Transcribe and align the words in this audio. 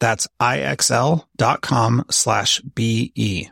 That's 0.00 0.28
IXL.com 0.40 2.04
slash 2.10 2.60
BE. 2.60 3.50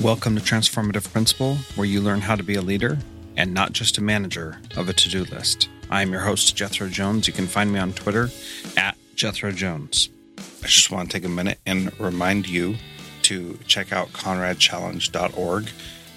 Welcome 0.00 0.36
to 0.36 0.42
Transformative 0.42 1.12
Principal, 1.12 1.56
where 1.76 1.86
you 1.86 2.00
learn 2.00 2.20
how 2.20 2.34
to 2.34 2.42
be 2.42 2.56
a 2.56 2.62
leader 2.62 2.98
and 3.36 3.54
not 3.54 3.72
just 3.72 3.98
a 3.98 4.02
manager 4.02 4.60
of 4.76 4.88
a 4.88 4.92
to-do 4.92 5.24
list. 5.24 5.68
I 5.90 6.02
am 6.02 6.10
your 6.10 6.22
host, 6.22 6.56
Jethro 6.56 6.88
Jones. 6.88 7.26
You 7.26 7.32
can 7.32 7.46
find 7.46 7.72
me 7.72 7.78
on 7.78 7.92
Twitter 7.92 8.30
at 8.76 8.96
Jethro 9.14 9.52
Jones. 9.52 10.08
I 10.38 10.66
just 10.66 10.90
want 10.90 11.10
to 11.10 11.16
take 11.18 11.24
a 11.24 11.30
minute 11.30 11.60
and 11.64 11.98
remind 12.00 12.48
you 12.48 12.76
to 13.22 13.58
check 13.66 13.92
out 13.92 14.08
conradchallenge.org 14.08 15.68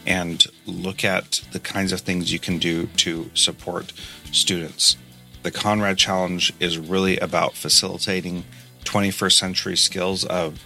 and 0.07 0.43
look 0.65 1.03
at 1.03 1.41
the 1.51 1.59
kinds 1.59 1.91
of 1.91 2.01
things 2.01 2.31
you 2.33 2.39
can 2.39 2.57
do 2.57 2.87
to 2.97 3.29
support 3.33 3.93
students. 4.31 4.97
The 5.45 5.51
Conrad 5.51 5.99
Challenge 5.99 6.51
is 6.59 6.79
really 6.79 7.19
about 7.19 7.53
facilitating 7.53 8.45
21st 8.85 9.31
century 9.33 9.77
skills 9.77 10.25
of 10.25 10.59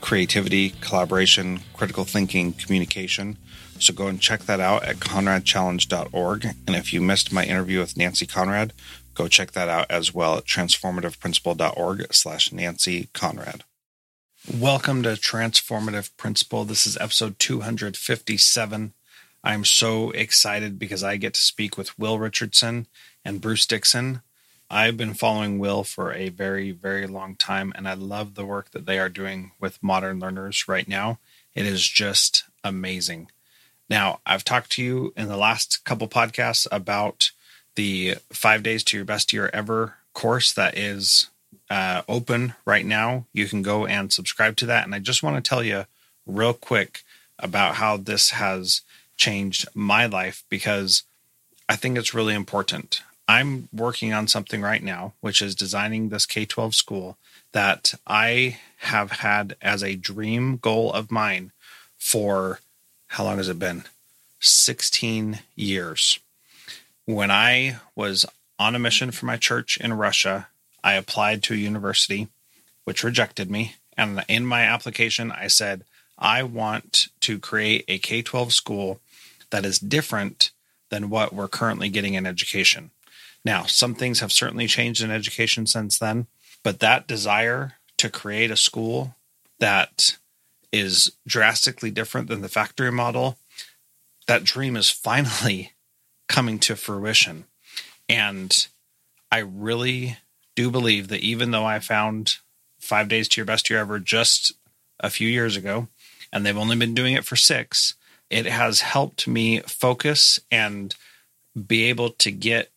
creativity, 0.00 0.70
collaboration, 0.80 1.60
critical 1.74 2.06
thinking, 2.06 2.54
communication. 2.54 3.36
So 3.78 3.92
go 3.92 4.06
and 4.06 4.18
check 4.18 4.44
that 4.44 4.58
out 4.58 4.84
at 4.84 4.96
conradchallenge.org. 4.96 6.46
And 6.66 6.74
if 6.74 6.94
you 6.94 7.02
missed 7.02 7.30
my 7.30 7.44
interview 7.44 7.80
with 7.80 7.98
Nancy 7.98 8.24
Conrad, 8.24 8.72
go 9.12 9.28
check 9.28 9.52
that 9.52 9.68
out 9.68 9.90
as 9.90 10.14
well 10.14 10.38
at 10.38 10.46
transformativeprincipal.org 10.46 12.14
slash 12.14 12.52
Nancy 12.52 13.10
Conrad. 13.12 13.64
Welcome 14.50 15.02
to 15.02 15.10
Transformative 15.10 16.08
Principal. 16.16 16.64
This 16.64 16.86
is 16.86 16.96
episode 16.96 17.38
257. 17.38 18.94
I'm 19.44 19.64
so 19.64 20.10
excited 20.12 20.78
because 20.78 21.02
I 21.02 21.16
get 21.16 21.34
to 21.34 21.40
speak 21.40 21.76
with 21.76 21.98
Will 21.98 22.18
Richardson 22.18 22.86
and 23.24 23.40
Bruce 23.40 23.66
Dixon. 23.66 24.22
I've 24.70 24.96
been 24.96 25.14
following 25.14 25.58
Will 25.58 25.84
for 25.84 26.12
a 26.12 26.28
very, 26.28 26.70
very 26.70 27.06
long 27.06 27.36
time, 27.36 27.72
and 27.74 27.88
I 27.88 27.94
love 27.94 28.34
the 28.34 28.46
work 28.46 28.70
that 28.70 28.86
they 28.86 28.98
are 28.98 29.08
doing 29.08 29.52
with 29.60 29.82
modern 29.82 30.18
learners 30.18 30.66
right 30.66 30.88
now. 30.88 31.18
It 31.54 31.66
is 31.66 31.86
just 31.86 32.44
amazing. 32.64 33.30
Now, 33.90 34.20
I've 34.24 34.44
talked 34.44 34.72
to 34.72 34.82
you 34.82 35.12
in 35.16 35.28
the 35.28 35.36
last 35.36 35.84
couple 35.84 36.08
podcasts 36.08 36.66
about 36.72 37.32
the 37.74 38.16
five 38.32 38.62
days 38.62 38.82
to 38.84 38.96
your 38.96 39.04
best 39.04 39.32
year 39.32 39.50
ever 39.52 39.96
course 40.14 40.52
that 40.52 40.76
is 40.78 41.28
uh, 41.68 42.02
open 42.08 42.54
right 42.64 42.86
now. 42.86 43.26
You 43.32 43.46
can 43.46 43.62
go 43.62 43.86
and 43.86 44.12
subscribe 44.12 44.56
to 44.56 44.66
that. 44.66 44.84
And 44.84 44.94
I 44.94 44.98
just 44.98 45.22
want 45.22 45.42
to 45.42 45.48
tell 45.48 45.62
you 45.62 45.86
real 46.26 46.54
quick 46.54 47.02
about 47.38 47.76
how 47.76 47.96
this 47.96 48.30
has 48.30 48.82
changed 49.22 49.68
my 49.72 50.04
life 50.06 50.42
because 50.48 51.04
I 51.68 51.76
think 51.76 51.96
it's 51.96 52.12
really 52.12 52.34
important. 52.34 53.02
I'm 53.28 53.68
working 53.72 54.12
on 54.12 54.26
something 54.26 54.60
right 54.60 54.82
now, 54.82 55.12
which 55.20 55.40
is 55.40 55.54
designing 55.54 56.08
this 56.08 56.26
K 56.26 56.44
12 56.44 56.74
school 56.74 57.16
that 57.52 57.94
I 58.04 58.58
have 58.78 59.12
had 59.12 59.54
as 59.62 59.84
a 59.84 59.94
dream 59.94 60.56
goal 60.56 60.92
of 60.92 61.12
mine 61.12 61.52
for 61.96 62.58
how 63.06 63.22
long 63.22 63.36
has 63.36 63.48
it 63.48 63.60
been? 63.60 63.84
16 64.40 65.38
years. 65.54 66.18
When 67.04 67.30
I 67.30 67.76
was 67.94 68.26
on 68.58 68.74
a 68.74 68.80
mission 68.80 69.12
for 69.12 69.26
my 69.26 69.36
church 69.36 69.76
in 69.76 69.92
Russia, 69.92 70.48
I 70.82 70.94
applied 70.94 71.44
to 71.44 71.54
a 71.54 71.56
university 71.56 72.26
which 72.84 73.04
rejected 73.04 73.48
me. 73.52 73.76
And 73.96 74.24
in 74.26 74.44
my 74.46 74.62
application, 74.62 75.30
I 75.30 75.46
said, 75.46 75.84
I 76.18 76.42
want 76.42 77.06
to 77.20 77.38
create 77.38 77.84
a 77.86 77.98
K 77.98 78.20
12 78.20 78.52
school 78.52 79.00
that 79.52 79.64
is 79.64 79.78
different 79.78 80.50
than 80.90 81.10
what 81.10 81.32
we're 81.32 81.46
currently 81.46 81.88
getting 81.88 82.14
in 82.14 82.26
education. 82.26 82.90
Now, 83.44 83.64
some 83.64 83.94
things 83.94 84.20
have 84.20 84.32
certainly 84.32 84.66
changed 84.66 85.02
in 85.02 85.10
education 85.10 85.66
since 85.66 85.98
then, 85.98 86.26
but 86.64 86.80
that 86.80 87.06
desire 87.06 87.74
to 87.98 88.10
create 88.10 88.50
a 88.50 88.56
school 88.56 89.14
that 89.60 90.16
is 90.72 91.12
drastically 91.26 91.90
different 91.90 92.28
than 92.28 92.40
the 92.40 92.48
factory 92.48 92.90
model, 92.90 93.38
that 94.26 94.42
dream 94.42 94.76
is 94.76 94.90
finally 94.90 95.72
coming 96.28 96.58
to 96.60 96.74
fruition. 96.74 97.44
And 98.08 98.66
I 99.30 99.38
really 99.38 100.16
do 100.56 100.70
believe 100.70 101.08
that 101.08 101.20
even 101.20 101.50
though 101.50 101.64
I 101.64 101.78
found 101.78 102.36
five 102.78 103.08
days 103.08 103.28
to 103.28 103.40
your 103.40 103.46
best 103.46 103.68
year 103.70 103.80
ever 103.80 103.98
just 103.98 104.52
a 105.00 105.10
few 105.10 105.28
years 105.28 105.56
ago, 105.56 105.88
and 106.32 106.44
they've 106.44 106.56
only 106.56 106.76
been 106.76 106.94
doing 106.94 107.14
it 107.14 107.24
for 107.24 107.36
six, 107.36 107.94
it 108.32 108.46
has 108.46 108.80
helped 108.80 109.28
me 109.28 109.60
focus 109.60 110.40
and 110.50 110.94
be 111.66 111.84
able 111.84 112.10
to 112.10 112.30
get 112.30 112.70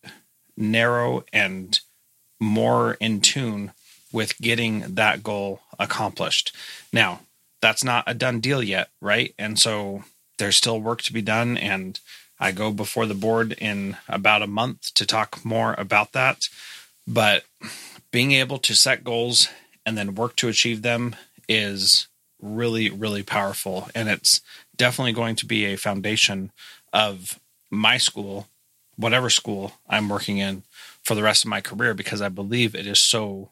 narrow 0.56 1.24
and 1.32 1.80
more 2.38 2.94
in 3.00 3.20
tune 3.20 3.72
with 4.12 4.38
getting 4.38 4.94
that 4.94 5.22
goal 5.22 5.60
accomplished. 5.78 6.54
Now, 6.92 7.20
that's 7.60 7.82
not 7.82 8.04
a 8.06 8.14
done 8.14 8.40
deal 8.40 8.62
yet, 8.62 8.90
right? 9.00 9.34
And 9.38 9.58
so 9.58 10.04
there's 10.38 10.56
still 10.56 10.80
work 10.80 11.02
to 11.02 11.12
be 11.12 11.22
done. 11.22 11.56
And 11.56 11.98
I 12.38 12.52
go 12.52 12.70
before 12.70 13.06
the 13.06 13.14
board 13.14 13.52
in 13.52 13.96
about 14.08 14.42
a 14.42 14.46
month 14.46 14.92
to 14.94 15.06
talk 15.06 15.44
more 15.44 15.74
about 15.78 16.12
that. 16.12 16.48
But 17.08 17.44
being 18.10 18.32
able 18.32 18.58
to 18.58 18.74
set 18.74 19.04
goals 19.04 19.48
and 19.84 19.96
then 19.96 20.14
work 20.14 20.36
to 20.36 20.48
achieve 20.48 20.82
them 20.82 21.16
is 21.48 22.08
really, 22.40 22.90
really 22.90 23.22
powerful. 23.22 23.88
And 23.94 24.08
it's 24.08 24.40
definitely 24.76 25.12
going 25.12 25.36
to 25.36 25.46
be 25.46 25.64
a 25.64 25.76
foundation 25.76 26.52
of 26.92 27.38
my 27.70 27.98
school, 27.98 28.48
whatever 28.96 29.30
school 29.30 29.72
I'm 29.88 30.08
working 30.08 30.38
in 30.38 30.62
for 31.02 31.14
the 31.14 31.22
rest 31.22 31.44
of 31.44 31.50
my 31.50 31.60
career, 31.60 31.94
because 31.94 32.20
I 32.20 32.28
believe 32.28 32.74
it 32.74 32.86
is 32.86 33.00
so 33.00 33.50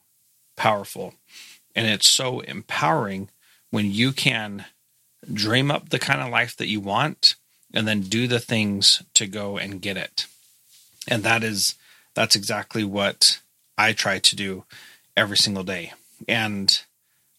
powerful. 0.56 1.15
And 1.75 1.87
it's 1.87 2.09
so 2.09 2.41
empowering 2.41 3.29
when 3.71 3.91
you 3.91 4.12
can 4.12 4.67
dream 5.32 5.71
up 5.71 5.88
the 5.88 5.99
kind 5.99 6.21
of 6.21 6.31
life 6.31 6.56
that 6.56 6.69
you 6.69 6.81
want 6.81 7.35
and 7.73 7.88
then 7.88 8.03
do 8.03 8.29
the 8.29 8.38
things 8.38 9.03
to 9.15 9.27
go 9.27 9.59
and 9.59 9.82
get 9.82 9.97
it. 9.97 10.27
And 11.09 11.23
that 11.25 11.43
is 11.43 11.75
that's 12.15 12.37
exactly 12.37 12.85
what 12.85 13.41
I 13.77 13.93
try 13.93 14.20
to 14.20 14.37
do 14.37 14.65
every 15.17 15.37
single 15.37 15.65
day. 15.65 15.93
And 16.29 16.81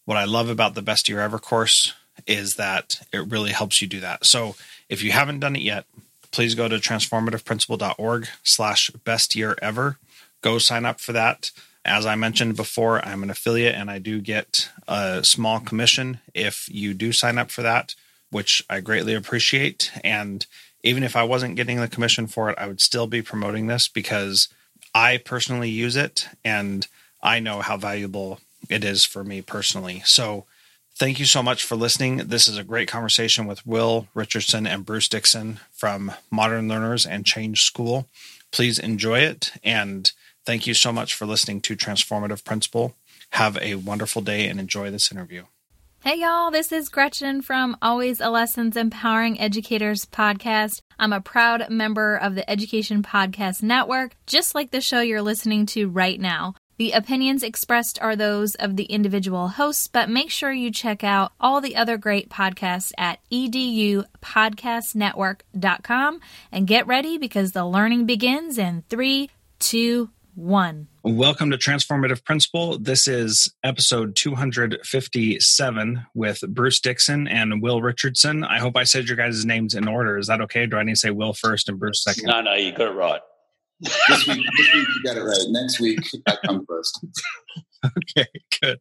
what 0.04 0.18
I 0.18 0.26
love 0.26 0.50
about 0.50 0.76
the 0.76 0.82
best 0.82 1.08
year 1.08 1.22
ever 1.22 1.40
course 1.40 1.94
is 2.28 2.56
that 2.56 3.02
it 3.14 3.28
really 3.28 3.52
helps 3.52 3.82
you 3.82 3.88
do 3.88 4.00
that. 4.00 4.26
So 4.26 4.56
if 4.90 5.04
you 5.04 5.12
haven't 5.12 5.40
done 5.40 5.56
it 5.56 5.62
yet, 5.62 5.86
please 6.32 6.56
go 6.56 6.68
to 6.68 6.76
transformativeprincipal.org 6.76 8.28
slash 8.44 8.90
best 9.04 9.36
year 9.36 9.56
ever. 9.62 9.98
Go 10.42 10.58
sign 10.58 10.86
up 10.86 11.00
for 11.00 11.14
that. 11.14 11.52
As 11.84 12.06
I 12.06 12.16
mentioned 12.16 12.56
before, 12.56 13.06
I'm 13.06 13.22
an 13.24 13.30
affiliate 13.30 13.76
and 13.76 13.92
I 13.92 14.00
do 14.00 14.20
get 14.20 14.70
a 14.88 15.24
small 15.24 15.60
commission 15.60 16.20
if 16.34 16.68
you 16.70 16.94
do 16.94 17.12
sign 17.12 17.38
up 17.38 17.52
for 17.52 17.62
that, 17.62 17.94
which 18.32 18.64
I 18.70 18.80
greatly 18.80 19.14
appreciate. 19.14 19.92
And 20.04 20.46
even 20.84 21.04
if 21.04 21.16
I 21.16 21.24
wasn't 21.24 21.56
getting 21.56 21.80
the 21.80 21.88
commission 21.88 22.28
for 22.28 22.50
it, 22.50 22.58
I 22.58 22.68
would 22.68 22.82
still 22.82 23.08
be 23.08 23.22
promoting 23.22 23.68
this 23.68 23.88
because 23.88 24.50
I 24.94 25.18
personally 25.18 25.70
use 25.70 25.96
it 25.96 26.28
and 26.44 26.88
I 27.22 27.40
know 27.40 27.62
how 27.62 27.78
valuable 27.78 28.40
it 28.70 28.84
is 28.84 29.06
for 29.06 29.24
me 29.24 29.42
personally. 29.42 30.02
So, 30.06 30.46
thank 30.98 31.20
you 31.20 31.26
so 31.26 31.44
much 31.44 31.64
for 31.64 31.76
listening. 31.76 32.18
This 32.18 32.48
is 32.48 32.58
a 32.58 32.64
great 32.64 32.88
conversation 32.88 33.46
with 33.46 33.66
Will 33.66 34.08
Richardson 34.14 34.66
and 34.66 34.86
Bruce 34.86 35.10
Dixon 35.10 35.60
from 35.72 36.14
Modern 36.32 36.68
Learners 36.68 37.06
and 37.06 37.26
Change 37.26 37.64
School. 37.64 38.08
Please 38.52 38.80
enjoy 38.80 39.20
it. 39.20 39.52
And 39.64 40.12
thank 40.46 40.68
you 40.68 40.74
so 40.74 40.92
much 40.92 41.14
for 41.14 41.26
listening 41.26 41.62
to 41.62 41.76
Transformative 41.76 42.44
Principal. 42.44 42.96
Have 43.32 43.58
a 43.58 43.76
wonderful 43.76 44.22
day 44.22 44.48
and 44.48 44.60
enjoy 44.60 44.92
this 44.92 45.12
interview. 45.12 45.44
Hey 46.06 46.20
y'all, 46.20 46.52
this 46.52 46.72
is 46.72 46.90
Gretchen 46.90 47.42
from 47.42 47.76
Always 47.82 48.22
a 48.22 48.30
Lessons 48.30 48.78
Empowering 48.78 49.40
Educators 49.40 50.06
podcast. 50.06 50.82
I'm 51.00 51.12
a 51.12 51.20
proud 51.20 51.72
member 51.72 52.16
of 52.16 52.36
the 52.36 52.48
Education 52.48 53.02
Podcast 53.02 53.64
Network, 53.64 54.16
just 54.28 54.54
like 54.54 54.70
the 54.70 54.82
show 54.82 55.02
you're 55.02 55.24
listening 55.24 55.66
to 55.68 55.90
right 55.90 56.20
now. 56.20 56.54
The 56.78 56.92
opinions 56.92 57.42
expressed 57.42 58.02
are 58.02 58.18
those 58.18 58.56
of 58.56 58.76
the 58.76 58.84
individual 58.84 59.48
hosts, 59.48 59.88
but 59.88 60.10
make 60.10 60.30
sure 60.30 60.52
you 60.52 60.72
check 60.72 61.06
out 61.06 61.32
all 61.40 61.62
the 61.62 61.78
other 61.78 61.98
great 61.98 62.28
podcasts 62.28 62.92
at 62.98 63.20
edupodcastnetwork.com 63.32 66.20
and 66.52 66.68
get 66.68 66.86
ready 66.86 67.18
because 67.18 67.54
the 67.54 67.66
learning 67.66 68.06
begins 68.06 68.58
in 68.58 68.84
three, 68.90 69.30
two, 69.58 70.10
one. 70.34 70.90
Welcome 71.02 71.52
to 71.52 71.58
Transformative 71.58 72.26
Principal. 72.26 72.78
This 72.78 73.08
is 73.08 73.54
episode 73.64 74.18
257 74.18 76.06
with 76.14 76.42
Bruce 76.50 76.82
Dixon 76.82 77.30
and 77.30 77.62
Will 77.62 77.82
Richardson. 77.82 78.44
I 78.44 78.60
hope 78.60 78.76
I 78.76 78.84
said 78.84 79.08
your 79.08 79.16
guys' 79.16 79.46
names 79.46 79.76
in 79.76 79.88
order. 79.88 80.18
Is 80.18 80.28
that 80.28 80.42
okay? 80.42 80.66
Do 80.66 80.76
I 80.76 80.84
need 80.84 80.96
to 80.96 81.00
say 81.00 81.12
Will 81.12 81.32
first 81.32 81.70
and 81.70 81.80
Bruce 81.80 82.04
second? 82.04 82.26
No, 82.26 82.42
no, 82.42 82.54
you 82.54 82.74
got 82.74 82.88
it 82.88 82.96
right. 82.96 83.22
This, 83.80 84.28
week, 84.28 84.46
this 84.58 84.74
week 84.74 84.88
you 84.88 85.04
got 85.04 85.18
it 85.18 85.24
right. 85.24 85.46
Next 85.50 85.80
week 85.80 86.00
I 86.28 86.38
come 86.46 86.66
first. 86.68 87.06
okay, 87.86 88.28
good. 88.62 88.80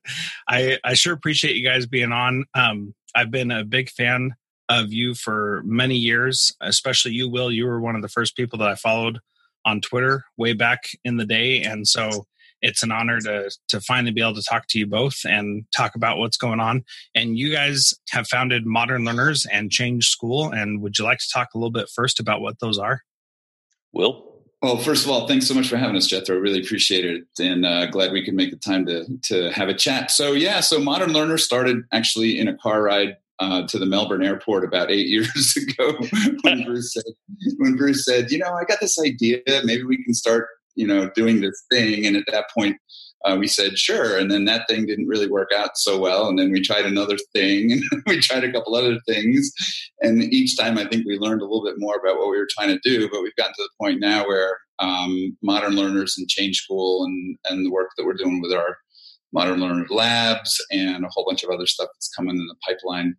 I 0.48 0.78
I 0.84 0.94
sure 0.94 1.12
appreciate 1.12 1.56
you 1.56 1.64
guys 1.64 1.86
being 1.86 2.12
on. 2.12 2.44
Um, 2.54 2.94
I've 3.14 3.30
been 3.30 3.50
a 3.50 3.64
big 3.64 3.90
fan 3.90 4.34
of 4.68 4.92
you 4.92 5.14
for 5.14 5.62
many 5.64 5.96
years, 5.96 6.52
especially 6.60 7.12
you, 7.12 7.28
Will. 7.28 7.52
You 7.52 7.66
were 7.66 7.80
one 7.80 7.96
of 7.96 8.02
the 8.02 8.08
first 8.08 8.36
people 8.36 8.58
that 8.60 8.68
I 8.68 8.74
followed 8.74 9.20
on 9.64 9.80
Twitter 9.80 10.24
way 10.36 10.52
back 10.52 10.84
in 11.04 11.16
the 11.16 11.26
day, 11.26 11.62
and 11.62 11.86
so 11.86 12.26
it's 12.64 12.82
an 12.82 12.90
honor 12.90 13.20
to 13.20 13.50
to 13.68 13.80
finally 13.80 14.10
be 14.10 14.22
able 14.22 14.34
to 14.34 14.42
talk 14.42 14.66
to 14.68 14.78
you 14.78 14.86
both 14.86 15.20
and 15.24 15.64
talk 15.76 15.94
about 15.94 16.16
what's 16.16 16.38
going 16.38 16.60
on. 16.60 16.82
And 17.14 17.38
you 17.38 17.52
guys 17.52 17.94
have 18.10 18.26
founded 18.26 18.64
Modern 18.64 19.04
Learners 19.04 19.46
and 19.46 19.70
Change 19.70 20.08
School. 20.08 20.50
And 20.50 20.80
would 20.80 20.98
you 20.98 21.04
like 21.04 21.18
to 21.18 21.28
talk 21.32 21.48
a 21.54 21.58
little 21.58 21.70
bit 21.70 21.90
first 21.94 22.18
about 22.18 22.40
what 22.40 22.58
those 22.60 22.78
are? 22.78 23.02
Will. 23.92 24.33
Well, 24.64 24.78
first 24.78 25.04
of 25.04 25.10
all, 25.10 25.28
thanks 25.28 25.46
so 25.46 25.52
much 25.52 25.68
for 25.68 25.76
having 25.76 25.94
us, 25.94 26.06
Jethro. 26.06 26.38
Really 26.38 26.58
appreciate 26.58 27.04
it, 27.04 27.24
and 27.38 27.66
uh, 27.66 27.84
glad 27.84 28.12
we 28.12 28.24
could 28.24 28.32
make 28.32 28.50
the 28.50 28.56
time 28.56 28.86
to 28.86 29.04
to 29.24 29.50
have 29.50 29.68
a 29.68 29.74
chat. 29.74 30.10
So, 30.10 30.32
yeah, 30.32 30.60
so 30.60 30.80
Modern 30.80 31.12
Learners 31.12 31.44
started 31.44 31.82
actually 31.92 32.38
in 32.38 32.48
a 32.48 32.56
car 32.56 32.82
ride 32.82 33.18
uh, 33.40 33.66
to 33.66 33.78
the 33.78 33.84
Melbourne 33.84 34.24
airport 34.24 34.64
about 34.64 34.90
eight 34.90 35.06
years 35.08 35.54
ago 35.54 35.98
when 36.44 36.64
Bruce 36.64 36.94
said, 36.94 37.02
when 37.58 37.76
Bruce 37.76 38.06
said, 38.06 38.30
you 38.30 38.38
know, 38.38 38.54
I 38.54 38.64
got 38.64 38.80
this 38.80 38.98
idea, 38.98 39.40
maybe 39.64 39.82
we 39.82 40.02
can 40.02 40.14
start, 40.14 40.48
you 40.76 40.86
know, 40.86 41.10
doing 41.14 41.42
this 41.42 41.62
thing. 41.70 42.06
And 42.06 42.16
at 42.16 42.24
that 42.28 42.46
point, 42.56 42.78
uh, 43.24 43.36
we 43.38 43.46
said 43.46 43.78
sure, 43.78 44.18
and 44.18 44.30
then 44.30 44.44
that 44.44 44.66
thing 44.68 44.86
didn't 44.86 45.08
really 45.08 45.28
work 45.28 45.50
out 45.56 45.76
so 45.76 45.98
well, 45.98 46.28
and 46.28 46.38
then 46.38 46.52
we 46.52 46.60
tried 46.60 46.84
another 46.84 47.16
thing, 47.32 47.72
and 47.90 48.02
we 48.06 48.20
tried 48.20 48.44
a 48.44 48.52
couple 48.52 48.74
other 48.74 48.98
things, 49.06 49.52
and 50.00 50.22
each 50.22 50.56
time 50.56 50.78
I 50.78 50.86
think 50.86 51.06
we 51.06 51.18
learned 51.18 51.40
a 51.40 51.44
little 51.44 51.64
bit 51.64 51.76
more 51.78 51.96
about 51.96 52.18
what 52.18 52.30
we 52.30 52.38
were 52.38 52.48
trying 52.50 52.68
to 52.68 52.80
do. 52.82 53.08
But 53.10 53.22
we've 53.22 53.36
gotten 53.36 53.54
to 53.54 53.62
the 53.62 53.70
point 53.80 54.00
now 54.00 54.26
where 54.26 54.58
um, 54.78 55.36
modern 55.42 55.74
learners 55.76 56.16
and 56.18 56.28
Change 56.28 56.56
School 56.56 57.04
and 57.04 57.36
and 57.46 57.64
the 57.64 57.70
work 57.70 57.90
that 57.96 58.04
we're 58.04 58.14
doing 58.14 58.40
with 58.40 58.52
our 58.52 58.78
modern 59.32 59.60
learner 59.60 59.86
labs 59.90 60.64
and 60.70 61.04
a 61.04 61.08
whole 61.08 61.24
bunch 61.28 61.42
of 61.42 61.50
other 61.50 61.66
stuff 61.66 61.88
that's 61.94 62.08
coming 62.14 62.36
in 62.36 62.46
the 62.46 62.54
pipeline 62.66 63.16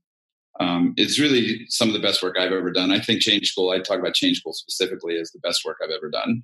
um, 0.60 0.94
it's 0.96 1.20
really 1.20 1.66
some 1.70 1.90
of 1.90 1.94
the 1.94 2.00
best 2.00 2.24
work 2.24 2.36
I've 2.40 2.54
ever 2.54 2.72
done. 2.72 2.92
I 2.92 3.00
think 3.00 3.22
Change 3.22 3.48
School, 3.48 3.72
I 3.72 3.80
talk 3.80 4.00
about 4.00 4.14
Change 4.14 4.38
School 4.38 4.54
specifically 4.54 5.18
as 5.18 5.32
the 5.32 5.40
best 5.40 5.66
work 5.66 5.78
I've 5.84 5.92
ever 5.92 6.10
done. 6.10 6.44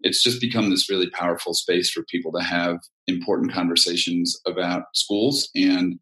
It's 0.00 0.22
just 0.22 0.40
become 0.40 0.70
this 0.70 0.90
really 0.90 1.10
powerful 1.10 1.54
space 1.54 1.90
for 1.90 2.02
people 2.04 2.32
to 2.32 2.42
have 2.42 2.78
important 3.06 3.52
conversations 3.52 4.40
about 4.46 4.84
schools. 4.94 5.48
And 5.54 6.00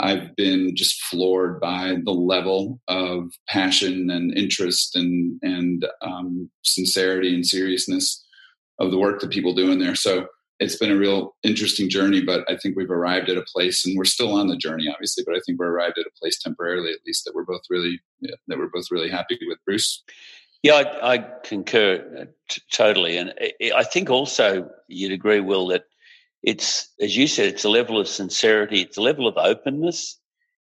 I've 0.00 0.36
been 0.36 0.76
just 0.76 1.02
floored 1.04 1.60
by 1.60 1.96
the 2.04 2.12
level 2.12 2.80
of 2.88 3.30
passion 3.48 4.10
and 4.10 4.36
interest 4.36 4.94
and, 4.94 5.38
and 5.42 5.86
um, 6.02 6.50
sincerity 6.62 7.34
and 7.34 7.44
seriousness 7.44 8.24
of 8.78 8.90
the 8.90 8.98
work 8.98 9.20
that 9.20 9.30
people 9.30 9.54
do 9.54 9.72
in 9.72 9.78
there. 9.78 9.96
So 9.96 10.26
it's 10.60 10.76
been 10.76 10.90
a 10.90 10.96
real 10.96 11.36
interesting 11.42 11.88
journey, 11.88 12.20
but 12.20 12.44
I 12.50 12.56
think 12.56 12.76
we've 12.76 12.90
arrived 12.90 13.28
at 13.28 13.36
a 13.36 13.42
place, 13.42 13.86
and 13.86 13.96
we're 13.96 14.04
still 14.04 14.32
on 14.34 14.48
the 14.48 14.56
journey, 14.56 14.86
obviously. 14.92 15.22
But 15.24 15.36
I 15.36 15.40
think 15.46 15.58
we're 15.58 15.70
arrived 15.70 15.98
at 15.98 16.06
a 16.06 16.20
place 16.20 16.40
temporarily, 16.42 16.90
at 16.90 16.98
least, 17.06 17.24
that 17.24 17.34
we're 17.34 17.44
both 17.44 17.62
really 17.70 18.00
that 18.22 18.58
we're 18.58 18.70
both 18.72 18.90
really 18.90 19.10
happy 19.10 19.38
with. 19.46 19.58
Bruce. 19.64 20.02
Yeah, 20.64 20.74
I, 20.74 21.14
I 21.14 21.18
concur 21.44 22.04
uh, 22.20 22.24
t- 22.48 22.62
totally, 22.72 23.16
and 23.16 23.32
I 23.74 23.84
think 23.84 24.10
also 24.10 24.68
you'd 24.88 25.12
agree, 25.12 25.38
Will, 25.38 25.68
that 25.68 25.84
it's 26.42 26.92
as 27.00 27.16
you 27.16 27.28
said, 27.28 27.46
it's 27.46 27.64
a 27.64 27.70
level 27.70 28.00
of 28.00 28.08
sincerity, 28.08 28.80
it's 28.80 28.96
a 28.96 29.02
level 29.02 29.28
of 29.28 29.36
openness, 29.36 30.18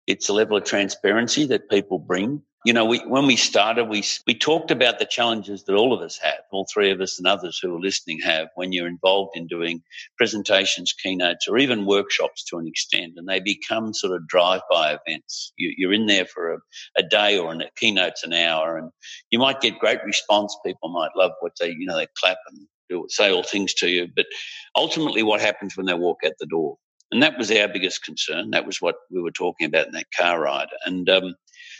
it's 0.06 0.28
a 0.28 0.34
level 0.34 0.56
of 0.58 0.64
transparency 0.64 1.46
that 1.46 1.70
people 1.70 1.98
bring 1.98 2.42
you 2.66 2.72
know, 2.72 2.84
we, 2.84 2.98
when 2.98 3.26
we 3.26 3.36
started, 3.36 3.84
we, 3.84 4.02
we 4.26 4.34
talked 4.34 4.72
about 4.72 4.98
the 4.98 5.04
challenges 5.06 5.62
that 5.64 5.76
all 5.76 5.94
of 5.94 6.00
us 6.00 6.18
have, 6.18 6.40
all 6.50 6.66
three 6.66 6.90
of 6.90 7.00
us 7.00 7.16
and 7.16 7.26
others 7.28 7.60
who 7.62 7.72
are 7.72 7.80
listening 7.80 8.18
have 8.18 8.48
when 8.56 8.72
you're 8.72 8.88
involved 8.88 9.36
in 9.36 9.46
doing 9.46 9.80
presentations, 10.18 10.92
keynotes, 10.92 11.46
or 11.46 11.58
even 11.58 11.86
workshops 11.86 12.42
to 12.46 12.58
an 12.58 12.66
extent, 12.66 13.12
and 13.18 13.28
they 13.28 13.38
become 13.38 13.94
sort 13.94 14.16
of 14.16 14.26
drive-by 14.26 14.98
events. 15.06 15.52
You, 15.56 15.88
are 15.88 15.92
in 15.92 16.06
there 16.06 16.24
for 16.24 16.54
a, 16.54 16.58
a 16.98 17.04
day 17.04 17.38
or 17.38 17.54
a 17.54 17.70
keynote's 17.76 18.24
an 18.24 18.32
hour, 18.32 18.76
and 18.76 18.90
you 19.30 19.38
might 19.38 19.60
get 19.60 19.78
great 19.78 20.02
response. 20.04 20.56
People 20.66 20.88
might 20.88 21.14
love 21.14 21.32
what 21.38 21.52
they, 21.60 21.68
you 21.68 21.86
know, 21.86 21.96
they 21.96 22.08
clap 22.18 22.38
and 22.50 22.66
do, 22.90 23.06
say 23.08 23.30
all 23.30 23.44
things 23.44 23.74
to 23.74 23.88
you, 23.88 24.08
but 24.16 24.26
ultimately 24.74 25.22
what 25.22 25.40
happens 25.40 25.76
when 25.76 25.86
they 25.86 25.94
walk 25.94 26.18
out 26.26 26.32
the 26.40 26.46
door? 26.46 26.78
And 27.12 27.22
that 27.22 27.38
was 27.38 27.52
our 27.52 27.68
biggest 27.68 28.04
concern. 28.04 28.50
That 28.50 28.66
was 28.66 28.82
what 28.82 28.96
we 29.12 29.22
were 29.22 29.30
talking 29.30 29.68
about 29.68 29.86
in 29.86 29.92
that 29.92 30.10
car 30.16 30.40
ride. 30.40 30.66
And 30.84 31.08
um, 31.08 31.36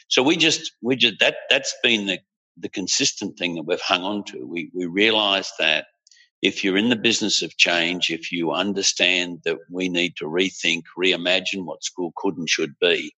so 0.09 0.23
we 0.23 0.37
just 0.37 0.73
we 0.83 0.97
just 0.97 1.19
that 1.21 1.37
that's 1.51 1.75
been 1.83 2.07
the 2.07 2.19
the 2.57 2.69
consistent 2.69 3.39
thing 3.39 3.55
that 3.55 3.65
we've 3.65 3.81
hung 3.81 4.03
on 4.03 4.25
to. 4.25 4.47
We 4.47 4.71
we 4.75 4.87
realise 4.87 5.53
that 5.59 5.87
if 6.43 6.63
you're 6.63 6.77
in 6.77 6.91
the 6.91 6.97
business 6.97 7.43
of 7.43 7.57
change, 7.57 8.11
if 8.11 8.31
you 8.31 8.53
understand 8.53 9.41
that 9.45 9.59
we 9.71 9.89
need 9.89 10.17
to 10.17 10.27
rethink, 10.27 10.83
reimagine 10.99 11.65
what 11.65 11.83
school 11.85 12.13
could 12.17 12.37
and 12.37 12.49
should 12.49 12.75
be, 12.81 13.15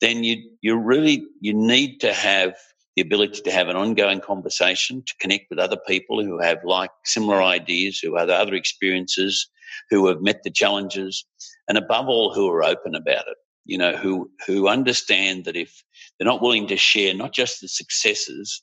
then 0.00 0.24
you 0.24 0.36
you 0.60 0.76
really 0.76 1.24
you 1.40 1.54
need 1.54 2.00
to 2.00 2.12
have 2.12 2.54
the 2.96 3.02
ability 3.02 3.42
to 3.42 3.50
have 3.50 3.68
an 3.68 3.76
ongoing 3.76 4.20
conversation, 4.20 5.02
to 5.06 5.14
connect 5.20 5.50
with 5.50 5.58
other 5.58 5.76
people 5.86 6.24
who 6.24 6.38
have 6.40 6.58
like 6.64 6.90
similar 7.04 7.42
ideas, 7.42 7.98
who 7.98 8.16
have 8.16 8.30
other 8.30 8.54
experiences, 8.54 9.48
who 9.90 10.06
have 10.06 10.22
met 10.22 10.42
the 10.42 10.50
challenges, 10.50 11.26
and 11.68 11.76
above 11.76 12.08
all, 12.08 12.32
who 12.32 12.48
are 12.48 12.64
open 12.64 12.94
about 12.94 13.26
it 13.28 13.36
you 13.66 13.78
know, 13.78 13.96
who 13.96 14.30
who 14.46 14.68
understand 14.68 15.44
that 15.44 15.56
if 15.56 15.82
they're 16.18 16.26
not 16.26 16.42
willing 16.42 16.68
to 16.68 16.76
share 16.76 17.14
not 17.14 17.32
just 17.32 17.60
the 17.60 17.68
successes, 17.68 18.62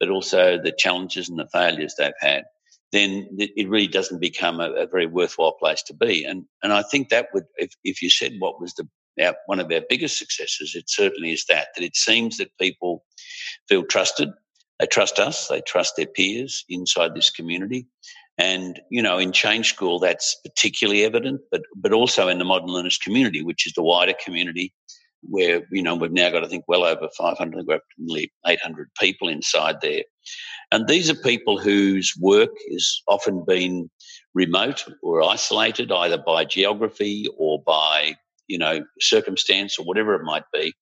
but 0.00 0.08
also 0.08 0.58
the 0.58 0.72
challenges 0.72 1.28
and 1.28 1.38
the 1.38 1.48
failures 1.52 1.94
they've 1.98 2.12
had, 2.20 2.44
then 2.92 3.28
it 3.38 3.68
really 3.68 3.88
doesn't 3.88 4.20
become 4.20 4.60
a, 4.60 4.70
a 4.70 4.86
very 4.86 5.06
worthwhile 5.06 5.52
place 5.52 5.82
to 5.82 5.94
be. 5.94 6.24
And 6.24 6.44
and 6.62 6.72
I 6.72 6.82
think 6.82 7.08
that 7.08 7.28
would, 7.34 7.44
if 7.56 7.72
if 7.82 8.00
you 8.00 8.10
said 8.10 8.34
what 8.38 8.60
was 8.60 8.72
the 8.74 8.88
our, 9.20 9.34
one 9.46 9.60
of 9.60 9.70
our 9.72 9.82
biggest 9.88 10.18
successes, 10.18 10.74
it 10.74 10.88
certainly 10.88 11.32
is 11.32 11.44
that 11.48 11.68
that 11.74 11.84
it 11.84 11.96
seems 11.96 12.38
that 12.38 12.56
people 12.60 13.04
feel 13.68 13.84
trusted. 13.84 14.30
They 14.78 14.86
trust 14.86 15.18
us. 15.18 15.48
They 15.48 15.60
trust 15.60 15.94
their 15.96 16.06
peers 16.06 16.64
inside 16.68 17.14
this 17.14 17.30
community, 17.30 17.86
and, 18.38 18.80
you 18.90 19.02
know, 19.02 19.18
in 19.18 19.32
Change 19.32 19.68
School, 19.68 19.98
that's 19.98 20.36
particularly 20.44 21.04
evident, 21.04 21.40
but, 21.50 21.62
but 21.76 21.92
also 21.92 22.28
in 22.28 22.38
the 22.38 22.44
modern 22.44 22.68
learners 22.68 22.98
community, 22.98 23.42
which 23.42 23.66
is 23.66 23.72
the 23.74 23.82
wider 23.82 24.14
community 24.24 24.72
where, 25.26 25.62
you 25.70 25.82
know, 25.82 25.94
we've 25.94 26.12
now 26.12 26.30
got, 26.30 26.44
I 26.44 26.48
think, 26.48 26.64
well 26.68 26.84
over 26.84 27.08
500, 27.16 27.66
nearly 27.98 28.32
800 28.46 28.90
people 29.00 29.28
inside 29.28 29.76
there. 29.80 30.02
And 30.70 30.86
these 30.86 31.10
are 31.10 31.14
people 31.14 31.58
whose 31.58 32.14
work 32.20 32.50
has 32.72 33.00
often 33.08 33.44
been 33.46 33.90
remote 34.34 34.84
or 35.02 35.22
isolated, 35.22 35.92
either 35.92 36.18
by 36.18 36.44
geography 36.44 37.26
or 37.38 37.62
by, 37.62 38.16
you 38.48 38.58
know, 38.58 38.84
circumstance 39.00 39.78
or 39.78 39.84
whatever 39.84 40.14
it 40.14 40.24
might 40.24 40.44
be. 40.52 40.72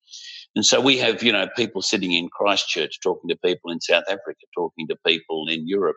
And 0.55 0.65
so 0.65 0.81
we 0.81 0.99
have, 0.99 1.23
you 1.23 1.33
know, 1.33 1.49
people 1.57 1.81
sitting 1.81 2.13
in 2.13 2.29
Christchurch 2.29 3.01
talking 3.03 3.29
to 3.29 3.37
people 3.37 3.71
in 3.71 3.81
South 3.81 4.05
Africa, 4.09 4.41
talking 4.55 4.87
to 4.89 4.97
people 5.07 5.47
in 5.49 5.67
Europe, 5.67 5.97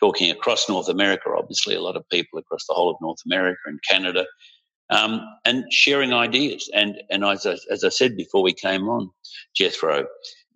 talking 0.00 0.30
across 0.30 0.68
North 0.68 0.88
America, 0.88 1.30
obviously, 1.36 1.74
a 1.74 1.80
lot 1.80 1.96
of 1.96 2.08
people 2.10 2.38
across 2.38 2.66
the 2.66 2.74
whole 2.74 2.90
of 2.90 2.96
North 3.00 3.20
America 3.26 3.58
and 3.66 3.80
Canada, 3.88 4.26
um, 4.90 5.20
and 5.44 5.64
sharing 5.72 6.12
ideas. 6.12 6.68
And, 6.74 6.96
and 7.10 7.24
as, 7.24 7.46
I, 7.46 7.56
as 7.70 7.84
I 7.84 7.88
said 7.88 8.16
before 8.16 8.42
we 8.42 8.52
came 8.52 8.88
on, 8.88 9.10
Jethro, 9.54 10.06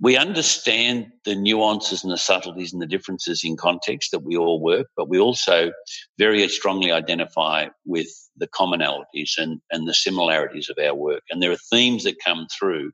we 0.00 0.16
understand 0.16 1.09
the 1.26 1.35
nuances 1.35 2.02
and 2.02 2.12
the 2.12 2.16
subtleties 2.16 2.73
and 2.73 2.80
the 2.80 2.87
differences 2.87 3.45
in 3.45 3.57
context 3.57 4.11
that 4.12 4.23
we 4.23 4.37
all 4.37 4.61
work, 4.61 4.87
but 4.97 5.11
we 5.11 5.19
also 5.19 5.71
very 6.19 6.49
strongly 6.49 6.90
identify 6.90 7.69
with 7.85 8.09
the 8.37 8.49
commonalities 8.49 9.37
and, 9.37 9.61
and 9.71 9.87
the 9.87 9.92
similarities 9.92 10.71
of 10.71 10.83
our 10.83 10.95
work. 10.95 11.23
And 11.30 11.42
there 11.42 11.52
are 11.52 11.59
themes 11.71 12.04
that 12.04 12.16
come 12.25 12.47
through 12.59 12.92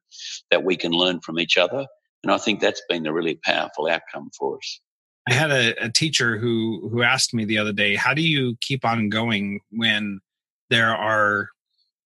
that 0.51 0.65
we 0.65 0.77
can 0.77 0.91
learn 0.91 1.21
from 1.21 1.39
each 1.39 1.57
other. 1.57 1.87
And 2.25 2.33
I 2.33 2.39
think 2.39 2.61
that's 2.61 2.83
been 2.89 3.07
a 3.07 3.13
really 3.13 3.39
powerful 3.45 3.87
outcome 3.87 4.31
for 4.37 4.57
us. 4.57 4.81
I 5.29 5.33
had 5.33 5.53
a, 5.53 5.85
a 5.85 5.91
teacher 5.91 6.39
who 6.39 6.89
who 6.89 7.03
asked 7.03 7.35
me 7.35 7.45
the 7.45 7.59
other 7.59 7.73
day, 7.73 7.97
"How 7.97 8.15
do 8.15 8.23
you 8.23 8.57
keep 8.61 8.85
on 8.85 9.09
going 9.09 9.59
when 9.71 10.21
there 10.71 10.95
are 10.95 11.49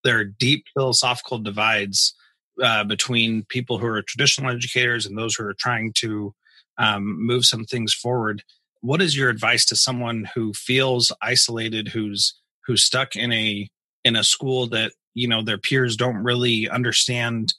there 0.05 0.19
are 0.19 0.25
deep 0.25 0.65
philosophical 0.75 1.39
divides 1.39 2.15
uh, 2.63 2.85
between 2.85 3.45
people 3.49 3.79
who 3.79 3.87
are 3.87 4.03
traditional 4.03 4.51
educators 4.51 5.07
and 5.07 5.17
those 5.17 5.35
who 5.35 5.45
are 5.45 5.55
trying 5.55 5.93
to 5.95 6.35
um, 6.79 7.25
move 7.25 7.45
some 7.45 7.65
things 7.65 7.93
forward. 7.95 8.43
What 8.81 9.03
is 9.03 9.17
your 9.17 9.29
advice 9.29 9.65
to 9.67 9.77
someone 9.77 10.29
who 10.35 10.53
feels 10.53 11.13
isolated, 11.23 11.89
who's 11.89 12.35
who's 12.67 12.85
stuck 12.85 13.17
in 13.17 13.33
a 13.33 13.69
in 14.05 14.17
a 14.17 14.25
school 14.25 14.67
that 14.69 14.93
you 15.15 15.29
know 15.29 15.43
their 15.43 15.59
peers 15.59 15.97
don't 15.97 16.23
really 16.23 16.69
understand 16.69 17.55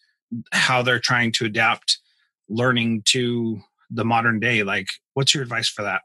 how 0.51 0.81
they're 0.81 0.99
trying 0.99 1.31
to 1.33 1.45
adapt 1.45 1.99
learning 2.49 3.03
to 3.05 3.61
the 3.89 4.05
modern 4.05 4.39
day? 4.39 4.63
Like, 4.63 4.87
what's 5.13 5.33
your 5.33 5.43
advice 5.43 5.69
for 5.69 5.83
that? 5.83 6.01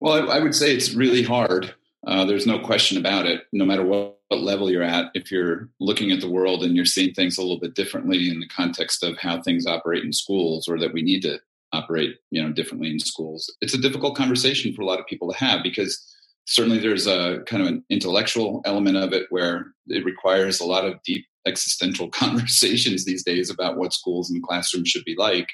Well, 0.00 0.30
I 0.30 0.38
would 0.38 0.54
say 0.54 0.74
it's 0.74 0.94
really 0.94 1.22
hard. 1.22 1.74
Uh, 2.06 2.24
there's 2.24 2.46
no 2.46 2.58
question 2.58 2.98
about 2.98 3.26
it. 3.26 3.42
No 3.52 3.64
matter 3.64 3.84
what 3.84 4.17
level 4.36 4.70
you're 4.70 4.82
at 4.82 5.10
if 5.14 5.30
you're 5.30 5.68
looking 5.80 6.12
at 6.12 6.20
the 6.20 6.30
world 6.30 6.62
and 6.62 6.76
you're 6.76 6.84
seeing 6.84 7.14
things 7.14 7.38
a 7.38 7.42
little 7.42 7.60
bit 7.60 7.74
differently 7.74 8.28
in 8.28 8.40
the 8.40 8.48
context 8.48 9.02
of 9.02 9.16
how 9.18 9.40
things 9.40 9.66
operate 9.66 10.04
in 10.04 10.12
schools 10.12 10.68
or 10.68 10.78
that 10.78 10.92
we 10.92 11.02
need 11.02 11.22
to 11.22 11.38
operate 11.72 12.16
you 12.30 12.42
know 12.42 12.52
differently 12.52 12.90
in 12.90 12.98
schools. 12.98 13.52
It's 13.60 13.74
a 13.74 13.80
difficult 13.80 14.16
conversation 14.16 14.72
for 14.74 14.82
a 14.82 14.86
lot 14.86 15.00
of 15.00 15.06
people 15.06 15.32
to 15.32 15.38
have 15.38 15.62
because 15.62 16.02
certainly 16.46 16.78
there's 16.78 17.06
a 17.06 17.40
kind 17.46 17.62
of 17.62 17.68
an 17.68 17.84
intellectual 17.90 18.62
element 18.64 18.96
of 18.96 19.12
it 19.12 19.26
where 19.30 19.72
it 19.88 20.04
requires 20.04 20.60
a 20.60 20.66
lot 20.66 20.84
of 20.84 21.02
deep 21.04 21.26
existential 21.46 22.08
conversations 22.10 23.04
these 23.04 23.24
days 23.24 23.50
about 23.50 23.76
what 23.76 23.92
schools 23.92 24.30
and 24.30 24.42
classrooms 24.42 24.88
should 24.88 25.04
be 25.04 25.16
like. 25.16 25.48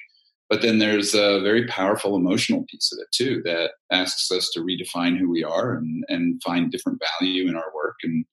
But 0.50 0.62
then 0.62 0.78
there's 0.78 1.14
a 1.14 1.40
very 1.40 1.66
powerful 1.66 2.16
emotional 2.16 2.64
piece 2.70 2.92
of 2.92 2.98
it 3.00 3.08
too 3.12 3.42
that 3.44 3.72
asks 3.90 4.30
us 4.30 4.50
to 4.50 4.60
redefine 4.60 5.18
who 5.18 5.28
we 5.28 5.42
are 5.42 5.74
and, 5.74 6.04
and 6.08 6.42
find 6.42 6.70
different 6.70 7.00
value 7.20 7.48
in 7.48 7.56
our 7.56 7.72
work 7.74 7.96
and 8.02 8.24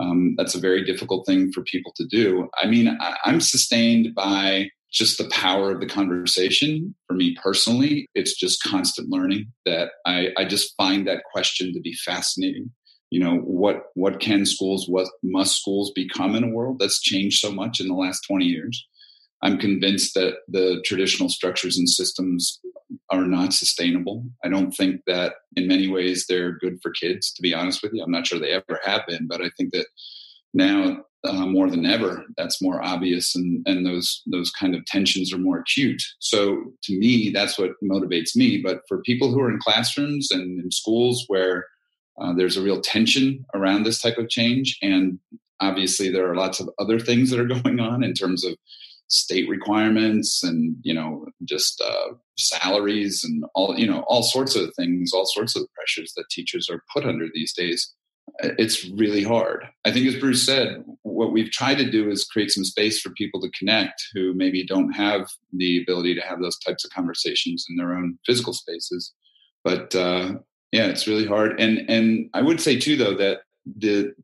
um, 0.00 0.34
that's 0.36 0.54
a 0.54 0.60
very 0.60 0.84
difficult 0.84 1.26
thing 1.26 1.52
for 1.52 1.62
people 1.62 1.92
to 1.96 2.06
do. 2.06 2.48
I 2.60 2.66
mean, 2.66 2.88
I, 2.88 3.16
I'm 3.24 3.40
sustained 3.40 4.14
by 4.14 4.70
just 4.90 5.18
the 5.18 5.28
power 5.28 5.70
of 5.70 5.80
the 5.80 5.86
conversation. 5.86 6.94
For 7.06 7.14
me 7.14 7.36
personally 7.42 8.08
it's 8.14 8.34
just 8.34 8.62
constant 8.62 9.08
learning 9.08 9.52
that 9.66 9.90
I, 10.06 10.28
I 10.36 10.44
just 10.44 10.74
find 10.76 11.06
that 11.06 11.22
question 11.32 11.72
to 11.72 11.80
be 11.80 11.94
fascinating. 11.94 12.70
You 13.10 13.20
know 13.20 13.36
what 13.38 13.86
what 13.94 14.20
can 14.20 14.46
schools 14.46 14.88
what 14.88 15.08
must 15.22 15.56
schools 15.56 15.90
become 15.94 16.36
in 16.36 16.44
a 16.44 16.48
world 16.48 16.78
that's 16.78 17.00
changed 17.00 17.40
so 17.40 17.50
much 17.50 17.80
in 17.80 17.88
the 17.88 17.94
last 17.94 18.20
20 18.28 18.44
years? 18.44 18.86
I'm 19.42 19.58
convinced 19.58 20.14
that 20.14 20.34
the 20.48 20.82
traditional 20.84 21.28
structures 21.28 21.76
and 21.76 21.88
systems 21.88 22.60
are 23.10 23.26
not 23.26 23.52
sustainable. 23.52 24.24
I 24.44 24.48
don't 24.48 24.72
think 24.72 25.02
that 25.06 25.34
in 25.56 25.66
many 25.66 25.88
ways 25.88 26.26
they're 26.28 26.58
good 26.58 26.78
for 26.82 26.90
kids, 26.92 27.32
to 27.32 27.42
be 27.42 27.54
honest 27.54 27.82
with 27.82 27.92
you. 27.92 28.02
I'm 28.02 28.10
not 28.10 28.26
sure 28.26 28.38
they 28.38 28.52
ever 28.52 28.80
have 28.84 29.02
been, 29.06 29.26
but 29.26 29.40
I 29.40 29.50
think 29.56 29.72
that 29.72 29.86
now 30.54 31.04
uh, 31.24 31.46
more 31.46 31.68
than 31.68 31.84
ever, 31.84 32.24
that's 32.36 32.62
more 32.62 32.82
obvious 32.82 33.34
and, 33.34 33.66
and 33.66 33.84
those, 33.84 34.22
those 34.26 34.50
kind 34.50 34.74
of 34.74 34.84
tensions 34.86 35.32
are 35.32 35.38
more 35.38 35.58
acute. 35.58 36.02
So 36.18 36.72
to 36.84 36.98
me, 36.98 37.30
that's 37.30 37.58
what 37.58 37.72
motivates 37.82 38.36
me. 38.36 38.62
But 38.62 38.82
for 38.88 39.02
people 39.02 39.30
who 39.30 39.40
are 39.40 39.50
in 39.50 39.58
classrooms 39.58 40.30
and 40.30 40.60
in 40.60 40.70
schools 40.70 41.24
where 41.26 41.66
uh, 42.20 42.32
there's 42.34 42.56
a 42.56 42.62
real 42.62 42.80
tension 42.80 43.44
around 43.54 43.82
this 43.82 44.00
type 44.00 44.18
of 44.18 44.28
change, 44.28 44.78
and 44.82 45.18
obviously 45.60 46.10
there 46.10 46.30
are 46.30 46.36
lots 46.36 46.60
of 46.60 46.70
other 46.78 46.98
things 46.98 47.30
that 47.30 47.40
are 47.40 47.44
going 47.62 47.80
on 47.80 48.02
in 48.02 48.14
terms 48.14 48.44
of 48.44 48.54
state 49.10 49.48
requirements 49.48 50.42
and 50.42 50.76
you 50.82 50.94
know 50.94 51.26
just 51.44 51.80
uh, 51.80 52.14
salaries 52.38 53.22
and 53.24 53.44
all 53.54 53.78
you 53.78 53.86
know 53.86 54.04
all 54.08 54.22
sorts 54.22 54.56
of 54.56 54.72
things 54.74 55.12
all 55.12 55.26
sorts 55.26 55.56
of 55.56 55.66
pressures 55.74 56.12
that 56.16 56.28
teachers 56.30 56.70
are 56.70 56.82
put 56.92 57.04
under 57.04 57.26
these 57.34 57.52
days 57.52 57.94
it's 58.42 58.88
really 58.90 59.22
hard. 59.22 59.66
I 59.84 59.92
think 59.92 60.06
as 60.06 60.16
bruce 60.16 60.44
said 60.44 60.84
what 61.02 61.32
we've 61.32 61.50
tried 61.50 61.76
to 61.78 61.90
do 61.90 62.10
is 62.10 62.24
create 62.24 62.50
some 62.50 62.64
space 62.64 63.00
for 63.00 63.10
people 63.10 63.40
to 63.40 63.50
connect 63.50 64.02
who 64.14 64.34
maybe 64.34 64.64
don't 64.64 64.92
have 64.92 65.28
the 65.52 65.82
ability 65.82 66.14
to 66.14 66.20
have 66.22 66.40
those 66.40 66.58
types 66.58 66.84
of 66.84 66.90
conversations 66.90 67.66
in 67.68 67.76
their 67.76 67.94
own 67.94 68.18
physical 68.26 68.52
spaces. 68.52 69.12
But 69.64 69.94
uh, 69.94 70.34
yeah 70.72 70.86
it's 70.86 71.06
really 71.06 71.26
hard. 71.26 71.60
And 71.60 71.88
and 71.90 72.30
i 72.34 72.42
would 72.42 72.60
say 72.60 72.78
too 72.78 72.96
though 72.96 73.16
that 73.16 73.40
the 73.66 74.14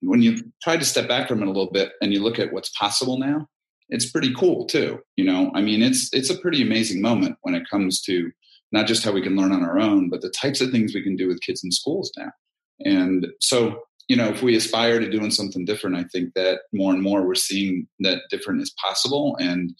when 0.00 0.20
you 0.20 0.36
try 0.62 0.76
to 0.76 0.84
step 0.84 1.08
back 1.08 1.28
from 1.28 1.42
it 1.42 1.46
a 1.46 1.50
little 1.50 1.70
bit 1.70 1.92
and 2.02 2.12
you 2.12 2.22
look 2.22 2.38
at 2.38 2.52
what's 2.52 2.70
possible 2.70 3.18
now 3.18 3.48
it's 3.94 4.10
pretty 4.10 4.34
cool 4.34 4.66
too. 4.66 4.98
You 5.16 5.24
know, 5.24 5.52
I 5.54 5.62
mean, 5.62 5.80
it's 5.80 6.12
it's 6.12 6.28
a 6.28 6.36
pretty 6.36 6.60
amazing 6.60 7.00
moment 7.00 7.36
when 7.42 7.54
it 7.54 7.70
comes 7.70 8.02
to 8.02 8.30
not 8.72 8.86
just 8.86 9.04
how 9.04 9.12
we 9.12 9.22
can 9.22 9.36
learn 9.36 9.52
on 9.52 9.62
our 9.62 9.78
own, 9.78 10.10
but 10.10 10.20
the 10.20 10.30
types 10.30 10.60
of 10.60 10.70
things 10.70 10.94
we 10.94 11.02
can 11.02 11.14
do 11.14 11.28
with 11.28 11.40
kids 11.40 11.62
in 11.62 11.70
schools 11.70 12.10
now. 12.18 12.32
And 12.84 13.28
so, 13.40 13.82
you 14.08 14.16
know, 14.16 14.26
if 14.26 14.42
we 14.42 14.56
aspire 14.56 14.98
to 14.98 15.08
doing 15.08 15.30
something 15.30 15.64
different, 15.64 15.96
I 15.96 16.04
think 16.12 16.34
that 16.34 16.62
more 16.72 16.92
and 16.92 17.02
more 17.02 17.24
we're 17.24 17.36
seeing 17.36 17.86
that 18.00 18.22
different 18.30 18.62
is 18.62 18.74
possible, 18.82 19.36
and 19.38 19.72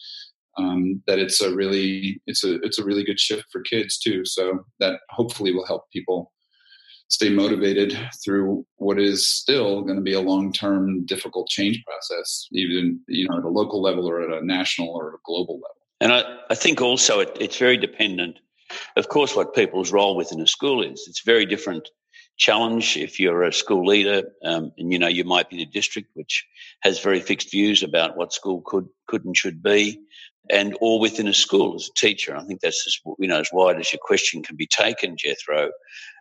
um, 0.57 1.03
that 1.09 1.19
it's 1.19 1.41
a 1.41 1.53
really 1.53 2.23
it's 2.29 2.45
a 2.45 2.61
it's 2.63 2.79
a 2.79 2.85
really 2.85 3.05
good 3.05 3.19
shift 3.19 3.47
for 3.51 3.63
kids 3.63 3.99
too. 3.99 4.25
So 4.25 4.65
that 4.79 5.01
hopefully 5.11 5.53
will 5.53 5.67
help 5.67 5.91
people 5.93 6.33
stay 7.09 7.29
motivated 7.29 7.99
through 8.25 8.65
what 8.77 8.99
is 8.99 9.27
still 9.27 9.83
going 9.83 9.97
to 9.97 10.03
be 10.03 10.15
a 10.15 10.21
long-term 10.21 11.05
difficult 11.05 11.49
change 11.49 11.83
process 11.85 12.49
even 12.53 12.99
you 13.09 13.29
know 13.29 13.39
at 13.39 13.45
a 13.45 13.49
local 13.49 13.83
level 13.83 14.09
or 14.09 14.23
at 14.23 14.43
a 14.43 14.45
national 14.45 14.89
or 14.89 15.15
a 15.15 15.19
global 15.25 15.55
level. 15.55 15.77
And 16.01 16.13
i, 16.13 16.23
I 16.51 16.55
think 16.55 16.81
also 16.81 17.21
it, 17.21 17.37
it's 17.41 17.59
very 17.59 17.77
dependent 17.77 18.39
of 18.97 19.09
course 19.09 19.37
what 19.37 19.55
people's 19.55 19.93
role 19.93 20.17
within 20.17 20.41
a 20.41 20.47
school 20.47 20.83
is. 20.83 21.05
It's 21.09 21.23
very 21.23 21.47
different 21.47 21.89
challenge 22.37 22.97
if 22.97 23.21
you're 23.21 23.45
a 23.45 23.53
school 23.53 23.87
leader 23.87 24.25
um, 24.45 24.73
and 24.77 24.93
you 24.93 24.99
know 24.99 25.07
you 25.07 25.23
might 25.23 25.49
be 25.49 25.59
the 25.59 25.67
district 25.67 26.09
which 26.15 26.45
has 26.81 27.01
very 27.01 27.21
fixed 27.21 27.51
views 27.51 27.83
about 27.83 28.17
what 28.17 28.33
school 28.33 28.61
could 28.67 28.89
could 29.07 29.25
and 29.25 29.37
should 29.37 29.63
be 29.63 30.01
and 30.51 30.77
or 30.81 31.01
within 31.01 31.29
a 31.29 31.35
school 31.35 31.75
as 31.75 31.89
a 31.89 31.99
teacher. 31.99 32.37
I 32.37 32.45
think 32.45 32.61
that's 32.61 32.87
as 32.87 32.99
you 33.19 33.29
know 33.29 33.41
as 33.41 33.51
wide 33.53 33.79
as 33.79 33.93
your 33.93 34.01
question 34.03 34.43
can 34.43 34.57
be 34.57 34.67
taken, 34.67 35.17
Jethro. 35.17 35.71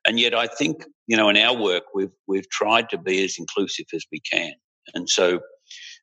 And 0.06 0.20
yet, 0.20 0.34
I 0.34 0.48
think 0.48 0.86
you 1.08 1.18
know 1.18 1.30
in 1.30 1.38
our 1.38 1.56
work 1.56 1.84
we've 1.94 2.12
we've 2.28 2.50
tried 2.50 2.90
to 2.90 2.98
be 2.98 3.24
as 3.24 3.38
inclusive 3.38 3.86
as 3.94 4.06
we 4.12 4.20
can. 4.20 4.54
And 4.94 5.10
so, 5.10 5.40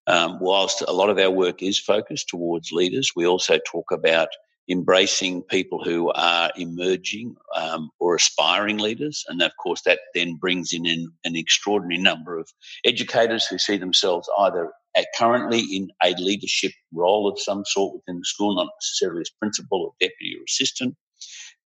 um, 0.07 0.39
whilst 0.41 0.83
a 0.87 0.93
lot 0.93 1.11
of 1.11 1.19
our 1.19 1.31
work 1.31 1.63
is 1.63 1.79
focused 1.79 2.29
towards 2.29 2.73
leaders, 2.73 3.13
we 3.15 3.27
also 3.27 3.59
talk 3.67 3.91
about 3.91 4.29
embracing 4.71 5.43
people 5.43 5.83
who 5.83 6.13
are 6.13 6.51
emerging 6.57 7.35
um, 7.57 7.91
or 7.99 8.15
aspiring 8.15 8.79
leaders. 8.79 9.25
And 9.29 9.43
of 9.43 9.51
course, 9.61 9.83
that 9.83 9.99
then 10.15 10.35
brings 10.35 10.73
in 10.73 10.87
an, 10.87 11.13
an, 11.25 11.35
extraordinary 11.35 12.01
number 12.01 12.39
of 12.39 12.49
educators 12.85 13.47
who 13.47 13.59
see 13.59 13.77
themselves 13.77 14.31
either 14.39 14.71
currently 15.17 15.61
in 15.61 15.89
a 16.03 16.15
leadership 16.19 16.73
role 16.93 17.29
of 17.29 17.39
some 17.41 17.65
sort 17.65 17.95
within 17.95 18.19
the 18.19 18.25
school, 18.25 18.57
not 18.57 18.69
necessarily 18.81 19.21
as 19.23 19.31
principal 19.31 19.83
or 19.83 19.93
deputy 20.01 20.37
or 20.39 20.45
assistant, 20.49 20.97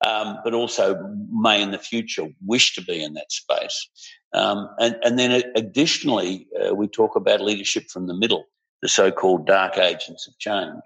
um, 0.07 0.39
but 0.45 0.55
also 0.55 0.99
may 1.31 1.63
in 1.63 1.71
the 1.71 1.79
future 1.79 2.27
wish 2.45 2.75
to 2.75 2.83
be 2.83 3.03
in 3.03 3.15
that 3.15 3.31
space. 3.31 3.89
Um, 4.33 4.69
and, 4.79 4.97
and, 5.03 5.19
then 5.19 5.43
additionally, 5.57 6.49
uh, 6.61 6.75
we 6.75 6.89
talk 6.89 7.17
about 7.17 7.41
leadership 7.41 7.85
from 7.91 8.07
the 8.07 8.15
middle, 8.15 8.45
the 8.83 8.89
so-called 8.89 9.47
dark 9.47 9.79
agents 9.79 10.27
of 10.27 10.39
change. 10.39 10.83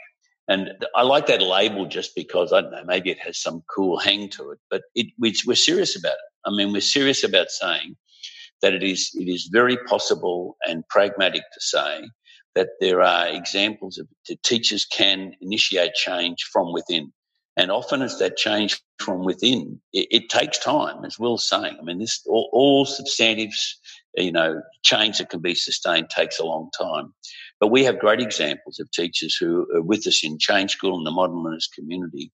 And 0.49 0.71
I 0.95 1.03
like 1.03 1.27
that 1.27 1.43
label 1.43 1.87
just 1.87 2.15
because 2.15 2.53
I 2.53 2.61
don't 2.61 2.71
know, 2.71 2.85
maybe 2.85 3.11
it 3.11 3.19
has 3.21 3.39
some 3.39 3.63
cool 3.75 3.99
hang 3.99 4.29
to 4.31 4.51
it, 4.51 4.59
but 4.71 4.83
it, 4.95 5.09
we're 5.19 5.55
serious 5.55 5.97
about 5.99 6.13
it. 6.13 6.47
I 6.47 6.51
mean, 6.51 6.73
we're 6.73 6.81
serious 6.81 7.25
about 7.25 7.51
saying 7.51 7.97
that 8.63 8.73
it 8.73 8.83
is, 8.83 9.11
it 9.15 9.29
is 9.29 9.51
very 9.53 9.77
possible 9.77 10.57
and 10.67 10.87
pragmatic 10.89 11.43
to 11.43 11.61
say 11.61 12.09
that 12.59 12.71
there 12.81 13.03
are 13.03 13.29
examples 13.29 13.99
of 13.99 14.09
that 14.27 14.43
teachers 14.43 14.85
can 14.85 15.33
initiate 15.41 15.95
change 15.95 16.43
from 16.53 16.73
within. 16.73 17.13
And 17.57 17.71
often 17.71 18.03
it's 18.03 18.19
that 18.19 18.37
change 18.37 18.81
from 18.99 19.23
within. 19.25 19.81
It, 19.93 20.09
it 20.11 20.29
takes 20.29 20.59
time, 20.59 21.05
as 21.05 21.21
Will's 21.21 21.49
saying. 21.49 21.77
I 21.79 21.85
mean, 21.85 22.01
this 22.01 22.21
all, 22.27 22.51
all 22.53 22.85
substantive, 22.85 23.53
you 24.17 24.33
know, 24.33 24.61
change 24.83 25.19
that 25.19 25.31
can 25.31 25.41
be 25.41 25.55
sustained 25.55 26.11
takes 26.11 26.41
a 26.41 26.45
long 26.45 26.71
time. 26.77 27.15
But 27.61 27.69
we 27.69 27.85
have 27.85 28.01
great 28.01 28.21
examples 28.21 28.81
of 28.81 28.91
teachers 28.91 29.37
who 29.37 29.69
are 29.77 29.83
with 29.83 30.05
us 30.09 30.25
in 30.25 30.41
Change 30.41 30.73
School 30.73 30.97
and 30.97 31.07
the 31.07 31.13
Modern 31.13 31.45
Learners 31.45 31.69
community 31.73 32.33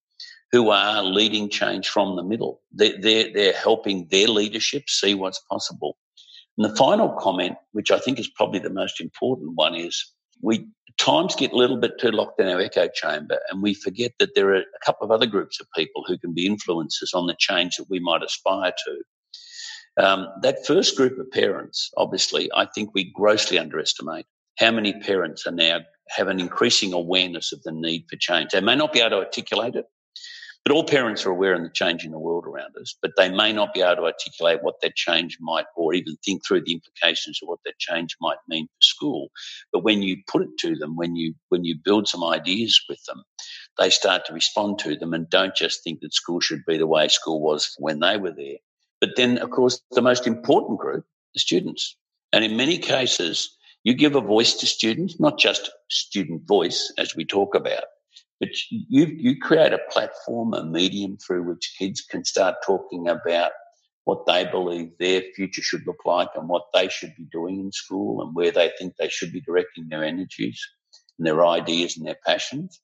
who 0.53 0.71
are 0.71 1.03
leading 1.03 1.51
change 1.51 1.89
from 1.91 2.17
the 2.17 2.23
middle. 2.23 2.63
They're, 2.73 2.99
they're, 2.99 3.31
they're 3.31 3.53
helping 3.53 4.09
their 4.11 4.29
leadership 4.29 4.89
see 4.89 5.15
what's 5.15 5.41
possible. 5.51 5.99
And 6.57 6.71
the 6.71 6.77
final 6.77 7.11
comment, 7.11 7.57
which 7.73 7.91
I 7.91 7.99
think 7.99 8.19
is 8.19 8.29
probably 8.29 8.61
the 8.61 8.71
most 8.71 9.01
important 9.01 9.53
one, 9.55 9.75
is 9.75 10.13
we 10.43 10.69
times 10.99 11.35
get 11.35 11.53
a 11.53 11.57
little 11.57 11.77
bit 11.77 11.99
too 11.99 12.11
locked 12.11 12.41
in 12.41 12.49
our 12.49 12.61
echo 12.61 12.89
chamber 12.89 13.39
and 13.51 13.63
we 13.63 13.75
forget 13.75 14.13
that 14.21 14.35
there 14.35 14.51
are 14.51 14.61
a 14.61 14.85
couple 14.85 15.05
of 15.05 15.11
other 15.11 15.27
groups 15.27 15.61
of 15.61 15.67
people 15.75 16.05
who 16.07 16.17
can 16.17 16.33
be 16.33 16.47
influences 16.47 17.13
on 17.15 17.27
the 17.27 17.35
change 17.37 17.77
that 17.77 17.91
we 17.91 17.99
might 17.99 18.23
aspire 18.23 18.73
to. 18.87 20.05
Um, 20.05 20.29
that 20.43 20.67
first 20.67 20.97
group 20.97 21.19
of 21.19 21.31
parents, 21.31 21.91
obviously, 21.97 22.51
I 22.55 22.67
think 22.67 22.91
we 22.95 23.13
grossly 23.13 23.59
underestimate 23.59 24.27
how 24.59 24.71
many 24.71 24.93
parents 24.93 25.47
are 25.47 25.53
now 25.53 25.81
have 26.11 26.29
an 26.29 26.41
increasing 26.41 26.93
awareness 26.93 27.53
of 27.53 27.63
the 27.63 27.73
need 27.73 28.05
for 28.09 28.17
change. 28.17 28.51
They 28.51 28.61
may 28.61 28.77
not 28.77 28.93
be 28.93 29.01
able 29.01 29.11
to 29.11 29.17
articulate 29.19 29.75
it, 29.75 29.87
but 30.65 30.73
all 30.73 30.85
parents 30.85 31.27
are 31.27 31.31
aware 31.31 31.55
of 31.55 31.63
the 31.63 31.69
change 31.69 32.05
in 32.05 32.11
the 32.11 32.19
world 32.19 32.47
around 32.47 32.75
us, 32.81 32.97
but 33.03 33.13
they 33.17 33.29
may 33.29 33.53
not 33.53 33.75
be 33.75 33.83
able 33.83 33.97
to 33.97 34.05
articulate 34.05 34.63
what 34.63 34.81
that 34.81 34.95
change 34.95 35.37
might, 35.41 35.67
or 35.77 35.93
even 35.93 36.17
think 36.25 36.43
through 36.45 36.63
the 36.63 36.73
implications 36.73 37.39
of 37.43 37.49
what 37.49 37.59
that 37.67 37.79
change 37.79 38.17
might 38.21 38.39
mean 38.49 38.67
for 38.67 38.83
school. 38.83 39.29
But 39.73 39.85
when 39.85 40.03
you 40.03 40.17
put 40.27 40.43
it 40.43 40.57
to 40.61 40.75
them, 40.75 40.97
when 40.97 41.17
you 41.17 41.35
when 41.51 41.65
you 41.65 41.77
build 41.85 42.09
some 42.09 42.25
ideas 42.25 42.81
with 42.89 43.05
them, 43.05 43.23
they 43.79 43.91
start 43.91 44.25
to 44.27 44.33
respond 44.33 44.79
to 44.81 44.97
them 44.97 45.13
and 45.13 45.29
don't 45.29 45.55
just 45.55 45.85
think 45.85 46.01
that 46.01 46.15
school 46.15 46.41
should 46.41 46.65
be 46.67 46.79
the 46.79 46.87
way 46.87 47.09
school 47.09 47.43
was 47.43 47.75
when 47.79 48.01
they 48.01 48.17
were 48.17 48.33
there. 48.33 48.57
But 49.01 49.17
then, 49.17 49.37
of 49.39 49.51
course, 49.51 49.83
the 49.91 50.01
most 50.01 50.27
important 50.27 50.79
group, 50.79 51.05
the 51.35 51.41
students, 51.41 51.95
and 52.33 52.43
in 52.43 52.57
many 52.57 52.79
cases, 52.79 53.55
you 53.83 53.93
give 53.93 54.17
a 54.17 54.21
voice 54.23 54.55
to 54.55 54.67
students, 54.67 55.21
not 55.21 55.39
just 55.39 55.71
student 55.91 56.47
voice, 56.49 56.91
as 56.97 57.15
we 57.15 57.27
talk 57.27 57.55
about 57.55 57.85
but 58.45 58.55
you, 58.71 59.07
you 59.07 59.39
create 59.39 59.73
a 59.73 59.81
platform, 59.91 60.53
a 60.53 60.65
medium 60.65 61.17
through 61.17 61.45
which 61.45 61.75
kids 61.79 62.03
can 62.03 62.25
start 62.25 62.57
talking 62.65 63.09
about 63.09 63.53
what 64.05 64.27
they 64.27 64.45
believe 64.45 64.91
their 64.99 65.23
future 65.35 65.63
should 65.63 65.87
look 65.87 66.05
like 66.05 66.29
and 66.35 66.47
what 66.49 66.65
they 66.75 66.89
should 66.89 67.15
be 67.17 67.27
doing 67.33 67.59
in 67.59 67.73
school 67.73 68.21
and 68.21 68.35
where 68.35 68.51
they 68.51 68.71
think 68.79 68.95
they 68.97 69.09
should 69.09 69.33
be 69.33 69.41
directing 69.41 69.89
their 69.89 70.05
energies 70.05 70.61
and 71.19 71.27
their 71.27 71.47
ideas 71.47 71.97
and 71.97 72.07
their 72.07 72.19
passions. 72.27 72.81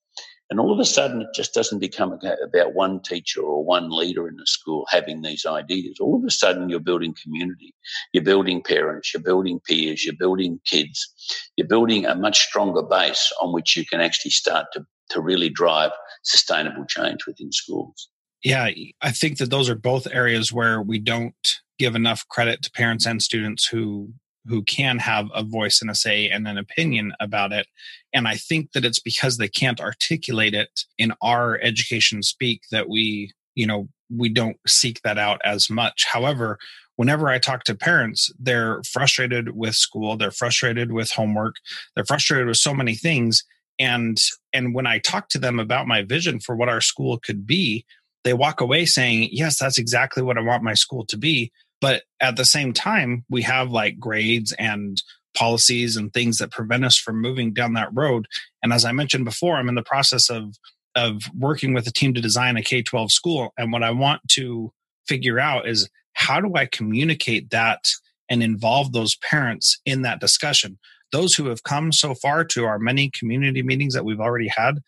And 0.48 0.58
all 0.58 0.72
of 0.72 0.80
a 0.80 0.84
sudden, 0.84 1.20
it 1.20 1.28
just 1.34 1.52
doesn't 1.52 1.78
become 1.78 2.18
about 2.42 2.74
one 2.74 3.00
teacher 3.02 3.42
or 3.42 3.62
one 3.62 3.90
leader 3.90 4.26
in 4.26 4.36
the 4.36 4.46
school 4.46 4.86
having 4.90 5.20
these 5.20 5.44
ideas. 5.46 5.98
All 6.00 6.16
of 6.16 6.24
a 6.24 6.30
sudden, 6.30 6.70
you're 6.70 6.80
building 6.80 7.14
community, 7.22 7.74
you're 8.12 8.24
building 8.24 8.62
parents, 8.62 9.12
you're 9.12 9.22
building 9.22 9.60
peers, 9.60 10.04
you're 10.04 10.16
building 10.18 10.58
kids, 10.64 11.12
you're 11.56 11.68
building 11.68 12.06
a 12.06 12.16
much 12.16 12.40
stronger 12.40 12.82
base 12.82 13.30
on 13.42 13.52
which 13.52 13.76
you 13.76 13.84
can 13.84 14.00
actually 14.00 14.32
start 14.32 14.66
to 14.72 14.84
to 15.10 15.20
really 15.20 15.48
drive 15.48 15.92
sustainable 16.22 16.84
change 16.86 17.26
within 17.26 17.52
schools. 17.52 18.08
Yeah, 18.42 18.70
I 19.02 19.10
think 19.10 19.38
that 19.38 19.50
those 19.50 19.68
are 19.68 19.74
both 19.74 20.06
areas 20.10 20.52
where 20.52 20.80
we 20.80 20.98
don't 20.98 21.34
give 21.78 21.94
enough 21.94 22.26
credit 22.28 22.62
to 22.62 22.70
parents 22.70 23.06
and 23.06 23.22
students 23.22 23.66
who 23.66 24.12
who 24.46 24.62
can 24.62 24.98
have 24.98 25.28
a 25.34 25.42
voice 25.42 25.80
and 25.82 25.90
a 25.90 25.94
say 25.94 26.28
and 26.28 26.48
an 26.48 26.56
opinion 26.56 27.12
about 27.20 27.52
it. 27.52 27.66
And 28.12 28.26
I 28.26 28.36
think 28.36 28.72
that 28.72 28.86
it's 28.86 28.98
because 28.98 29.36
they 29.36 29.48
can't 29.48 29.80
articulate 29.80 30.54
it 30.54 30.80
in 30.96 31.12
our 31.20 31.58
education 31.60 32.22
speak 32.22 32.62
that 32.70 32.88
we, 32.88 33.32
you 33.54 33.66
know, 33.66 33.88
we 34.14 34.28
don't 34.30 34.56
seek 34.66 35.02
that 35.02 35.18
out 35.18 35.40
as 35.44 35.68
much. 35.68 36.06
However, 36.10 36.58
whenever 36.96 37.28
I 37.28 37.38
talk 37.38 37.64
to 37.64 37.74
parents, 37.74 38.32
they're 38.38 38.82
frustrated 38.90 39.56
with 39.56 39.74
school, 39.74 40.16
they're 40.16 40.30
frustrated 40.30 40.90
with 40.92 41.12
homework, 41.12 41.56
they're 41.94 42.04
frustrated 42.04 42.46
with 42.46 42.56
so 42.56 42.74
many 42.74 42.94
things 42.94 43.44
and 43.80 44.20
and 44.52 44.74
when 44.74 44.86
i 44.86 44.98
talk 45.00 45.28
to 45.28 45.38
them 45.38 45.58
about 45.58 45.88
my 45.88 46.02
vision 46.02 46.38
for 46.38 46.54
what 46.54 46.68
our 46.68 46.80
school 46.80 47.18
could 47.18 47.46
be 47.46 47.84
they 48.22 48.34
walk 48.34 48.60
away 48.60 48.84
saying 48.84 49.28
yes 49.32 49.58
that's 49.58 49.78
exactly 49.78 50.22
what 50.22 50.38
i 50.38 50.40
want 50.40 50.62
my 50.62 50.74
school 50.74 51.04
to 51.06 51.16
be. 51.16 51.50
But 51.80 52.02
at 52.20 52.36
the 52.36 52.44
same 52.44 52.74
time 52.74 53.24
we 53.30 53.42
have 53.42 53.70
like 53.70 53.98
grades 53.98 54.52
and 54.58 55.02
policies 55.34 55.96
and 55.96 56.12
things 56.12 56.38
that 56.38 56.50
prevent 56.50 56.84
us 56.84 56.98
from 56.98 57.22
moving 57.22 57.54
down 57.54 57.72
that 57.74 57.88
road. 57.92 58.26
And 58.62 58.72
as 58.72 58.84
i 58.84 58.92
mentioned 58.92 59.24
before 59.24 59.56
i'm 59.56 59.68
in 59.68 59.74
the 59.74 59.82
process 59.82 60.28
of 60.28 60.56
of 60.94 61.22
working 61.38 61.72
with 61.72 61.86
a 61.86 61.92
team 61.92 62.12
to 62.14 62.20
design 62.20 62.56
a 62.56 62.62
k-12 62.62 63.10
school. 63.10 63.52
And 63.56 63.72
what 63.72 63.82
i 63.82 63.90
want 63.90 64.20
to 64.32 64.72
figure 65.06 65.40
out 65.40 65.66
is 65.66 65.88
how 66.12 66.40
do 66.40 66.54
i 66.54 66.66
communicate 66.66 67.50
that 67.50 67.88
and 68.28 68.42
involve 68.42 68.92
those 68.92 69.16
parents 69.16 69.80
in 69.84 70.02
that 70.02 70.20
discussion 70.20 70.78
those 71.12 71.34
who 71.34 71.46
have 71.46 71.62
come 71.62 71.92
so 71.92 72.14
far 72.14 72.44
to 72.44 72.64
our 72.64 72.78
many 72.78 73.10
community 73.10 73.62
meetings 73.62 73.94
that 73.94 74.04
we've 74.04 74.20
already 74.20 74.48
had 74.48 74.80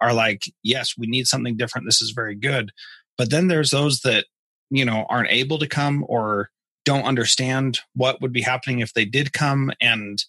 are 0.00 0.12
like, 0.12 0.52
yes, 0.62 0.94
we 0.96 1.06
need 1.06 1.26
something 1.26 1.56
different. 1.56 1.86
This 1.86 2.02
is 2.02 2.10
very 2.10 2.34
good. 2.34 2.72
But 3.16 3.30
then 3.30 3.48
there's 3.48 3.70
those 3.70 4.00
that, 4.00 4.26
you 4.70 4.84
know, 4.84 5.06
aren't 5.08 5.30
able 5.30 5.58
to 5.58 5.66
come 5.66 6.04
or 6.08 6.50
don't 6.84 7.04
understand 7.04 7.80
what 7.94 8.20
would 8.22 8.32
be 8.32 8.40
happening 8.40 8.78
if 8.80 8.94
they 8.94 9.04
did 9.04 9.32
come 9.32 9.72
and 9.80 10.24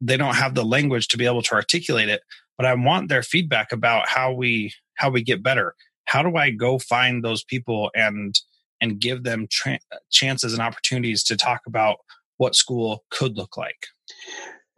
they 0.00 0.16
don't 0.16 0.36
have 0.36 0.54
the 0.54 0.64
language 0.64 1.08
to 1.08 1.18
be 1.18 1.26
able 1.26 1.42
to 1.42 1.54
articulate 1.54 2.08
it. 2.08 2.22
But 2.56 2.66
I 2.66 2.74
want 2.74 3.08
their 3.08 3.22
feedback 3.22 3.72
about 3.72 4.08
how 4.08 4.32
we 4.32 4.72
how 4.94 5.10
we 5.10 5.22
get 5.22 5.42
better. 5.42 5.74
How 6.04 6.22
do 6.22 6.36
I 6.36 6.50
go 6.50 6.78
find 6.78 7.22
those 7.22 7.44
people 7.44 7.90
and 7.94 8.38
and 8.80 8.98
give 8.98 9.22
them 9.22 9.46
tra- 9.50 9.78
chances 10.10 10.52
and 10.52 10.62
opportunities 10.62 11.22
to 11.24 11.36
talk 11.36 11.60
about 11.66 11.98
what 12.38 12.54
school 12.54 13.04
could 13.10 13.36
look 13.36 13.56
like? 13.56 13.86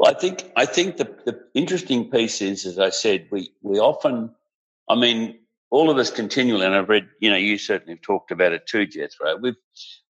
Well, 0.02 0.10
I 0.10 0.18
think 0.18 0.50
I 0.56 0.66
think 0.66 0.96
the, 0.96 1.04
the 1.26 1.40
interesting 1.54 2.10
piece 2.10 2.42
is, 2.42 2.66
as 2.66 2.80
I 2.80 2.90
said, 2.90 3.28
we 3.30 3.52
we 3.62 3.78
often, 3.78 4.34
I 4.90 4.96
mean, 4.96 5.38
all 5.70 5.90
of 5.90 5.98
us 5.98 6.10
continually, 6.10 6.66
and 6.66 6.74
I've 6.74 6.88
read, 6.88 7.08
you 7.20 7.30
know, 7.30 7.36
you 7.36 7.56
certainly 7.56 7.94
have 7.94 8.02
talked 8.02 8.32
about 8.32 8.52
it 8.52 8.66
too, 8.66 8.84
Jethro. 8.84 9.36
We've 9.36 9.54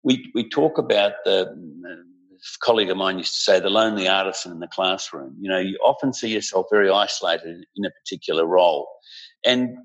we 0.04 0.30
we 0.36 0.50
talk 0.50 0.78
about 0.78 1.14
the 1.24 1.56
colleague 2.62 2.90
of 2.90 2.98
mine 2.98 3.18
used 3.20 3.34
to 3.36 3.40
say 3.40 3.62
the 3.62 3.70
lonely 3.70 4.10
artisan 4.10 4.52
in 4.52 4.60
the 4.60 4.68
classroom. 4.68 5.38
You 5.40 5.50
know, 5.52 5.60
you 5.60 5.78
often 5.82 6.12
see 6.12 6.34
yourself 6.34 6.68
very 6.70 6.90
isolated 6.90 7.64
in 7.78 7.86
a 7.86 7.92
particular 7.92 8.46
role, 8.46 8.90
and 9.46 9.78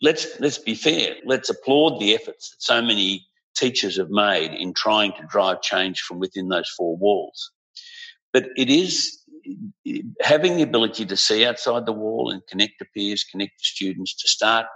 let's 0.00 0.38
let's 0.38 0.58
be 0.58 0.76
fair. 0.76 1.16
Let's 1.26 1.50
applaud 1.50 1.98
the 1.98 2.14
efforts 2.14 2.50
that 2.50 2.62
so 2.62 2.80
many 2.80 3.26
teachers 3.56 3.96
have 3.98 4.10
made 4.10 4.52
in 4.54 4.72
trying 4.72 5.14
to 5.14 5.26
drive 5.28 5.62
change 5.62 6.02
from 6.02 6.20
within 6.20 6.48
those 6.48 6.70
four 6.76 6.96
walls. 6.96 7.50
But 8.32 8.50
it 8.56 8.70
is 8.70 9.17
having 10.20 10.56
the 10.56 10.62
ability 10.62 11.06
to 11.06 11.16
see 11.16 11.44
outside 11.44 11.86
the 11.86 11.92
wall 11.92 12.30
and 12.30 12.42
connect 12.48 12.74
to 12.78 12.86
peers, 12.94 13.24
connect 13.24 13.58
to 13.58 13.64
students, 13.64 14.14
to 14.16 14.28
start 14.28 14.66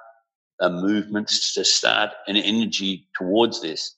a 0.61 0.71
movement, 0.71 1.29
to 1.55 1.65
start 1.65 2.11
an 2.27 2.37
energy 2.37 3.09
towards 3.17 3.61
this, 3.63 3.95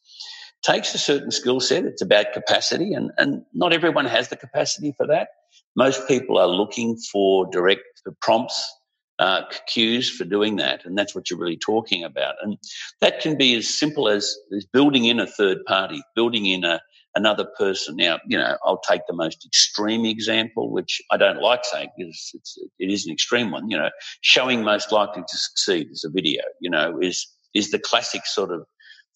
takes 0.62 0.94
a 0.94 0.98
certain 0.98 1.30
skill 1.30 1.60
set. 1.60 1.84
It's 1.84 2.02
about 2.02 2.32
capacity, 2.32 2.94
and, 2.94 3.10
and 3.18 3.42
not 3.52 3.72
everyone 3.72 4.06
has 4.06 4.28
the 4.28 4.36
capacity 4.36 4.94
for 4.96 5.06
that. 5.06 5.28
Most 5.76 6.06
people 6.08 6.38
are 6.38 6.48
looking 6.48 6.96
for 6.96 7.46
direct 7.50 7.82
for 8.02 8.14
prompts, 8.20 8.72
uh, 9.18 9.42
cues 9.66 10.10
for 10.10 10.24
doing 10.24 10.56
that, 10.56 10.84
and 10.84 10.96
that's 10.96 11.14
what 11.14 11.30
you're 11.30 11.38
really 11.38 11.56
talking 11.56 12.02
about. 12.02 12.34
And 12.42 12.56
that 13.00 13.20
can 13.20 13.36
be 13.36 13.54
as 13.54 13.68
simple 13.68 14.08
as, 14.08 14.36
as 14.56 14.64
building 14.64 15.04
in 15.04 15.20
a 15.20 15.26
third 15.26 15.64
party, 15.66 16.02
building 16.14 16.46
in 16.46 16.64
a, 16.64 16.80
another 17.14 17.46
person. 17.58 17.96
Now, 17.96 18.18
you 18.26 18.38
know, 18.38 18.56
I'll 18.64 18.80
take 18.80 19.02
the 19.06 19.14
most 19.14 19.44
extreme 19.46 20.04
example, 20.04 20.70
which 20.70 21.00
I 21.10 21.16
don't 21.16 21.40
like 21.40 21.64
saying 21.64 21.90
because 21.96 22.30
it's, 22.34 22.58
it 22.78 22.90
is 22.90 23.06
an 23.06 23.12
extreme 23.12 23.50
one. 23.50 23.70
You 23.70 23.78
know, 23.78 23.90
showing 24.20 24.62
most 24.62 24.92
likely 24.92 25.22
to 25.22 25.36
succeed 25.36 25.88
as 25.92 26.04
a 26.04 26.10
video. 26.10 26.42
You 26.60 26.70
know, 26.70 26.98
is 27.00 27.26
is 27.54 27.70
the 27.70 27.78
classic 27.78 28.26
sort 28.26 28.50
of 28.50 28.66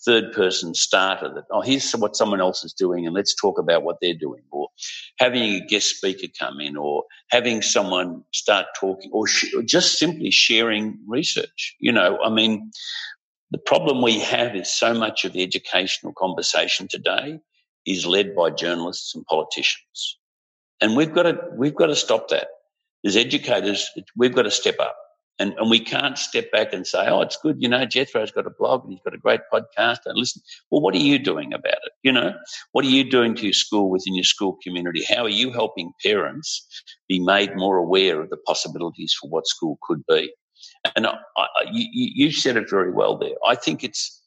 third 0.05 0.33
person 0.33 0.75
starter 0.75 1.29
that 1.35 1.45
oh 1.51 1.61
here's 1.61 1.91
what 1.93 2.15
someone 2.15 2.41
else 2.41 2.63
is 2.63 2.73
doing 2.73 3.05
and 3.05 3.17
let's 3.17 3.35
talk 3.35 3.59
about 3.59 3.83
what 3.83 3.97
they're 4.01 4.15
doing 4.15 4.43
or 4.53 4.69
having 5.19 5.43
a 5.43 5.67
guest 5.67 5.97
speaker 5.97 6.29
come 6.39 6.61
in 6.61 6.77
or 6.77 7.03
having 7.31 7.61
someone 7.61 8.23
start 8.33 8.67
talking 8.79 9.11
or, 9.13 9.27
sh- 9.27 9.53
or 9.57 9.63
just 9.63 9.99
simply 9.99 10.31
sharing 10.31 10.97
research 11.09 11.75
you 11.81 11.91
know 11.91 12.17
i 12.25 12.31
mean 12.31 12.71
the 13.51 13.59
problem 13.59 14.01
we 14.01 14.21
have 14.21 14.55
is 14.55 14.73
so 14.73 14.95
much 14.95 15.25
of 15.25 15.33
the 15.33 15.43
educational 15.43 16.13
conversation 16.13 16.87
today 16.87 17.41
is 17.91 18.07
led 18.07 18.35
by 18.35 18.51
journalists 18.51 19.15
and 19.15 19.25
politicians. 19.27 20.19
And 20.81 20.97
we've 20.97 21.13
got 21.13 21.25
to, 21.25 21.39
we've 21.57 21.75
got 21.75 21.87
to 21.87 21.97
stop 21.97 22.29
that. 22.29 22.49
As 23.05 23.17
educators, 23.17 23.89
we've 24.17 24.35
got 24.35 24.43
to 24.43 24.51
step 24.51 24.77
up. 24.81 24.97
And, 25.41 25.55
and 25.57 25.71
we 25.71 25.79
can't 25.79 26.19
step 26.19 26.51
back 26.51 26.73
and 26.73 26.85
say, 26.85 27.07
oh, 27.07 27.21
it's 27.21 27.37
good, 27.41 27.63
you 27.63 27.69
know, 27.69 27.87
Jethro's 27.87 28.33
got 28.33 28.49
a 28.49 28.51
blog 28.51 28.83
and 28.83 28.93
he's 28.93 29.03
got 29.05 29.15
a 29.15 29.19
great 29.19 29.41
podcast 29.53 29.99
and 30.05 30.19
listen. 30.19 30.43
Well, 30.71 30.81
what 30.81 30.97
are 30.97 30.99
you 30.99 31.17
doing 31.17 31.53
about 31.53 31.79
it? 31.85 31.93
You 32.03 32.11
know, 32.11 32.35
what 32.73 32.85
are 32.85 32.89
you 32.89 33.09
doing 33.09 33.37
to 33.37 33.45
your 33.45 33.53
school 33.53 33.89
within 33.89 34.17
your 34.17 34.25
school 34.25 34.59
community? 34.65 35.05
How 35.05 35.23
are 35.23 35.29
you 35.29 35.53
helping 35.53 35.93
parents 36.05 36.67
be 37.09 37.21
made 37.21 37.55
more 37.55 37.77
aware 37.77 38.21
of 38.21 38.31
the 38.31 38.37
possibilities 38.37 39.15
for 39.21 39.31
what 39.31 39.47
school 39.47 39.79
could 39.83 40.05
be? 40.09 40.33
And 40.97 41.07
I, 41.07 41.19
I, 41.37 41.47
you, 41.71 41.87
you 41.93 42.33
said 42.33 42.57
it 42.57 42.69
very 42.69 42.91
well 42.91 43.17
there. 43.17 43.37
I 43.47 43.55
think 43.55 43.85
it's 43.85 44.18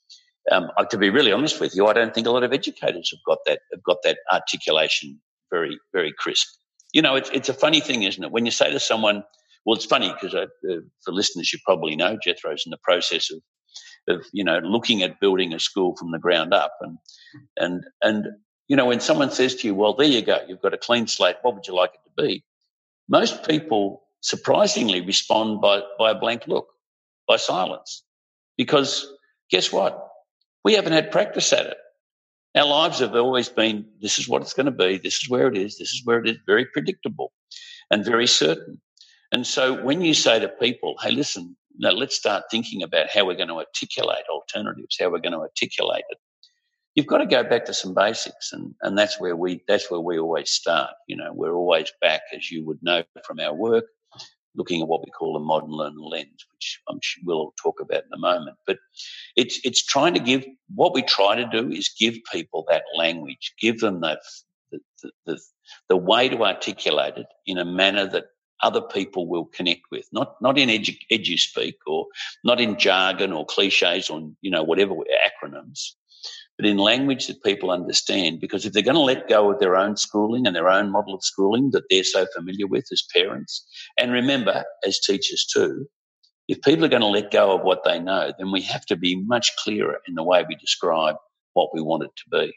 um, 0.52 0.72
to 0.90 0.98
be 0.98 1.10
really 1.10 1.32
honest 1.32 1.60
with 1.60 1.76
you, 1.76 1.88
I 1.88 1.94
don't 1.94 2.14
think 2.14 2.28
a 2.28 2.32
lot 2.32 2.44
of 2.44 2.54
educators 2.54 3.12
have 3.12 3.20
got 3.26 3.40
that 3.46 3.60
have 3.72 3.84
got 3.84 3.98
that 4.04 4.20
articulation 4.32 5.20
very 5.52 5.78
very 5.94 6.14
crisp. 6.18 6.48
you 6.94 7.02
know, 7.02 7.16
it's 7.16 7.30
it's 7.32 7.50
a 7.50 7.54
funny 7.54 7.82
thing, 7.82 8.04
isn't 8.04 8.24
it? 8.24 8.32
When 8.32 8.46
you 8.46 8.52
say 8.52 8.72
to 8.72 8.80
someone, 8.80 9.24
well, 9.66 9.76
it's 9.76 9.86
funny 9.86 10.12
because 10.14 10.34
uh, 10.34 10.48
for 11.04 11.12
listeners, 11.14 11.54
you 11.54 11.60
probably 11.66 11.96
know 11.96 12.18
Jethro's 12.26 12.64
in 12.66 12.72
the 12.72 12.78
process 12.78 13.32
of 13.32 13.42
of 14.08 14.26
you 14.34 14.44
know 14.44 14.60
looking 14.60 15.04
at 15.04 15.20
building 15.20 15.54
a 15.54 15.60
school 15.60 15.96
from 15.96 16.12
the 16.12 16.20
ground 16.20 16.54
up, 16.54 16.74
and 16.82 16.98
and 17.58 17.84
and 18.02 18.28
you 18.68 18.76
know 18.76 18.86
when 18.86 19.00
someone 19.00 19.32
says 19.32 19.56
to 19.56 19.68
you, 19.68 19.76
well, 19.76 19.94
there 19.94 20.08
you 20.08 20.22
go, 20.22 20.40
you've 20.48 20.62
got 20.62 20.74
a 20.74 20.78
clean 20.78 21.08
slate. 21.08 21.36
What 21.44 21.54
would 21.54 21.68
you 21.68 21.76
like 21.76 21.92
it 21.94 22.10
to 22.10 22.24
be? 22.24 22.44
Most 23.08 23.48
people 23.48 24.04
surprisingly 24.22 25.02
respond 25.02 25.62
by 25.62 25.84
by 26.00 26.12
a 26.12 26.16
blank 26.16 26.48
look, 26.48 26.68
by 27.28 27.38
silence, 27.38 28.04
because 28.58 29.08
guess 29.52 29.72
what? 29.72 30.11
We 30.63 30.74
haven't 30.74 30.93
had 30.93 31.12
practice 31.12 31.52
at 31.54 31.65
it. 31.65 31.78
Our 32.56 32.65
lives 32.65 33.00
have 33.00 33.15
always 33.15 33.50
been 33.50 33.86
this 34.02 34.19
is 34.19 34.28
what 34.28 34.41
it's 34.41 34.54
going 34.54 34.65
to 34.65 34.71
be, 34.71 34.97
this 34.97 35.21
is 35.21 35.30
where 35.30 35.47
it 35.47 35.58
is, 35.58 35.78
this 35.78 35.93
is 35.93 36.02
where 36.04 36.19
it 36.19 36.28
is, 36.28 36.38
very 36.45 36.65
predictable 36.65 37.32
and 37.89 38.04
very 38.04 38.28
certain. 38.28 38.82
And 39.32 39.47
so 39.47 39.82
when 39.82 40.02
you 40.02 40.13
say 40.13 40.39
to 40.39 40.50
people, 40.50 40.95
hey, 41.02 41.12
listen, 41.12 41.56
now 41.78 41.91
let's 41.91 42.15
start 42.15 42.43
thinking 42.52 42.84
about 42.84 43.10
how 43.10 43.26
we're 43.26 43.36
going 43.36 43.47
to 43.47 43.56
articulate 43.56 44.24
alternatives, 44.30 44.97
how 45.00 45.10
we're 45.10 45.19
going 45.19 45.32
to 45.34 45.39
articulate 45.39 46.04
it. 46.10 46.17
You've 46.95 47.08
got 47.08 47.19
to 47.19 47.26
go 47.26 47.43
back 47.43 47.63
to 47.65 47.74
some 47.74 47.93
basics, 47.93 48.52
and, 48.52 48.76
and 48.82 48.97
that's 48.97 49.17
where 49.17 49.38
we 49.38 49.63
that's 49.65 49.89
where 49.89 50.02
we 50.02 50.19
always 50.19 50.52
start. 50.52 50.91
You 51.08 51.15
know, 51.15 51.32
we're 51.32 51.56
always 51.56 51.89
back, 52.02 52.21
as 52.36 52.52
you 52.52 52.65
would 52.65 52.80
know 52.82 53.04
from 53.26 53.39
our 53.39 53.54
work, 53.54 53.86
looking 54.56 54.82
at 54.82 54.88
what 54.88 55.02
we 55.06 55.12
call 55.12 55.36
a 55.36 55.40
modern 55.40 55.72
learner 55.72 56.00
lens, 56.00 56.46
which 56.54 56.82
I'm 56.90 57.00
sure 57.02 57.24
we'll 57.26 57.54
talk 57.62 57.80
about 57.80 58.04
in 58.04 58.14
a 58.14 58.20
moment. 58.20 58.58
But 58.68 58.78
it's 59.36 59.60
it's 59.64 59.84
trying 59.84 60.14
to 60.14 60.20
give 60.20 60.46
what 60.74 60.94
we 60.94 61.02
try 61.04 61.36
to 61.36 61.46
do 61.46 61.72
is 61.72 61.90
give 61.98 62.16
people 62.32 62.66
that 62.70 62.84
language, 62.98 63.54
give 63.60 63.80
them 63.80 64.02
that 64.02 64.20
the, 64.72 64.80
the, 65.04 65.12
the, 65.26 65.40
the 65.90 65.98
way 65.98 66.30
to 66.30 66.44
articulate 66.44 67.18
it 67.18 67.28
in 67.46 67.58
a 67.58 67.66
manner 67.66 68.08
that 68.08 68.26
other 68.62 68.82
people 68.82 69.28
will 69.28 69.46
connect 69.46 69.82
with, 69.92 70.06
not 70.12 70.36
not 70.42 70.58
in 70.58 70.70
edu, 70.70 70.96
edu 71.12 71.40
speak 71.40 71.76
or 71.88 72.06
not 72.44 72.62
in 72.62 72.78
jargon 72.78 73.34
or 73.34 73.46
cliches 73.46 74.10
or 74.10 74.32
you 74.42 74.52
know 74.52 74.64
whatever 74.64 74.94
acronyms, 74.94 75.94
but 76.62 76.69
in 76.69 76.78
language 76.78 77.26
that 77.26 77.43
people 77.43 77.71
understand. 77.71 78.39
Because 78.39 78.67
if 78.67 78.74
they're 78.74 78.84
going 78.84 78.93
to 78.93 79.02
let 79.02 79.28
go 79.28 79.52
of 79.52 79.60
their 79.60 79.76
own 79.76 79.97
schooling 79.97 80.45
and 80.45 80.56
their 80.56 80.69
own 80.69 80.91
model 80.91 81.15
of 81.15 81.24
schooling 81.24 81.71
that 81.71 81.86
they're 81.89 82.04
so 82.04 82.28
familiar 82.36 82.67
with 82.67 82.86
as 82.91 83.04
parents, 83.15 83.65
and 83.97 84.12
remember, 84.12 84.63
as 84.86 85.00
teachers 85.00 85.43
too, 85.52 85.88
if 86.47 86.62
people 86.62 86.86
are 86.86 86.89
going 86.89 87.02
to 87.02 87.08
let 87.08 87.32
go 87.32 87.58
of 87.58 87.63
what 87.63 87.84
they 87.84 88.00
know, 88.00 88.32
then 88.38 88.52
we 88.52 88.62
have 88.62 88.86
to 88.86 88.95
be 88.95 89.15
much 89.15 89.50
clearer 89.58 89.97
in 90.08 90.13
the 90.13 90.24
way 90.24 90.45
we 90.47 90.56
describe 90.56 91.15
what 91.54 91.74
we 91.74 91.82
want 91.82 92.04
it 92.04 92.12
to 92.15 92.24
be. 92.30 92.54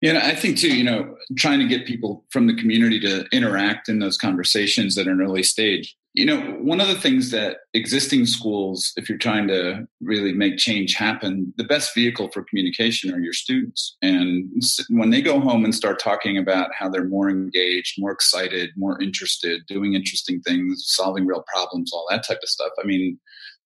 Yeah, 0.00 0.22
I 0.24 0.34
think 0.34 0.56
too, 0.56 0.74
you 0.74 0.84
know, 0.84 1.14
trying 1.36 1.58
to 1.58 1.68
get 1.68 1.86
people 1.86 2.24
from 2.30 2.46
the 2.46 2.54
community 2.54 3.00
to 3.00 3.26
interact 3.32 3.90
in 3.90 3.98
those 3.98 4.16
conversations 4.16 4.96
at 4.96 5.08
an 5.08 5.20
early 5.20 5.42
stage 5.42 5.94
you 6.12 6.26
know, 6.26 6.40
one 6.60 6.80
of 6.80 6.88
the 6.88 6.98
things 6.98 7.30
that 7.30 7.58
existing 7.72 8.26
schools, 8.26 8.92
if 8.96 9.08
you're 9.08 9.18
trying 9.18 9.46
to 9.46 9.86
really 10.00 10.32
make 10.32 10.56
change 10.56 10.94
happen, 10.94 11.54
the 11.56 11.64
best 11.64 11.94
vehicle 11.94 12.28
for 12.32 12.42
communication 12.42 13.14
are 13.14 13.20
your 13.20 13.32
students. 13.32 13.96
And 14.02 14.50
when 14.88 15.10
they 15.10 15.22
go 15.22 15.38
home 15.38 15.64
and 15.64 15.74
start 15.74 16.00
talking 16.00 16.36
about 16.36 16.70
how 16.76 16.88
they're 16.88 17.08
more 17.08 17.30
engaged, 17.30 17.94
more 17.98 18.10
excited, 18.10 18.70
more 18.76 19.00
interested, 19.00 19.62
doing 19.68 19.94
interesting 19.94 20.40
things, 20.40 20.82
solving 20.84 21.26
real 21.26 21.44
problems, 21.52 21.92
all 21.92 22.06
that 22.10 22.26
type 22.26 22.40
of 22.42 22.48
stuff, 22.48 22.72
I 22.82 22.86
mean, 22.86 23.18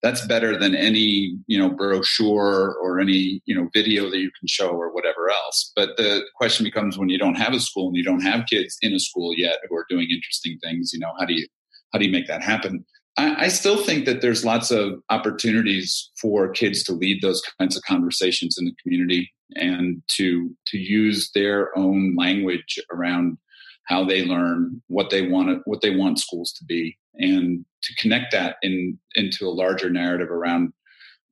that's 0.03 0.27
better 0.27 0.59
than 0.59 0.75
any 0.75 1.35
you 1.47 1.59
know 1.59 1.71
brochure 1.71 2.75
or 2.75 3.01
any 3.01 3.41
you 3.47 3.55
know 3.55 3.71
video 3.73 4.11
that 4.11 4.19
you 4.19 4.31
can 4.39 4.47
show 4.47 4.69
or 4.69 4.93
whatever 4.93 5.31
else 5.31 5.73
but 5.75 5.97
the 5.97 6.23
question 6.37 6.63
becomes 6.63 6.99
when 6.99 7.09
you 7.09 7.17
don't 7.17 7.37
have 7.37 7.55
a 7.55 7.59
school 7.59 7.87
and 7.87 7.97
you 7.97 8.05
don't 8.05 8.21
have 8.21 8.45
kids 8.45 8.77
in 8.83 8.93
a 8.93 9.01
school 9.01 9.33
yet 9.35 9.61
who 9.67 9.75
are 9.75 9.87
doing 9.89 10.07
interesting 10.11 10.59
things 10.63 10.91
you 10.93 10.99
know 10.99 11.13
how 11.19 11.25
do 11.25 11.33
you 11.33 11.47
how 11.95 11.99
do 12.01 12.07
you 12.07 12.13
make 12.13 12.27
that 12.27 12.43
happen? 12.43 12.85
I, 13.17 13.45
I 13.45 13.49
still 13.49 13.79
think 13.79 14.05
that 14.07 14.21
there's 14.21 14.45
lots 14.45 14.73
of 14.73 15.01
opportunities 15.11 16.11
for 16.21 16.51
kids 16.51 16.83
to 16.85 16.93
lead 16.93 17.23
those 17.23 17.41
kinds 17.59 17.77
of 17.77 17.85
conversations 17.85 18.57
in 18.59 18.65
the 18.65 18.75
community 18.83 19.33
and 19.55 20.03
to 20.17 20.55
to 20.67 20.79
use 20.79 21.31
their 21.35 21.77
own 21.79 22.17
language 22.17 22.81
around 22.91 23.39
how 23.87 24.05
they 24.05 24.25
learn, 24.25 24.83
what 24.89 25.11
they 25.11 25.29
want, 25.29 25.63
what 25.67 25.83
they 25.83 25.95
want 25.95 26.19
schools 26.19 26.53
to 26.55 26.65
be, 26.65 26.99
and 27.15 27.65
to 27.85 27.95
connect 27.97 28.33
that 28.33 28.57
in 28.63 28.99
into 29.15 29.47
a 29.47 29.55
larger 29.55 29.89
narrative 29.89 30.31
around 30.31 30.73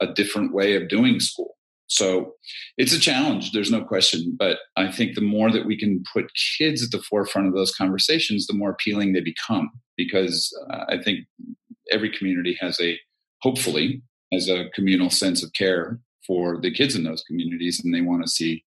a 0.00 0.06
different 0.06 0.54
way 0.54 0.76
of 0.76 0.88
doing 0.88 1.18
school. 1.18 1.56
So 1.92 2.36
it's 2.78 2.94
a 2.94 2.98
challenge, 2.98 3.52
there's 3.52 3.70
no 3.70 3.84
question. 3.84 4.34
But 4.38 4.58
I 4.76 4.90
think 4.90 5.14
the 5.14 5.20
more 5.20 5.50
that 5.52 5.66
we 5.66 5.78
can 5.78 6.02
put 6.10 6.32
kids 6.56 6.82
at 6.82 6.90
the 6.90 7.02
forefront 7.02 7.48
of 7.48 7.54
those 7.54 7.74
conversations, 7.74 8.46
the 8.46 8.54
more 8.54 8.70
appealing 8.70 9.12
they 9.12 9.20
become. 9.20 9.70
Because 9.94 10.50
uh, 10.70 10.84
I 10.88 11.02
think 11.02 11.26
every 11.90 12.10
community 12.10 12.56
has 12.60 12.80
a, 12.80 12.98
hopefully, 13.42 14.02
has 14.32 14.48
a 14.48 14.70
communal 14.74 15.10
sense 15.10 15.44
of 15.44 15.52
care 15.52 16.00
for 16.26 16.58
the 16.58 16.72
kids 16.72 16.96
in 16.96 17.04
those 17.04 17.22
communities, 17.24 17.78
and 17.84 17.94
they 17.94 18.00
want 18.00 18.22
to 18.22 18.30
see, 18.30 18.64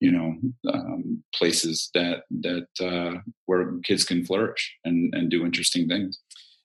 you 0.00 0.12
know, 0.12 0.36
um, 0.70 1.22
places 1.34 1.88
that 1.94 2.24
that 2.42 2.66
uh, 2.82 3.20
where 3.46 3.78
kids 3.82 4.04
can 4.04 4.26
flourish 4.26 4.76
and 4.84 5.14
and 5.14 5.30
do 5.30 5.46
interesting 5.46 5.88
things. 5.88 6.20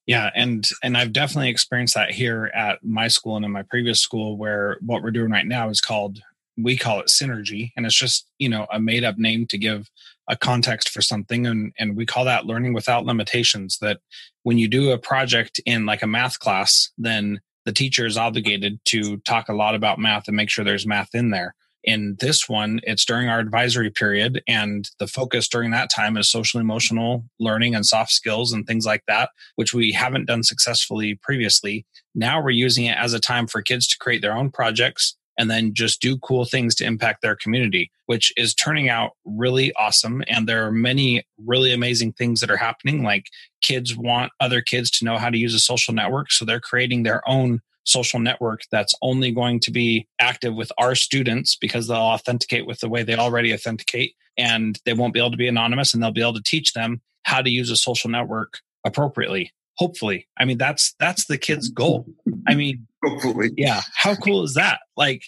Yeah, 0.05 0.29
and 0.35 0.67
and 0.83 0.97
I've 0.97 1.13
definitely 1.13 1.49
experienced 1.49 1.95
that 1.95 2.11
here 2.11 2.51
at 2.53 2.83
my 2.83 3.07
school 3.07 3.37
and 3.37 3.45
in 3.45 3.51
my 3.51 3.63
previous 3.63 4.01
school 4.01 4.35
where 4.37 4.77
what 4.81 5.01
we're 5.01 5.11
doing 5.11 5.31
right 5.31 5.45
now 5.45 5.69
is 5.69 5.79
called 5.81 6.21
we 6.57 6.77
call 6.77 6.99
it 6.99 7.07
synergy 7.07 7.71
and 7.75 7.85
it's 7.85 7.95
just, 7.95 8.27
you 8.37 8.47
know, 8.47 8.67
a 8.71 8.79
made 8.79 9.03
up 9.03 9.17
name 9.17 9.47
to 9.47 9.57
give 9.57 9.89
a 10.29 10.35
context 10.35 10.89
for 10.89 11.01
something 11.01 11.47
and 11.47 11.73
and 11.79 11.95
we 11.95 12.05
call 12.05 12.25
that 12.25 12.45
learning 12.45 12.73
without 12.73 13.05
limitations 13.05 13.79
that 13.79 13.99
when 14.43 14.57
you 14.57 14.67
do 14.67 14.91
a 14.91 14.97
project 14.97 15.59
in 15.65 15.85
like 15.85 16.03
a 16.03 16.07
math 16.07 16.39
class, 16.39 16.91
then 16.97 17.39
the 17.65 17.71
teacher 17.71 18.05
is 18.05 18.17
obligated 18.17 18.79
to 18.85 19.17
talk 19.17 19.47
a 19.47 19.53
lot 19.53 19.73
about 19.73 19.99
math 19.99 20.27
and 20.27 20.35
make 20.35 20.49
sure 20.49 20.65
there's 20.65 20.85
math 20.85 21.15
in 21.15 21.29
there 21.29 21.55
in 21.83 22.15
this 22.19 22.47
one, 22.47 22.79
it's 22.83 23.05
during 23.05 23.27
our 23.27 23.39
advisory 23.39 23.89
period, 23.89 24.41
and 24.47 24.89
the 24.99 25.07
focus 25.07 25.47
during 25.47 25.71
that 25.71 25.89
time 25.93 26.17
is 26.17 26.29
social 26.29 26.59
emotional 26.59 27.25
learning 27.39 27.75
and 27.75 27.85
soft 27.85 28.11
skills 28.11 28.53
and 28.53 28.65
things 28.65 28.85
like 28.85 29.03
that, 29.07 29.29
which 29.55 29.73
we 29.73 29.91
haven't 29.91 30.25
done 30.25 30.43
successfully 30.43 31.15
previously. 31.15 31.85
Now 32.15 32.41
we're 32.41 32.51
using 32.51 32.85
it 32.85 32.97
as 32.97 33.13
a 33.13 33.19
time 33.19 33.47
for 33.47 33.61
kids 33.61 33.87
to 33.87 33.97
create 33.97 34.21
their 34.21 34.35
own 34.35 34.49
projects 34.51 35.15
and 35.37 35.49
then 35.49 35.73
just 35.73 36.01
do 36.01 36.17
cool 36.19 36.45
things 36.45 36.75
to 36.75 36.85
impact 36.85 37.21
their 37.21 37.35
community, 37.35 37.91
which 38.05 38.31
is 38.37 38.53
turning 38.53 38.89
out 38.89 39.11
really 39.25 39.73
awesome. 39.73 40.23
And 40.27 40.47
there 40.47 40.65
are 40.65 40.71
many 40.71 41.25
really 41.43 41.73
amazing 41.73 42.13
things 42.13 42.39
that 42.39 42.51
are 42.51 42.57
happening. 42.57 43.03
Like 43.03 43.25
kids 43.61 43.97
want 43.97 44.31
other 44.39 44.61
kids 44.61 44.91
to 44.91 45.05
know 45.05 45.17
how 45.17 45.29
to 45.29 45.37
use 45.37 45.53
a 45.53 45.59
social 45.59 45.93
network. 45.93 46.31
So 46.31 46.45
they're 46.45 46.59
creating 46.59 47.03
their 47.03 47.27
own 47.27 47.61
social 47.83 48.19
network 48.19 48.61
that's 48.71 48.95
only 49.01 49.31
going 49.31 49.59
to 49.59 49.71
be 49.71 50.07
active 50.19 50.55
with 50.55 50.71
our 50.77 50.95
students 50.95 51.55
because 51.55 51.87
they'll 51.87 51.97
authenticate 51.97 52.65
with 52.65 52.79
the 52.79 52.89
way 52.89 53.03
they 53.03 53.15
already 53.15 53.53
authenticate 53.53 54.15
and 54.37 54.79
they 54.85 54.93
won't 54.93 55.13
be 55.13 55.19
able 55.19 55.31
to 55.31 55.37
be 55.37 55.47
anonymous 55.47 55.93
and 55.93 56.01
they'll 56.01 56.11
be 56.11 56.21
able 56.21 56.33
to 56.33 56.43
teach 56.43 56.73
them 56.73 57.01
how 57.23 57.41
to 57.41 57.49
use 57.49 57.69
a 57.69 57.75
social 57.75 58.09
network 58.09 58.59
appropriately 58.85 59.51
hopefully. 59.77 60.27
I 60.37 60.45
mean 60.45 60.57
that's 60.57 60.93
that's 60.99 61.25
the 61.25 61.37
kids 61.37 61.69
goal. 61.69 62.05
I 62.47 62.55
mean 62.55 62.87
hopefully. 63.03 63.51
yeah 63.57 63.81
how 63.95 64.15
cool 64.15 64.43
is 64.43 64.53
that? 64.53 64.79
Like 64.95 65.23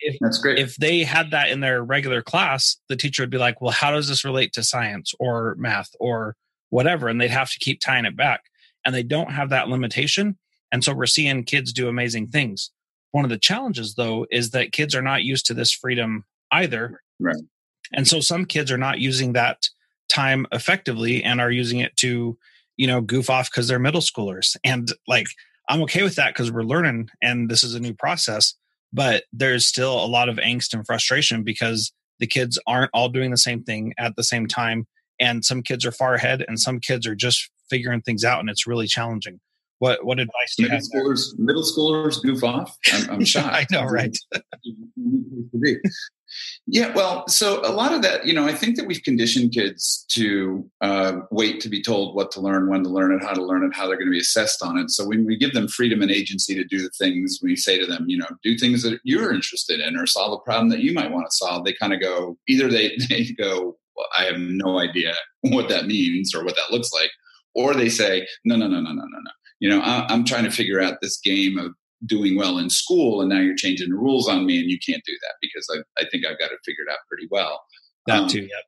if, 0.00 0.16
that's 0.20 0.38
great. 0.38 0.58
if 0.58 0.76
they 0.76 1.04
had 1.04 1.30
that 1.30 1.50
in 1.50 1.60
their 1.60 1.82
regular 1.82 2.22
class 2.22 2.76
the 2.88 2.96
teacher 2.96 3.22
would 3.22 3.30
be 3.30 3.38
like 3.38 3.60
well 3.60 3.72
how 3.72 3.90
does 3.90 4.08
this 4.08 4.24
relate 4.24 4.52
to 4.54 4.62
science 4.62 5.14
or 5.20 5.54
math 5.58 5.90
or 6.00 6.36
whatever? 6.70 7.08
And 7.08 7.20
they'd 7.20 7.30
have 7.30 7.50
to 7.50 7.58
keep 7.58 7.80
tying 7.80 8.04
it 8.04 8.16
back. 8.16 8.44
And 8.84 8.94
they 8.94 9.02
don't 9.02 9.30
have 9.30 9.50
that 9.50 9.68
limitation 9.68 10.38
and 10.72 10.82
so 10.82 10.94
we're 10.94 11.06
seeing 11.06 11.44
kids 11.44 11.72
do 11.72 11.88
amazing 11.88 12.28
things. 12.28 12.70
One 13.12 13.24
of 13.24 13.30
the 13.30 13.38
challenges, 13.38 13.94
though, 13.94 14.26
is 14.30 14.50
that 14.50 14.72
kids 14.72 14.94
are 14.94 15.02
not 15.02 15.22
used 15.22 15.46
to 15.46 15.54
this 15.54 15.72
freedom 15.72 16.24
either. 16.52 17.00
Right. 17.18 17.36
And 17.92 18.06
so 18.06 18.20
some 18.20 18.44
kids 18.44 18.70
are 18.70 18.78
not 18.78 18.98
using 18.98 19.32
that 19.32 19.68
time 20.08 20.46
effectively 20.52 21.22
and 21.22 21.40
are 21.40 21.50
using 21.50 21.80
it 21.80 21.96
to, 21.98 22.36
you 22.76 22.86
know, 22.86 23.00
goof 23.00 23.30
off 23.30 23.50
because 23.50 23.68
they're 23.68 23.78
middle 23.78 24.00
schoolers. 24.00 24.56
And 24.64 24.92
like, 25.06 25.26
I'm 25.68 25.82
okay 25.82 26.02
with 26.02 26.16
that 26.16 26.34
because 26.34 26.52
we're 26.52 26.62
learning 26.62 27.08
and 27.22 27.48
this 27.48 27.64
is 27.64 27.74
a 27.74 27.80
new 27.80 27.94
process. 27.94 28.54
But 28.92 29.24
there's 29.32 29.66
still 29.66 29.92
a 29.92 30.06
lot 30.06 30.28
of 30.28 30.36
angst 30.36 30.72
and 30.74 30.86
frustration 30.86 31.42
because 31.42 31.92
the 32.18 32.26
kids 32.26 32.58
aren't 32.66 32.90
all 32.94 33.08
doing 33.08 33.30
the 33.30 33.36
same 33.36 33.62
thing 33.62 33.92
at 33.98 34.16
the 34.16 34.24
same 34.24 34.46
time. 34.46 34.86
And 35.18 35.44
some 35.44 35.62
kids 35.62 35.84
are 35.84 35.92
far 35.92 36.14
ahead 36.14 36.44
and 36.46 36.60
some 36.60 36.80
kids 36.80 37.06
are 37.06 37.14
just 37.14 37.50
figuring 37.68 38.02
things 38.02 38.24
out 38.24 38.40
and 38.40 38.48
it's 38.48 38.66
really 38.66 38.86
challenging. 38.86 39.40
What 39.78 40.04
what 40.04 40.18
advice 40.18 40.54
do 40.56 40.62
middle 40.64 40.78
you 40.78 40.82
have? 40.82 41.06
Schoolers, 41.06 41.36
there? 41.36 41.46
middle 41.46 41.62
schoolers 41.62 42.22
goof 42.22 42.42
off. 42.42 42.76
I'm, 42.92 43.10
I'm 43.10 43.24
shocked. 43.24 43.54
I 43.54 43.66
know, 43.70 43.84
right? 43.84 44.16
yeah, 46.66 46.92
well, 46.94 47.28
so 47.28 47.60
a 47.60 47.72
lot 47.72 47.92
of 47.92 48.02
that, 48.02 48.26
you 48.26 48.34
know, 48.34 48.46
I 48.46 48.52
think 48.52 48.76
that 48.76 48.86
we've 48.86 49.02
conditioned 49.02 49.52
kids 49.52 50.04
to 50.10 50.68
uh, 50.80 51.20
wait 51.30 51.60
to 51.60 51.68
be 51.68 51.82
told 51.82 52.14
what 52.14 52.30
to 52.32 52.40
learn, 52.40 52.68
when 52.68 52.82
to 52.82 52.88
learn 52.88 53.12
it, 53.12 53.22
how 53.22 53.32
to 53.32 53.44
learn 53.44 53.64
it, 53.64 53.74
how 53.74 53.86
they're 53.86 53.96
going 53.96 54.08
to 54.08 54.12
be 54.12 54.20
assessed 54.20 54.62
on 54.62 54.78
it. 54.78 54.90
So 54.90 55.06
when 55.06 55.24
we 55.24 55.36
give 55.36 55.52
them 55.52 55.68
freedom 55.68 56.02
and 56.02 56.10
agency 56.10 56.54
to 56.54 56.64
do 56.64 56.82
the 56.82 56.90
things, 56.90 57.40
we 57.42 57.54
say 57.54 57.78
to 57.78 57.86
them, 57.86 58.06
you 58.08 58.18
know, 58.18 58.28
do 58.42 58.56
things 58.56 58.82
that 58.82 58.98
you're 59.04 59.32
interested 59.32 59.80
in 59.80 59.96
or 59.96 60.06
solve 60.06 60.32
a 60.32 60.44
problem 60.44 60.70
that 60.70 60.80
you 60.80 60.92
might 60.92 61.12
want 61.12 61.26
to 61.26 61.36
solve. 61.36 61.64
They 61.64 61.74
kind 61.74 61.92
of 61.92 62.00
go 62.00 62.36
either 62.48 62.68
they 62.68 62.96
they 63.08 63.32
go, 63.38 63.76
well, 63.96 64.06
I 64.18 64.24
have 64.24 64.38
no 64.38 64.78
idea 64.78 65.14
what 65.42 65.68
that 65.68 65.86
means 65.86 66.34
or 66.34 66.44
what 66.44 66.56
that 66.56 66.70
looks 66.70 66.92
like. 66.92 67.10
Or 67.54 67.72
they 67.72 67.88
say, 67.88 68.26
no, 68.44 68.56
no, 68.56 68.66
no, 68.66 68.80
no, 68.80 68.92
no, 68.92 69.02
no, 69.02 69.18
no. 69.18 69.30
You 69.60 69.70
know, 69.70 69.80
I, 69.80 70.06
I'm 70.08 70.24
trying 70.24 70.44
to 70.44 70.50
figure 70.50 70.80
out 70.80 70.98
this 71.00 71.18
game 71.18 71.58
of 71.58 71.72
doing 72.04 72.36
well 72.36 72.58
in 72.58 72.68
school 72.68 73.20
and 73.20 73.30
now 73.30 73.40
you're 73.40 73.56
changing 73.56 73.90
the 73.90 73.96
rules 73.96 74.28
on 74.28 74.44
me 74.44 74.58
and 74.60 74.70
you 74.70 74.78
can't 74.86 75.02
do 75.06 75.14
that 75.22 75.34
because 75.40 75.66
I, 75.74 76.02
I 76.02 76.06
think 76.10 76.26
I've 76.26 76.38
got 76.38 76.52
it 76.52 76.58
figured 76.64 76.88
out 76.90 76.98
pretty 77.08 77.26
well. 77.30 77.62
That 78.06 78.22
um, 78.22 78.28
too, 78.28 78.42
yeah. 78.42 78.60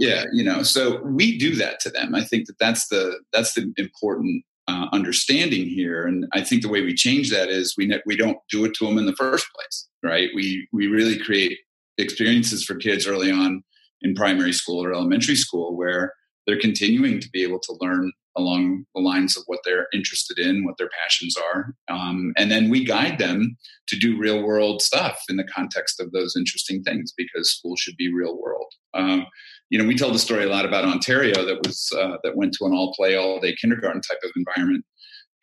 Yeah, 0.00 0.24
you 0.32 0.42
know, 0.42 0.62
so 0.62 1.02
we 1.02 1.36
do 1.36 1.54
that 1.56 1.78
to 1.80 1.90
them. 1.90 2.14
I 2.14 2.24
think 2.24 2.46
that 2.46 2.58
that's 2.58 2.88
the 2.88 3.20
that's 3.34 3.52
the 3.52 3.70
important 3.76 4.42
uh, 4.66 4.86
understanding 4.92 5.66
here, 5.66 6.06
and 6.06 6.26
I 6.32 6.40
think 6.40 6.62
the 6.62 6.70
way 6.70 6.80
we 6.80 6.94
change 6.94 7.30
that 7.30 7.50
is 7.50 7.74
we 7.76 7.86
ne- 7.86 8.00
we 8.06 8.16
don't 8.16 8.38
do 8.50 8.64
it 8.64 8.72
to 8.76 8.86
them 8.86 8.96
in 8.96 9.04
the 9.04 9.14
first 9.14 9.46
place, 9.54 9.88
right? 10.02 10.30
We 10.34 10.66
we 10.72 10.86
really 10.86 11.18
create 11.18 11.58
experiences 11.98 12.64
for 12.64 12.76
kids 12.76 13.06
early 13.06 13.30
on 13.30 13.62
in 14.00 14.14
primary 14.14 14.54
school 14.54 14.82
or 14.82 14.94
elementary 14.94 15.36
school 15.36 15.76
where 15.76 16.14
they're 16.46 16.60
continuing 16.60 17.20
to 17.20 17.28
be 17.30 17.42
able 17.42 17.60
to 17.60 17.76
learn 17.80 18.12
along 18.36 18.84
the 18.94 19.00
lines 19.00 19.36
of 19.36 19.42
what 19.46 19.60
they're 19.64 19.86
interested 19.92 20.38
in, 20.38 20.64
what 20.64 20.76
their 20.78 20.88
passions 21.02 21.36
are. 21.36 21.74
Um, 21.88 22.32
and 22.36 22.50
then 22.50 22.70
we 22.70 22.84
guide 22.84 23.18
them 23.18 23.56
to 23.88 23.98
do 23.98 24.18
real 24.18 24.42
world 24.42 24.82
stuff 24.82 25.20
in 25.28 25.36
the 25.36 25.44
context 25.44 26.00
of 26.00 26.12
those 26.12 26.36
interesting 26.36 26.82
things 26.82 27.12
because 27.16 27.52
school 27.52 27.76
should 27.76 27.96
be 27.96 28.12
real 28.12 28.40
world. 28.40 28.72
Um, 28.94 29.26
you 29.68 29.78
know, 29.78 29.86
we 29.86 29.96
tell 29.96 30.12
the 30.12 30.18
story 30.18 30.44
a 30.44 30.48
lot 30.48 30.64
about 30.64 30.84
Ontario 30.84 31.44
that 31.44 31.66
was 31.66 31.92
uh, 31.96 32.16
that 32.22 32.36
went 32.36 32.54
to 32.54 32.66
an 32.66 32.72
all 32.72 32.94
play, 32.94 33.16
all 33.16 33.40
day 33.40 33.54
kindergarten 33.60 34.00
type 34.00 34.18
of 34.24 34.30
environment. 34.36 34.84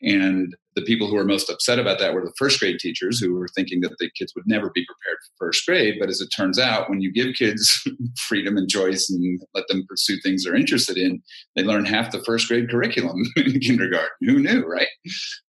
And 0.01 0.55
the 0.77 0.83
people 0.83 1.07
who 1.07 1.15
were 1.15 1.25
most 1.25 1.49
upset 1.49 1.79
about 1.79 1.97
that 1.97 2.13
were 2.13 2.23
the 2.23 2.33
first 2.37 2.59
grade 2.59 2.77
teachers 2.77 3.19
who 3.19 3.33
were 3.33 3.47
thinking 3.55 3.81
that 3.81 3.97
the 3.97 4.11
kids 4.15 4.31
would 4.35 4.45
never 4.45 4.69
be 4.75 4.85
prepared 4.85 5.17
for 5.37 5.47
first 5.47 5.65
grade. 5.65 5.95
But 5.99 6.07
as 6.07 6.21
it 6.21 6.29
turns 6.29 6.59
out, 6.59 6.87
when 6.87 7.01
you 7.01 7.11
give 7.11 7.33
kids 7.35 7.83
freedom 8.27 8.57
and 8.57 8.69
choice 8.69 9.09
and 9.09 9.41
let 9.55 9.67
them 9.69 9.85
pursue 9.89 10.17
things 10.21 10.43
they're 10.43 10.55
interested 10.55 10.95
in, 10.95 11.23
they 11.55 11.63
learn 11.63 11.85
half 11.85 12.11
the 12.11 12.23
first 12.23 12.47
grade 12.47 12.69
curriculum 12.69 13.23
in 13.37 13.59
kindergarten. 13.59 14.09
Who 14.21 14.37
knew, 14.37 14.65
right? 14.67 14.87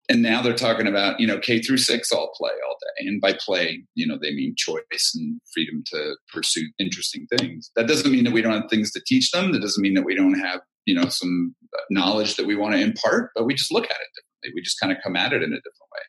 And 0.09 0.23
now 0.23 0.41
they're 0.41 0.55
talking 0.55 0.87
about, 0.87 1.21
you 1.21 1.27
know, 1.27 1.39
K 1.39 1.61
through 1.61 1.77
six 1.77 2.11
all 2.11 2.33
play 2.35 2.53
all 2.67 2.77
day. 2.81 3.07
And 3.07 3.21
by 3.21 3.35
play, 3.39 3.83
you 3.95 4.07
know, 4.07 4.17
they 4.21 4.31
mean 4.31 4.55
choice 4.57 5.13
and 5.15 5.39
freedom 5.53 5.85
to 5.93 6.17
pursue 6.33 6.67
interesting 6.79 7.27
things. 7.37 7.71
That 7.77 7.87
doesn't 7.87 8.11
mean 8.11 8.25
that 8.25 8.33
we 8.33 8.41
don't 8.41 8.55
have 8.55 8.71
things 8.71 8.91
to 8.93 9.03
teach 9.07 9.31
them. 9.31 9.53
That 9.53 9.61
doesn't 9.61 9.83
mean 9.83 9.95
that 9.95 10.07
we 10.07 10.15
don't 10.15 10.39
have, 10.39 10.61
you 10.87 10.95
know, 10.95 11.11
some 11.11 11.55
knowledge 11.91 12.37
that 12.37 12.47
we 12.47 12.57
want 12.57 12.75
to 12.75 12.81
impart, 12.81 13.33
but 13.35 13.45
we 13.45 13.53
just 13.53 13.71
look 13.71 13.85
at 13.85 13.91
it 13.91 14.09
differently. 14.15 14.28
We 14.55 14.63
just 14.63 14.81
kind 14.81 14.93
of 14.93 14.99
come 15.03 15.17
at 15.17 15.33
it 15.33 15.43
in 15.43 15.53
a 15.53 15.57
different 15.57 15.91
way. 15.93 16.03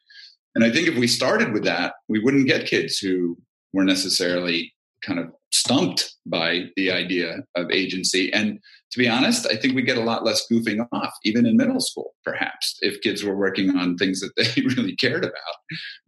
And 0.55 0.63
I 0.63 0.71
think 0.71 0.87
if 0.87 0.97
we 0.97 1.07
started 1.07 1.53
with 1.53 1.63
that, 1.65 1.93
we 2.07 2.19
wouldn't 2.19 2.47
get 2.47 2.65
kids 2.65 2.97
who 2.97 3.37
were 3.73 3.83
necessarily 3.83 4.73
kind 5.03 5.19
of 5.19 5.27
stumped 5.51 6.13
by 6.25 6.65
the 6.75 6.91
idea 6.91 7.37
of 7.55 7.71
agency. 7.71 8.31
And 8.33 8.59
to 8.91 8.99
be 8.99 9.07
honest, 9.07 9.47
I 9.47 9.55
think 9.55 9.75
we 9.75 9.81
get 9.81 9.97
a 9.97 10.03
lot 10.03 10.25
less 10.25 10.45
goofing 10.51 10.85
off, 10.91 11.13
even 11.23 11.45
in 11.45 11.57
middle 11.57 11.79
school, 11.79 12.13
perhaps, 12.23 12.77
if 12.81 13.01
kids 13.01 13.23
were 13.23 13.35
working 13.35 13.75
on 13.77 13.97
things 13.97 14.19
that 14.21 14.35
they 14.35 14.61
really 14.75 14.95
cared 14.95 15.23
about. 15.23 15.33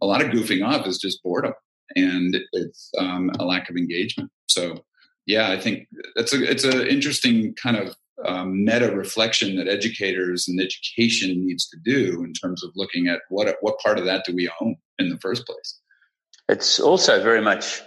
A 0.00 0.06
lot 0.06 0.22
of 0.22 0.28
goofing 0.28 0.66
off 0.66 0.86
is 0.86 0.98
just 0.98 1.22
boredom 1.22 1.54
and 1.96 2.36
it's 2.52 2.90
um, 2.98 3.30
a 3.38 3.44
lack 3.44 3.70
of 3.70 3.76
engagement. 3.76 4.30
So, 4.48 4.84
yeah, 5.26 5.50
I 5.50 5.58
think 5.58 5.86
that's 6.16 6.32
a 6.32 6.42
it's 6.42 6.64
an 6.64 6.86
interesting 6.86 7.54
kind 7.54 7.76
of 7.76 7.94
um, 8.24 8.64
meta 8.64 8.94
reflection 8.94 9.56
that 9.56 9.68
educators 9.68 10.48
and 10.48 10.60
education 10.60 11.44
needs 11.44 11.68
to 11.68 11.76
do 11.84 12.22
in 12.24 12.32
terms 12.32 12.62
of 12.64 12.70
looking 12.74 13.08
at 13.08 13.20
what 13.28 13.56
what 13.60 13.78
part 13.78 13.98
of 13.98 14.04
that 14.04 14.24
do 14.24 14.34
we 14.34 14.50
own 14.60 14.76
in 14.98 15.08
the 15.08 15.18
first 15.18 15.46
place. 15.46 15.80
It's 16.48 16.80
also 16.80 17.22
very 17.22 17.40
much 17.40 17.82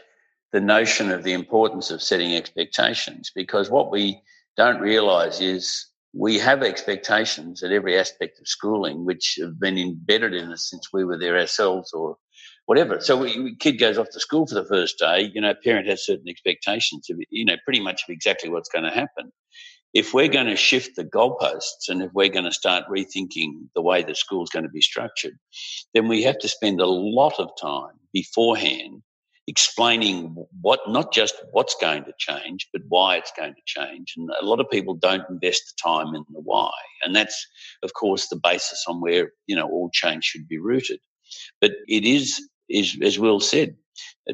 the 0.52 0.62
notion 0.62 1.12
of 1.12 1.24
the 1.24 1.34
importance 1.34 1.91
of 1.91 2.02
setting 2.02 2.36
expectations 2.36 3.32
because 3.36 3.69
what 3.69 3.91
we 3.91 4.21
don't 4.56 4.80
realize 4.80 5.41
is 5.41 5.88
we 6.13 6.39
have 6.39 6.63
expectations 6.63 7.62
at 7.62 7.74
every 7.74 8.00
aspect 8.00 8.39
of 8.39 8.48
schooling 8.48 9.06
which 9.06 9.38
have 9.41 9.60
been 9.60 9.78
embedded 9.78 10.34
in 10.34 10.52
us 10.52 10.69
since 10.69 10.93
we 10.93 11.04
were 11.04 11.17
there 11.17 11.38
ourselves 11.38 11.91
or 11.91 12.15
whatever. 12.65 13.02
So 13.02 13.17
we, 13.17 13.56
kid 13.58 13.74
goes 13.74 13.98
off 13.98 14.10
to 14.12 14.19
school 14.19 14.48
for 14.48 14.56
the 14.56 14.65
first 14.65 14.98
day, 14.98 15.30
you 15.34 15.41
know, 15.41 15.54
parent 15.63 15.88
has 15.88 16.06
certain 16.06 16.30
expectations 16.30 17.10
of, 17.10 17.17
you 17.30 17.45
know, 17.45 17.58
pretty 17.65 17.82
much 17.82 18.04
of 18.04 18.13
exactly 18.13 18.50
what's 18.50 18.69
going 18.69 18.86
to 18.86 18.91
happen. 18.91 19.32
If 19.95 20.13
we're 20.13 20.27
going 20.27 20.47
to 20.47 20.58
shift 20.58 20.95
the 20.95 21.05
goalposts 21.05 21.89
and 21.89 22.03
if 22.03 22.12
we're 22.13 22.29
going 22.29 22.45
to 22.45 22.51
start 22.51 22.84
rethinking 22.89 23.69
the 23.73 23.81
way 23.81 24.03
the 24.03 24.13
school's 24.13 24.51
going 24.51 24.65
to 24.65 24.69
be 24.69 24.81
structured, 24.81 25.38
then 25.93 26.08
we 26.08 26.21
have 26.23 26.38
to 26.39 26.49
spend 26.49 26.81
a 26.81 26.86
lot 26.86 27.39
of 27.39 27.49
time 27.60 27.93
beforehand 28.13 29.01
explaining 29.47 30.36
what 30.62 30.79
not 30.88 31.13
just 31.13 31.36
what's 31.51 31.75
going 31.79 32.03
to 32.03 32.13
change, 32.17 32.67
but 32.73 32.81
why 32.89 33.15
it's 33.15 33.31
going 33.38 33.53
to 33.53 33.62
change. 33.65 34.13
And 34.17 34.29
a 34.41 34.45
lot 34.45 34.60
of 34.60 34.69
people 34.69 34.95
don't 34.95 35.29
invest 35.29 35.63
the 35.67 35.89
time 35.89 36.15
in 36.15 36.25
the 36.29 36.41
why, 36.41 36.71
and 37.03 37.15
that's 37.15 37.47
of 37.84 37.93
course 37.93 38.27
the 38.27 38.39
basis 38.41 38.84
on 38.88 39.01
where 39.01 39.31
you 39.47 39.55
know 39.55 39.67
all 39.67 39.89
change 39.93 40.25
should 40.25 40.47
be 40.47 40.58
rooted. 40.58 40.99
But 41.62 41.71
it 41.88 42.05
is, 42.05 42.41
is 42.69 42.97
as 43.01 43.19
Will 43.19 43.39
said, 43.39 43.75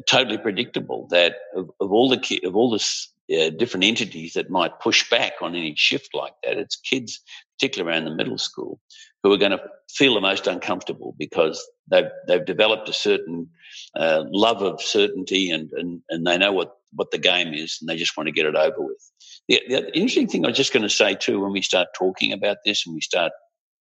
totally 0.08 0.38
predictable 0.38 1.08
that 1.10 1.36
of, 1.54 1.70
of 1.80 1.92
all 1.92 2.08
the 2.08 2.40
of 2.44 2.56
all 2.56 2.70
the 2.70 2.84
uh, 3.32 3.50
different 3.50 3.84
entities 3.84 4.34
that 4.34 4.50
might 4.50 4.80
push 4.80 5.08
back 5.10 5.34
on 5.40 5.54
any 5.54 5.74
shift 5.76 6.10
like 6.14 6.34
that, 6.42 6.58
it's 6.58 6.76
kids, 6.76 7.20
particularly 7.58 7.90
around 7.92 8.04
the 8.04 8.14
middle 8.14 8.38
school, 8.38 8.80
who 9.22 9.32
are 9.32 9.38
going 9.38 9.52
to 9.52 9.62
feel 9.90 10.14
the 10.14 10.20
most 10.20 10.46
uncomfortable 10.46 11.14
because 11.18 11.64
they've 11.90 12.10
they've 12.26 12.44
developed 12.44 12.88
a 12.88 12.92
certain 12.92 13.48
uh, 13.96 14.24
love 14.30 14.62
of 14.62 14.80
certainty 14.80 15.50
and, 15.50 15.70
and 15.72 16.00
and 16.10 16.26
they 16.26 16.38
know 16.38 16.52
what 16.52 16.76
what 16.92 17.10
the 17.10 17.18
game 17.18 17.54
is 17.54 17.78
and 17.80 17.88
they 17.88 17.96
just 17.96 18.16
want 18.16 18.26
to 18.26 18.32
get 18.32 18.46
it 18.46 18.56
over 18.56 18.76
with. 18.78 19.10
The, 19.48 19.60
the 19.68 19.86
interesting 19.96 20.28
thing 20.28 20.44
I 20.44 20.48
was 20.48 20.56
just 20.56 20.72
going 20.72 20.82
to 20.82 20.90
say 20.90 21.14
too, 21.14 21.40
when 21.40 21.52
we 21.52 21.62
start 21.62 21.88
talking 21.96 22.32
about 22.32 22.58
this 22.64 22.86
and 22.86 22.94
we 22.94 23.00
start 23.00 23.32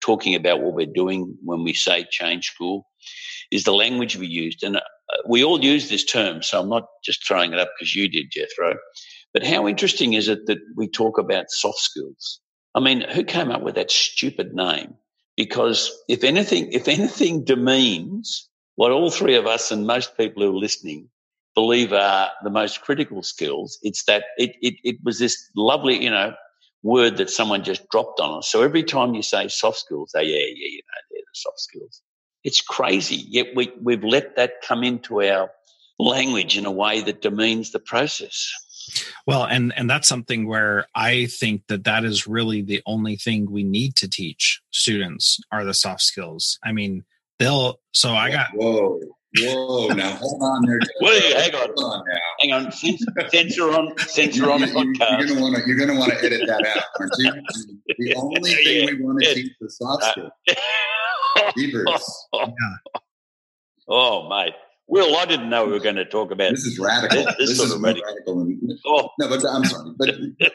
talking 0.02 0.36
about 0.36 0.62
what 0.62 0.74
we're 0.74 0.86
doing 0.86 1.38
when 1.44 1.64
we 1.64 1.74
say 1.74 2.06
change 2.10 2.48
school, 2.48 2.88
is 3.52 3.64
the 3.64 3.74
language 3.74 4.18
we 4.18 4.28
used. 4.28 4.64
And 4.64 4.78
uh, 4.78 4.82
we 5.28 5.44
all 5.44 5.64
use 5.64 5.90
this 5.90 6.04
term, 6.04 6.42
so 6.42 6.60
I'm 6.60 6.70
not 6.70 6.86
just 7.04 7.26
throwing 7.28 7.54
it 7.54 7.60
up 7.60 7.70
because 7.78 7.96
you 7.96 8.10
did, 8.10 8.32
Jethro. 8.32 8.76
But 9.34 9.46
how 9.46 9.68
interesting 9.68 10.14
is 10.14 10.28
it 10.28 10.46
that 10.48 10.60
we 10.76 10.88
talk 10.88 11.18
about 11.18 11.50
soft 11.50 11.80
skills? 11.80 12.40
I 12.76 12.80
mean, 12.80 13.02
who 13.02 13.24
came 13.24 13.52
up 13.52 13.62
with 13.62 13.76
that 13.76 13.92
stupid 13.92 14.54
name? 14.54 14.96
because 15.38 15.92
if 16.08 16.24
anything, 16.24 16.72
if 16.72 16.88
anything 16.88 17.44
demeans 17.44 18.48
what 18.76 18.92
all 18.92 19.10
three 19.10 19.36
of 19.36 19.48
us 19.48 19.72
and 19.72 19.88
most 19.88 20.18
people 20.18 20.44
who 20.44 20.52
are 20.56 20.60
listening 20.60 21.10
believe 21.56 21.92
are 21.94 22.30
the 22.44 22.50
most 22.50 22.82
critical 22.82 23.24
skills, 23.24 23.80
it's 23.82 24.04
that 24.06 24.26
it, 24.38 24.56
it, 24.62 24.76
it 24.84 24.98
was 25.04 25.20
this 25.20 25.50
lovely, 25.56 26.04
you 26.04 26.10
know, 26.10 26.34
word 26.84 27.18
that 27.18 27.30
someone 27.30 27.64
just 27.64 27.88
dropped 27.90 28.20
on 28.20 28.38
us. 28.38 28.50
So 28.50 28.62
every 28.62 28.84
time 28.84 29.14
you 29.14 29.22
say 29.22 29.48
soft 29.48 29.80
skills, 29.80 30.12
they, 30.14 30.24
yeah, 30.24 30.46
yeah, 30.46 30.70
you 30.70 30.78
know, 30.78 31.02
they're 31.12 31.22
the 31.22 31.34
soft 31.34 31.60
skills. 31.60 32.02
It's 32.44 32.62
crazy. 32.62 33.24
Yet 33.28 33.48
we, 33.56 33.72
we've 33.82 34.04
let 34.04 34.36
that 34.36 34.62
come 34.64 34.84
into 34.84 35.22
our 35.22 35.52
language 36.00 36.58
in 36.58 36.66
a 36.66 36.72
way 36.72 37.02
that 37.02 37.22
demeans 37.22 37.72
the 37.72 37.80
process. 37.80 38.52
Well, 39.28 39.44
and 39.46 39.74
and 39.76 39.90
that's 39.90 40.08
something 40.08 40.48
where 40.48 40.88
I 40.96 41.28
think 41.28 41.68
that 41.68 41.84
that 41.86 42.04
is 42.04 42.28
really 42.28 42.62
the 42.62 42.82
only 42.86 43.16
thing 43.16 43.50
we 43.50 43.64
need 43.64 43.96
to 43.98 44.10
teach 44.10 44.62
students 44.72 45.40
are 45.52 45.66
the 45.66 45.74
soft 45.74 46.02
skills. 46.02 46.60
I 46.64 46.72
mean, 46.72 47.04
they'll. 47.40 47.80
So 47.94 48.12
I 48.12 48.32
got. 48.32 48.50
Whoa. 48.54 49.00
Whoa! 49.40 49.88
Now 49.88 50.12
hold 50.12 50.42
on 50.42 50.66
there. 50.66 50.80
Wait, 51.00 51.24
hang 51.24 51.56
on. 51.56 51.70
Hold 51.78 51.94
on 51.94 52.04
now. 52.06 52.20
Hang 52.42 52.52
on. 52.52 52.72
Censor 52.72 53.72
on. 53.72 53.98
Censor 53.98 54.52
on 54.52 54.60
podcast. 54.60 55.20
You're 55.20 55.28
gonna 55.28 55.42
want 55.42 55.56
to. 55.56 55.64
You're 55.66 55.78
gonna 55.78 55.98
want 55.98 56.12
to 56.12 56.18
edit 56.18 56.42
that 56.48 56.68
out, 56.68 56.84
aren't 57.00 57.14
you? 57.18 57.32
The 57.98 58.16
only 58.18 58.54
thing 58.54 58.80
yeah. 58.80 58.86
we 58.88 59.02
want 59.02 59.24
to 59.24 59.34
teach 59.34 59.54
is 59.62 59.78
soft 59.78 60.04
skills. 60.04 60.32
Beavers. 61.56 62.28
Yeah. 62.34 62.48
Oh, 63.88 64.30
mate. 64.30 64.54
Will, 64.92 65.16
I 65.16 65.26
didn't 65.26 65.50
know 65.50 65.66
we 65.66 65.72
were 65.72 65.80
going 65.80 65.96
to 65.96 66.04
talk 66.04 66.32
about 66.32 66.52
this. 66.52 66.66
Is 66.66 66.78
radical. 66.78 67.24
This, 67.24 67.36
this, 67.38 67.50
this 67.50 67.60
is 67.62 67.78
radical. 67.78 68.04
radical 68.06 68.36
than, 68.36 68.78
oh. 68.86 69.10
No, 69.18 69.30
but 69.30 69.42
I'm 69.48 69.64
sorry, 69.64 69.94
but 69.98 70.10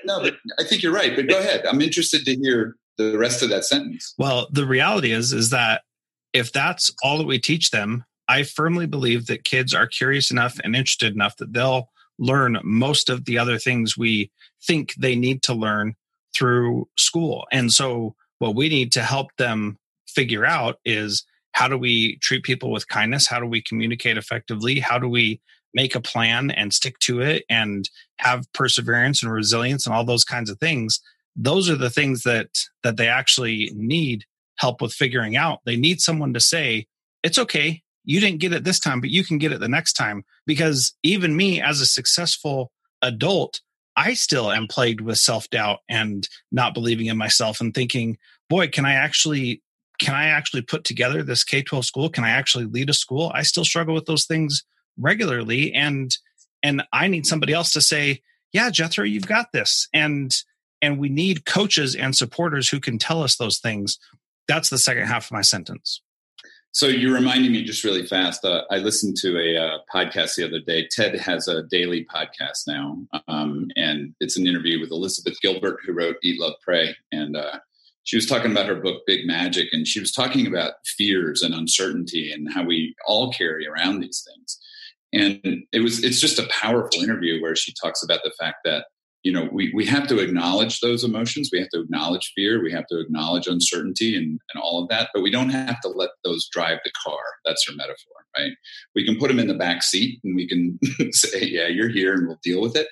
no, 0.05 0.21
but 0.21 0.35
I 0.59 0.65
think 0.65 0.83
you're 0.83 0.93
right. 0.93 1.17
But 1.17 1.27
go 1.27 1.39
ahead. 1.39 1.65
I'm 1.67 1.81
interested 1.81 2.27
to 2.27 2.37
hear 2.37 2.77
the 2.99 3.17
rest 3.17 3.43
of 3.43 3.49
that 3.49 3.65
sentence. 3.65 4.13
Well, 4.19 4.47
the 4.53 4.67
reality 4.67 5.13
is, 5.13 5.33
is 5.33 5.49
that 5.51 5.85
if 6.35 6.53
that's 6.53 6.95
all 7.03 7.17
that 7.17 7.27
we 7.27 7.39
teach 7.39 7.71
them, 7.71 8.05
I 8.29 8.43
firmly 8.43 8.85
believe 8.85 9.27
that 9.29 9.45
kids 9.45 9.73
are 9.73 9.87
curious 9.87 10.31
enough 10.31 10.61
and 10.63 10.77
interested 10.77 11.15
enough 11.15 11.39
that 11.39 11.55
they'll 11.55 11.89
learn 12.19 12.59
most 12.63 13.09
of 13.09 13.25
the 13.25 13.39
other 13.39 13.57
things 13.57 13.97
we 13.97 14.31
think 14.63 14.93
they 14.97 15.17
need 15.17 15.43
to 15.45 15.55
learn 15.55 15.95
through 16.35 16.89
school. 16.99 17.47
And 17.53 17.73
so, 17.73 18.15
what 18.39 18.55
we 18.55 18.69
need 18.69 18.93
to 18.93 19.03
help 19.03 19.35
them 19.39 19.79
figure 20.07 20.45
out 20.45 20.79
is 20.85 21.25
how 21.57 21.69
do 21.69 21.79
we 21.79 22.19
treat 22.19 22.43
people 22.43 22.71
with 22.71 22.87
kindness? 22.89 23.27
How 23.27 23.41
do 23.41 23.47
we 23.47 23.63
communicate 23.63 24.19
effectively? 24.19 24.79
How 24.79 24.99
do 24.99 25.09
we 25.09 25.41
make 25.73 25.95
a 25.95 26.03
plan 26.03 26.51
and 26.51 26.71
stick 26.71 26.99
to 26.99 27.23
it 27.23 27.45
and 27.49 27.89
have 28.19 28.45
perseverance 28.53 29.23
and 29.23 29.33
resilience 29.33 29.87
and 29.87 29.95
all 29.95 30.05
those 30.05 30.23
kinds 30.23 30.51
of 30.51 30.61
things? 30.61 31.01
Those 31.35 31.71
are 31.71 31.77
the 31.77 31.89
things 31.89 32.25
that 32.25 32.49
that 32.83 32.99
they 32.99 33.09
actually 33.09 33.73
need 33.75 34.27
help 34.59 34.83
with 34.83 34.93
figuring 34.93 35.35
out. 35.35 35.61
They 35.65 35.77
need 35.77 36.03
someone 36.03 36.35
to 36.35 36.41
say 36.41 36.89
it's 37.23 37.39
okay. 37.39 37.83
You 38.05 38.21
didn't 38.21 38.41
get 38.41 38.53
it 38.53 38.65
this 38.65 38.79
time 38.79 39.01
but 39.01 39.09
you 39.09 39.25
can 39.25 39.39
get 39.39 39.53
it 39.53 39.61
the 39.61 39.67
next 39.67 39.95
time. 39.95 40.27
Because 40.47 40.93
even 41.03 41.39
me 41.39 41.63
as 41.63 41.81
a 41.81 41.87
successful 41.87 42.71
adult 43.01 43.63
I 43.97 44.13
still 44.13 44.53
am 44.53 44.67
plagued 44.67 45.01
with 45.01 45.17
self 45.17 45.49
doubt 45.49 45.79
and 45.89 46.29
not 46.53 46.75
believing 46.75 47.07
in 47.07 47.17
myself 47.17 47.63
and 47.63 47.73
thinking, 47.73 48.19
boy, 48.51 48.69
can 48.69 48.85
I 48.85 48.93
actually 48.93 49.63
can 49.99 50.15
I 50.15 50.27
actually 50.27 50.63
put 50.63 50.85
together 50.85 51.23
this 51.23 51.45
K 51.45 51.63
12 51.63 51.85
school? 51.85 52.09
Can 52.09 52.25
I 52.25 52.31
actually 52.31 52.65
lead 52.67 52.91
a 52.91 52.95
school? 52.95 53.31
I 53.35 53.43
still 53.43 53.65
struggle 53.65 53.95
with 53.95 54.07
those 54.07 54.25
things 54.25 54.65
regularly. 54.99 55.73
And 55.73 56.17
and 56.63 56.83
I 56.93 57.07
need 57.07 57.27
somebody 57.27 57.53
else 57.53 57.73
to 57.73 57.81
say, 57.81 58.23
yeah, 58.53 58.71
Jethro, 58.71 59.05
you've 59.05 59.27
got 59.27 59.53
this. 59.53 59.89
And 59.93 60.35
and 60.83 60.99
we 60.99 61.09
need 61.09 61.47
coaches 61.47 61.95
and 61.95 62.15
supporters 62.15 62.69
who 62.69 62.81
can 62.81 62.99
tell 62.99 63.23
us 63.23 63.37
those 63.37 63.59
things. 63.59 63.99
That's 64.49 64.71
the 64.71 64.79
second 64.79 65.07
half 65.07 65.27
of 65.27 65.33
my 65.33 65.41
sentence. 65.41 66.01
So 66.73 66.89
you're 66.89 67.15
reminding 67.15 67.53
me 67.53 67.65
just 67.65 67.85
really 67.85 68.05
fast. 68.05 68.45
Uh, 68.45 68.65
I 68.71 68.77
listened 68.77 69.17
to 69.23 69.39
a 69.39 69.57
uh, 69.57 69.79
podcast 69.91 70.35
the 70.35 70.45
other 70.45 70.61
day. 70.61 70.87
TED 70.91 71.19
has 71.19 71.49
a 71.49 71.63
daily 71.63 72.05
podcast 72.05 72.67
now, 72.67 72.99
um, 73.29 73.69
and 73.77 74.15
it's 74.21 74.37
an 74.37 74.47
interview 74.47 74.79
with 74.79 74.91
Elizabeth 74.91 75.41
Gilbert, 75.41 75.79
who 75.87 75.95
wrote 75.95 76.17
Eat, 76.23 76.39
Love, 76.39 76.53
Pray, 76.63 76.95
and 77.13 77.35
uh, 77.35 77.61
she 78.07 78.17
was 78.17 78.27
talking 78.27 78.53
about 78.53 78.69
her 78.69 78.77
book 78.77 79.03
Big 79.05 79.27
Magic, 79.27 79.69
and 79.73 79.87
she 79.87 79.99
was 79.99 80.13
talking 80.13 80.47
about 80.47 80.75
fears 80.97 81.43
and 81.43 81.53
uncertainty 81.53 82.31
and 82.33 82.53
how 82.53 82.65
we 82.65 82.95
all 83.05 83.33
carry 83.33 83.67
around 83.67 83.99
these 83.99 84.25
things. 84.25 84.59
And 85.13 85.65
it 85.73 85.81
was 85.81 86.03
it's 86.05 86.21
just 86.21 86.39
a 86.39 86.49
powerful 86.49 87.03
interview 87.03 87.43
where 87.43 87.57
she 87.57 87.75
talks 87.75 88.05
about 88.05 88.21
the 88.23 88.33
fact 88.39 88.59
that 88.65 88.87
you 89.25 89.33
know 89.33 89.49
we, 89.51 89.73
we 89.75 89.85
have 89.87 90.07
to 90.07 90.21
acknowledge 90.21 90.79
those 90.79 91.03
emotions. 91.03 91.51
We 91.53 91.59
have 91.59 91.69
to 91.71 91.81
acknowledge 91.81 92.33
fear. 92.37 92.63
We 92.63 92.71
have 92.71 92.87
to 92.93 93.01
acknowledge 93.01 93.49
uncertainty 93.49 94.17
and, 94.17 94.39
and 94.55 94.63
all 94.63 94.81
of 94.81 94.89
that. 94.91 95.11
But 95.13 95.23
we 95.23 95.33
don't 95.33 95.51
have 95.51 95.81
to 95.81 95.89
let 95.89 96.11
those 96.23 96.49
drive 96.53 96.79
the 96.85 96.93
car. 97.05 97.19
That's 97.45 97.67
her 97.69 97.75
metaphor 97.75 98.13
right? 98.39 98.53
We 98.95 99.05
can 99.05 99.19
put 99.19 99.29
them 99.29 99.39
in 99.39 99.49
the 99.49 99.55
back 99.55 99.83
seat 99.83 100.21
and 100.23 100.37
we 100.37 100.47
can 100.47 100.79
say 101.13 101.45
yeah 101.45 101.67
you're 101.67 101.89
here 101.89 102.15
and 102.15 102.29
we'll 102.29 102.39
deal 102.43 102.61
with 102.61 102.77
it. 102.77 102.87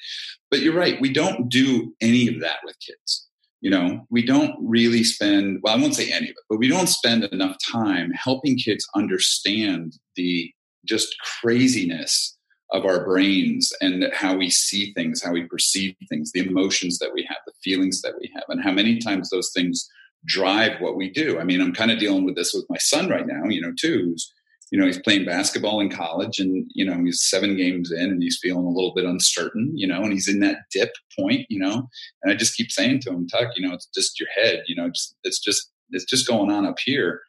But 0.51 0.61
you're 0.61 0.75
right. 0.75 1.01
We 1.01 1.13
don't 1.13 1.49
do 1.49 1.95
any 2.01 2.27
of 2.27 2.41
that 2.41 2.59
with 2.65 2.77
kids 2.81 3.24
you 3.65 3.71
know 3.71 4.07
we 4.11 4.25
don't 4.25 4.55
really 4.61 5.03
spend 5.03 5.59
well 5.63 5.75
i 5.75 5.81
won't 5.81 5.95
say 5.95 6.13
any 6.13 6.27
of 6.27 6.31
it 6.31 6.45
but 6.49 6.59
we 6.59 6.69
don't 6.69 6.89
spend 6.89 7.25
enough 7.25 7.57
time 7.73 8.11
helping 8.13 8.57
kids 8.57 8.87
understand 8.95 9.95
the 10.17 10.53
just 10.87 11.17
craziness 11.41 12.37
of 12.73 12.85
our 12.85 13.05
brains 13.05 13.73
and 13.81 14.05
how 14.13 14.37
we 14.37 14.51
see 14.51 14.93
things, 14.95 15.23
how 15.23 15.33
we 15.33 15.45
perceive 15.45 15.95
things, 16.09 16.33
the 16.33 16.45
emotions 16.45 16.99
that 16.99 17.13
we 17.15 17.25
have, 17.29 17.39
the 17.47 17.53
feelings 17.63 18.03
that 18.03 18.15
we 18.21 18.31
have, 18.35 18.45
and 18.49 18.63
how 18.63 18.73
many 18.73 18.99
times 18.99 19.31
those 19.31 19.53
things 19.55 19.89
drive 20.27 20.81
what 20.81 20.97
we 20.97 21.09
do. 21.09 21.39
I 21.39 21.45
mean, 21.45 21.61
I'm 21.61 21.73
kind 21.73 21.91
of 21.91 21.99
dealing 21.99 22.25
with 22.25 22.35
this 22.35 22.53
with 22.53 22.65
my 22.69 22.79
son 22.79 23.09
right 23.09 23.27
now, 23.27 23.45
you 23.49 23.61
know, 23.61 23.73
too, 23.79 24.05
who's, 24.07 24.33
you 24.75 24.81
know, 24.81 24.87
he's 24.87 25.01
playing 25.03 25.25
basketball 25.25 25.79
in 25.79 25.89
college 25.89 26.41
and, 26.41 26.67
you 26.75 26.85
know, 26.85 27.01
he's 27.05 27.23
seven 27.23 27.57
games 27.57 27.93
in 27.93 28.11
and 28.11 28.21
he's 28.21 28.41
feeling 28.43 28.65
a 28.65 28.71
little 28.71 28.93
bit 28.93 29.05
uncertain, 29.05 29.71
you 29.77 29.87
know, 29.87 30.03
and 30.03 30.13
he's 30.13 30.27
in 30.27 30.41
that 30.41 30.63
dip 30.73 30.91
point, 31.17 31.47
you 31.49 31.61
know, 31.61 31.89
and 32.25 32.33
I 32.33 32.35
just 32.35 32.57
keep 32.57 32.73
saying 32.73 32.99
to 33.03 33.11
him, 33.11 33.29
Tuck, 33.29 33.51
you 33.55 33.65
know, 33.65 33.73
it's 33.73 33.89
just 33.95 34.19
your 34.19 34.29
head, 34.35 34.65
you 34.67 34.75
know, 34.75 34.89
just, 34.89 35.15
it's 35.23 35.39
just, 35.39 35.71
it's 35.91 36.05
just 36.05 36.27
going 36.27 36.51
on 36.51 36.67
up 36.67 36.75
here. 36.85 37.21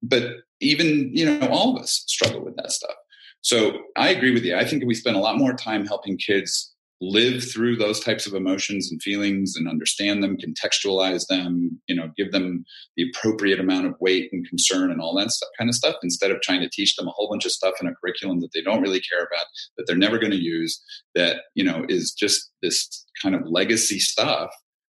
But 0.00 0.30
even, 0.60 1.10
you 1.12 1.26
know, 1.26 1.48
all 1.48 1.74
of 1.74 1.82
us 1.82 2.04
struggle 2.06 2.44
with 2.44 2.54
that 2.54 2.70
stuff. 2.70 2.94
So 3.40 3.80
I 3.96 4.10
agree 4.10 4.30
with 4.30 4.44
you. 4.44 4.54
I 4.54 4.64
think 4.64 4.84
we 4.86 4.94
spend 4.94 5.16
a 5.16 5.20
lot 5.20 5.38
more 5.38 5.54
time 5.54 5.84
helping 5.84 6.16
kids 6.18 6.71
live 7.04 7.42
through 7.52 7.74
those 7.74 7.98
types 7.98 8.26
of 8.26 8.32
emotions 8.32 8.88
and 8.90 9.02
feelings 9.02 9.54
and 9.56 9.68
understand 9.68 10.22
them, 10.22 10.36
contextualize 10.36 11.26
them, 11.26 11.80
you 11.88 11.96
know, 11.96 12.08
give 12.16 12.30
them 12.30 12.64
the 12.96 13.04
appropriate 13.10 13.58
amount 13.58 13.86
of 13.86 13.94
weight 14.00 14.28
and 14.32 14.48
concern 14.48 14.88
and 14.88 15.00
all 15.00 15.12
that 15.12 15.30
stuff, 15.32 15.48
kind 15.58 15.68
of 15.68 15.74
stuff, 15.74 15.96
instead 16.04 16.30
of 16.30 16.40
trying 16.42 16.60
to 16.60 16.70
teach 16.72 16.94
them 16.94 17.08
a 17.08 17.10
whole 17.10 17.28
bunch 17.28 17.44
of 17.44 17.50
stuff 17.50 17.74
in 17.80 17.88
a 17.88 17.94
curriculum 18.00 18.40
that 18.40 18.50
they 18.54 18.62
don't 18.62 18.82
really 18.82 19.00
care 19.00 19.22
about, 19.22 19.46
that 19.76 19.84
they're 19.88 19.96
never 19.96 20.16
going 20.16 20.30
to 20.30 20.40
use, 20.40 20.80
that, 21.16 21.38
you 21.56 21.64
know, 21.64 21.84
is 21.88 22.12
just 22.12 22.52
this 22.62 23.04
kind 23.20 23.34
of 23.34 23.42
legacy 23.46 23.98
stuff. 23.98 24.50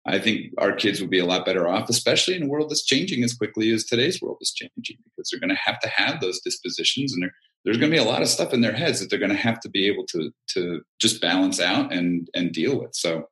I 0.05 0.19
think 0.19 0.53
our 0.57 0.73
kids 0.73 1.01
would 1.01 1.09
be 1.09 1.19
a 1.19 1.25
lot 1.25 1.45
better 1.45 1.67
off, 1.67 1.89
especially 1.89 2.37
in 2.37 2.43
a 2.43 2.47
world 2.47 2.69
that's 2.69 2.85
changing 2.85 3.25
as 3.25 3.33
quickly 3.33 3.69
as 3.71 3.83
today's 3.83 4.21
world 4.21 4.37
is 4.39 4.53
changing, 4.53 4.95
because 5.03 5.29
they're 5.29 5.41
going 5.41 5.49
to 5.49 5.61
have 5.61 5.81
to 5.81 5.89
have 5.89 6.21
those 6.21 6.39
dispositions 6.39 7.11
and 7.11 7.21
they're 7.21 7.35
there's 7.67 7.77
going 7.77 7.91
to 7.91 7.97
be 7.97 8.01
a 8.01 8.07
lot 8.07 8.21
of 8.21 8.29
stuff 8.29 8.53
in 8.53 8.61
their 8.61 8.71
heads 8.71 9.01
that 9.01 9.09
they're 9.09 9.19
going 9.19 9.29
to 9.29 9.35
have 9.35 9.59
to 9.59 9.69
be 9.69 9.87
able 9.87 10.05
to 10.05 10.31
to 10.47 10.81
just 10.99 11.19
balance 11.19 11.59
out 11.59 11.91
and 11.91 12.29
and 12.33 12.53
deal 12.53 12.79
with. 12.79 12.95
So 12.95 13.27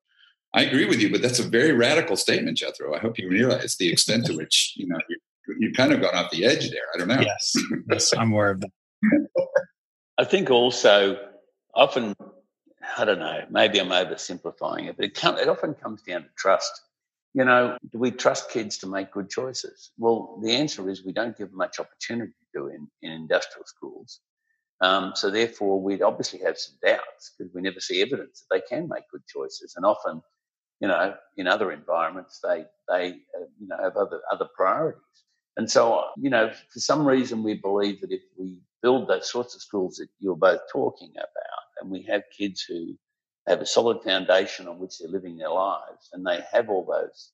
I 0.53 0.63
agree 0.63 0.83
with 0.83 0.99
you, 0.99 1.09
but 1.09 1.21
that's 1.21 1.39
a 1.39 1.47
very 1.47 1.71
radical 1.71 2.17
statement, 2.17 2.57
Jethro. 2.57 2.93
I 2.93 2.99
hope 2.99 3.17
you 3.17 3.29
realize 3.29 3.77
the 3.77 3.89
extent 3.89 4.25
to 4.25 4.35
which 4.35 4.73
you 4.75 4.87
know 4.87 4.97
you 5.07 5.17
you 5.59 5.71
kind 5.71 5.93
of 5.93 6.01
gone 6.01 6.15
off 6.15 6.31
the 6.31 6.43
edge 6.43 6.69
there. 6.69 6.83
I 6.93 6.97
don't 6.97 7.07
know. 7.07 7.21
Yes, 7.21 7.55
yes, 7.89 8.13
I'm 8.13 8.33
aware 8.33 8.51
of 8.51 8.59
that. 8.59 8.71
I 10.17 10.25
think 10.25 10.51
also 10.51 11.17
often 11.73 12.13
I 12.97 13.05
don't 13.05 13.19
know. 13.19 13.45
Maybe 13.49 13.79
I'm 13.79 13.87
oversimplifying 13.87 14.89
it, 14.89 14.97
but 14.97 15.05
it, 15.05 15.13
come, 15.15 15.37
it 15.37 15.47
often 15.47 15.75
comes 15.75 16.01
down 16.01 16.23
to 16.23 16.29
trust. 16.37 16.81
You 17.33 17.45
know, 17.45 17.77
do 17.89 17.99
we 17.99 18.11
trust 18.11 18.51
kids 18.51 18.77
to 18.79 18.87
make 18.87 19.11
good 19.11 19.29
choices? 19.29 19.91
Well, 19.97 20.39
the 20.43 20.51
answer 20.51 20.89
is 20.89 21.05
we 21.05 21.13
don't 21.13 21.37
give 21.37 21.49
them 21.49 21.57
much 21.57 21.79
opportunity 21.79 22.33
to 22.55 22.67
in, 22.67 22.87
in 23.01 23.11
industrial 23.11 23.65
schools. 23.65 24.19
Um, 24.81 25.13
so 25.15 25.31
therefore, 25.31 25.81
we'd 25.81 26.01
obviously 26.01 26.39
have 26.39 26.57
some 26.57 26.75
doubts 26.85 27.33
because 27.37 27.53
we 27.53 27.61
never 27.61 27.79
see 27.79 28.01
evidence 28.01 28.43
that 28.49 28.55
they 28.55 28.75
can 28.75 28.89
make 28.89 29.09
good 29.11 29.25
choices. 29.27 29.73
And 29.75 29.85
often, 29.85 30.21
you 30.81 30.87
know, 30.87 31.15
in 31.37 31.47
other 31.47 31.71
environments, 31.71 32.39
they 32.43 32.65
they 32.89 33.09
uh, 33.09 33.45
you 33.59 33.67
know 33.67 33.77
have 33.81 33.95
other 33.95 34.21
other 34.31 34.47
priorities. 34.55 35.01
And 35.57 35.71
so, 35.71 36.03
you 36.17 36.29
know, 36.29 36.51
for 36.51 36.79
some 36.79 37.07
reason, 37.07 37.41
we 37.41 37.53
believe 37.53 38.01
that 38.01 38.11
if 38.11 38.21
we 38.37 38.59
build 38.81 39.07
those 39.07 39.29
sorts 39.31 39.55
of 39.55 39.61
schools 39.61 39.95
that 39.97 40.09
you're 40.19 40.35
both 40.35 40.59
talking 40.71 41.11
about, 41.11 41.63
and 41.79 41.89
we 41.89 42.03
have 42.03 42.23
kids 42.37 42.61
who 42.61 42.97
have 43.47 43.61
a 43.61 43.65
solid 43.65 44.03
foundation 44.03 44.67
on 44.67 44.79
which 44.79 44.99
they're 44.99 45.09
living 45.09 45.37
their 45.37 45.51
lives, 45.51 46.09
and 46.11 46.25
they 46.25 46.41
have 46.51 46.69
all 46.69 46.85
those 46.85 47.31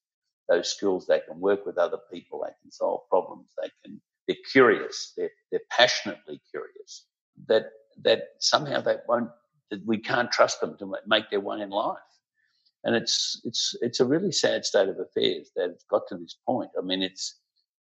those 0.47 0.69
skills. 0.69 1.07
They 1.07 1.21
can 1.21 1.39
work 1.39 1.65
with 1.65 1.77
other 1.77 1.99
people. 2.11 2.43
They 2.43 2.53
can 2.61 2.71
solve 2.71 3.01
problems. 3.09 3.47
They 3.61 3.69
can. 3.83 3.99
They're 4.31 4.51
curious. 4.51 5.13
They're 5.17 5.31
they're 5.51 5.61
passionately 5.69 6.41
curious. 6.49 7.05
That 7.47 7.65
that 8.03 8.23
somehow 8.39 8.81
they 8.81 8.97
won't. 9.07 9.29
That 9.69 9.85
we 9.85 9.97
can't 9.97 10.31
trust 10.31 10.61
them 10.61 10.77
to 10.79 10.93
make 11.07 11.29
their 11.29 11.39
way 11.39 11.61
in 11.61 11.69
life. 11.69 11.97
And 12.83 12.95
it's 12.95 13.41
it's 13.43 13.75
it's 13.81 13.99
a 13.99 14.05
really 14.05 14.31
sad 14.31 14.65
state 14.65 14.89
of 14.89 14.99
affairs 14.99 15.51
that 15.55 15.69
it's 15.71 15.85
got 15.89 16.07
to 16.07 16.17
this 16.17 16.37
point. 16.45 16.71
I 16.77 16.81
mean, 16.81 17.01
it's 17.01 17.35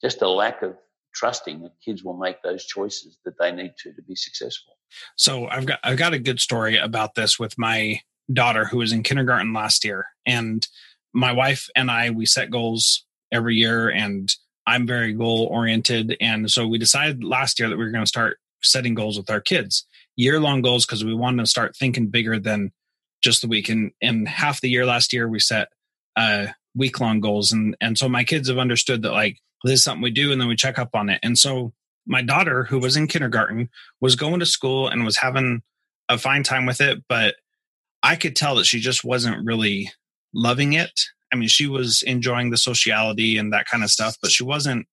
just 0.02 0.22
a 0.22 0.28
lack 0.28 0.62
of 0.62 0.76
trusting 1.14 1.62
that 1.62 1.72
kids 1.82 2.04
will 2.04 2.16
make 2.16 2.42
those 2.42 2.66
choices 2.66 3.16
that 3.24 3.38
they 3.38 3.50
need 3.50 3.72
to 3.78 3.92
to 3.94 4.02
be 4.02 4.14
successful. 4.14 4.74
So 5.16 5.46
I've 5.46 5.66
got 5.66 5.80
I've 5.82 5.98
got 5.98 6.12
a 6.12 6.18
good 6.18 6.40
story 6.40 6.76
about 6.76 7.14
this 7.14 7.38
with 7.38 7.58
my 7.58 8.00
daughter 8.32 8.66
who 8.66 8.78
was 8.78 8.92
in 8.92 9.02
kindergarten 9.02 9.52
last 9.52 9.84
year 9.84 10.06
and 10.26 10.66
my 11.12 11.32
wife 11.32 11.68
and 11.76 11.90
I 11.90 12.10
we 12.10 12.26
set 12.26 12.50
goals 12.50 13.04
every 13.32 13.54
year 13.54 13.88
and 13.88 14.34
I'm 14.66 14.86
very 14.86 15.12
goal 15.12 15.48
oriented. 15.50 16.16
And 16.20 16.50
so 16.50 16.66
we 16.66 16.78
decided 16.78 17.22
last 17.22 17.58
year 17.58 17.68
that 17.68 17.76
we 17.76 17.84
were 17.84 17.90
going 17.90 18.04
to 18.04 18.08
start 18.08 18.38
setting 18.62 18.94
goals 18.94 19.16
with 19.16 19.30
our 19.30 19.40
kids 19.40 19.86
year 20.16 20.40
long 20.40 20.62
goals 20.62 20.86
because 20.86 21.04
we 21.04 21.14
wanted 21.14 21.42
to 21.42 21.46
start 21.48 21.76
thinking 21.76 22.08
bigger 22.08 22.38
than 22.38 22.72
just 23.22 23.42
the 23.42 23.48
week. 23.48 23.68
And 23.68 23.92
in 24.00 24.26
half 24.26 24.60
the 24.60 24.70
year 24.70 24.86
last 24.86 25.12
year 25.12 25.28
we 25.28 25.38
set 25.38 25.68
uh 26.16 26.48
week 26.74 27.00
long 27.00 27.20
goals. 27.20 27.52
And 27.52 27.76
and 27.80 27.96
so 27.96 28.08
my 28.08 28.24
kids 28.24 28.48
have 28.48 28.58
understood 28.58 29.02
that 29.02 29.12
like 29.12 29.38
this 29.62 29.74
is 29.74 29.84
something 29.84 30.02
we 30.02 30.10
do 30.10 30.32
and 30.32 30.40
then 30.40 30.48
we 30.48 30.56
check 30.56 30.78
up 30.78 30.90
on 30.94 31.08
it. 31.08 31.20
And 31.22 31.38
so 31.38 31.72
my 32.06 32.22
daughter, 32.22 32.64
who 32.64 32.78
was 32.78 32.96
in 32.96 33.08
kindergarten, 33.08 33.68
was 34.00 34.16
going 34.16 34.40
to 34.40 34.46
school 34.46 34.88
and 34.88 35.04
was 35.04 35.18
having 35.18 35.62
a 36.08 36.18
fine 36.18 36.42
time 36.42 36.66
with 36.66 36.80
it, 36.80 37.02
but 37.08 37.34
I 38.02 38.14
could 38.16 38.36
tell 38.36 38.56
that 38.56 38.66
she 38.66 38.78
just 38.78 39.02
wasn't 39.02 39.44
really 39.44 39.90
loving 40.32 40.74
it. 40.74 41.00
I 41.32 41.36
mean, 41.36 41.48
she 41.48 41.66
was 41.66 42.02
enjoying 42.02 42.50
the 42.50 42.56
sociality 42.56 43.38
and 43.38 43.52
that 43.52 43.66
kind 43.66 43.82
of 43.82 43.90
stuff, 43.90 44.16
but 44.20 44.30
she 44.30 44.44
wasn't 44.44 44.86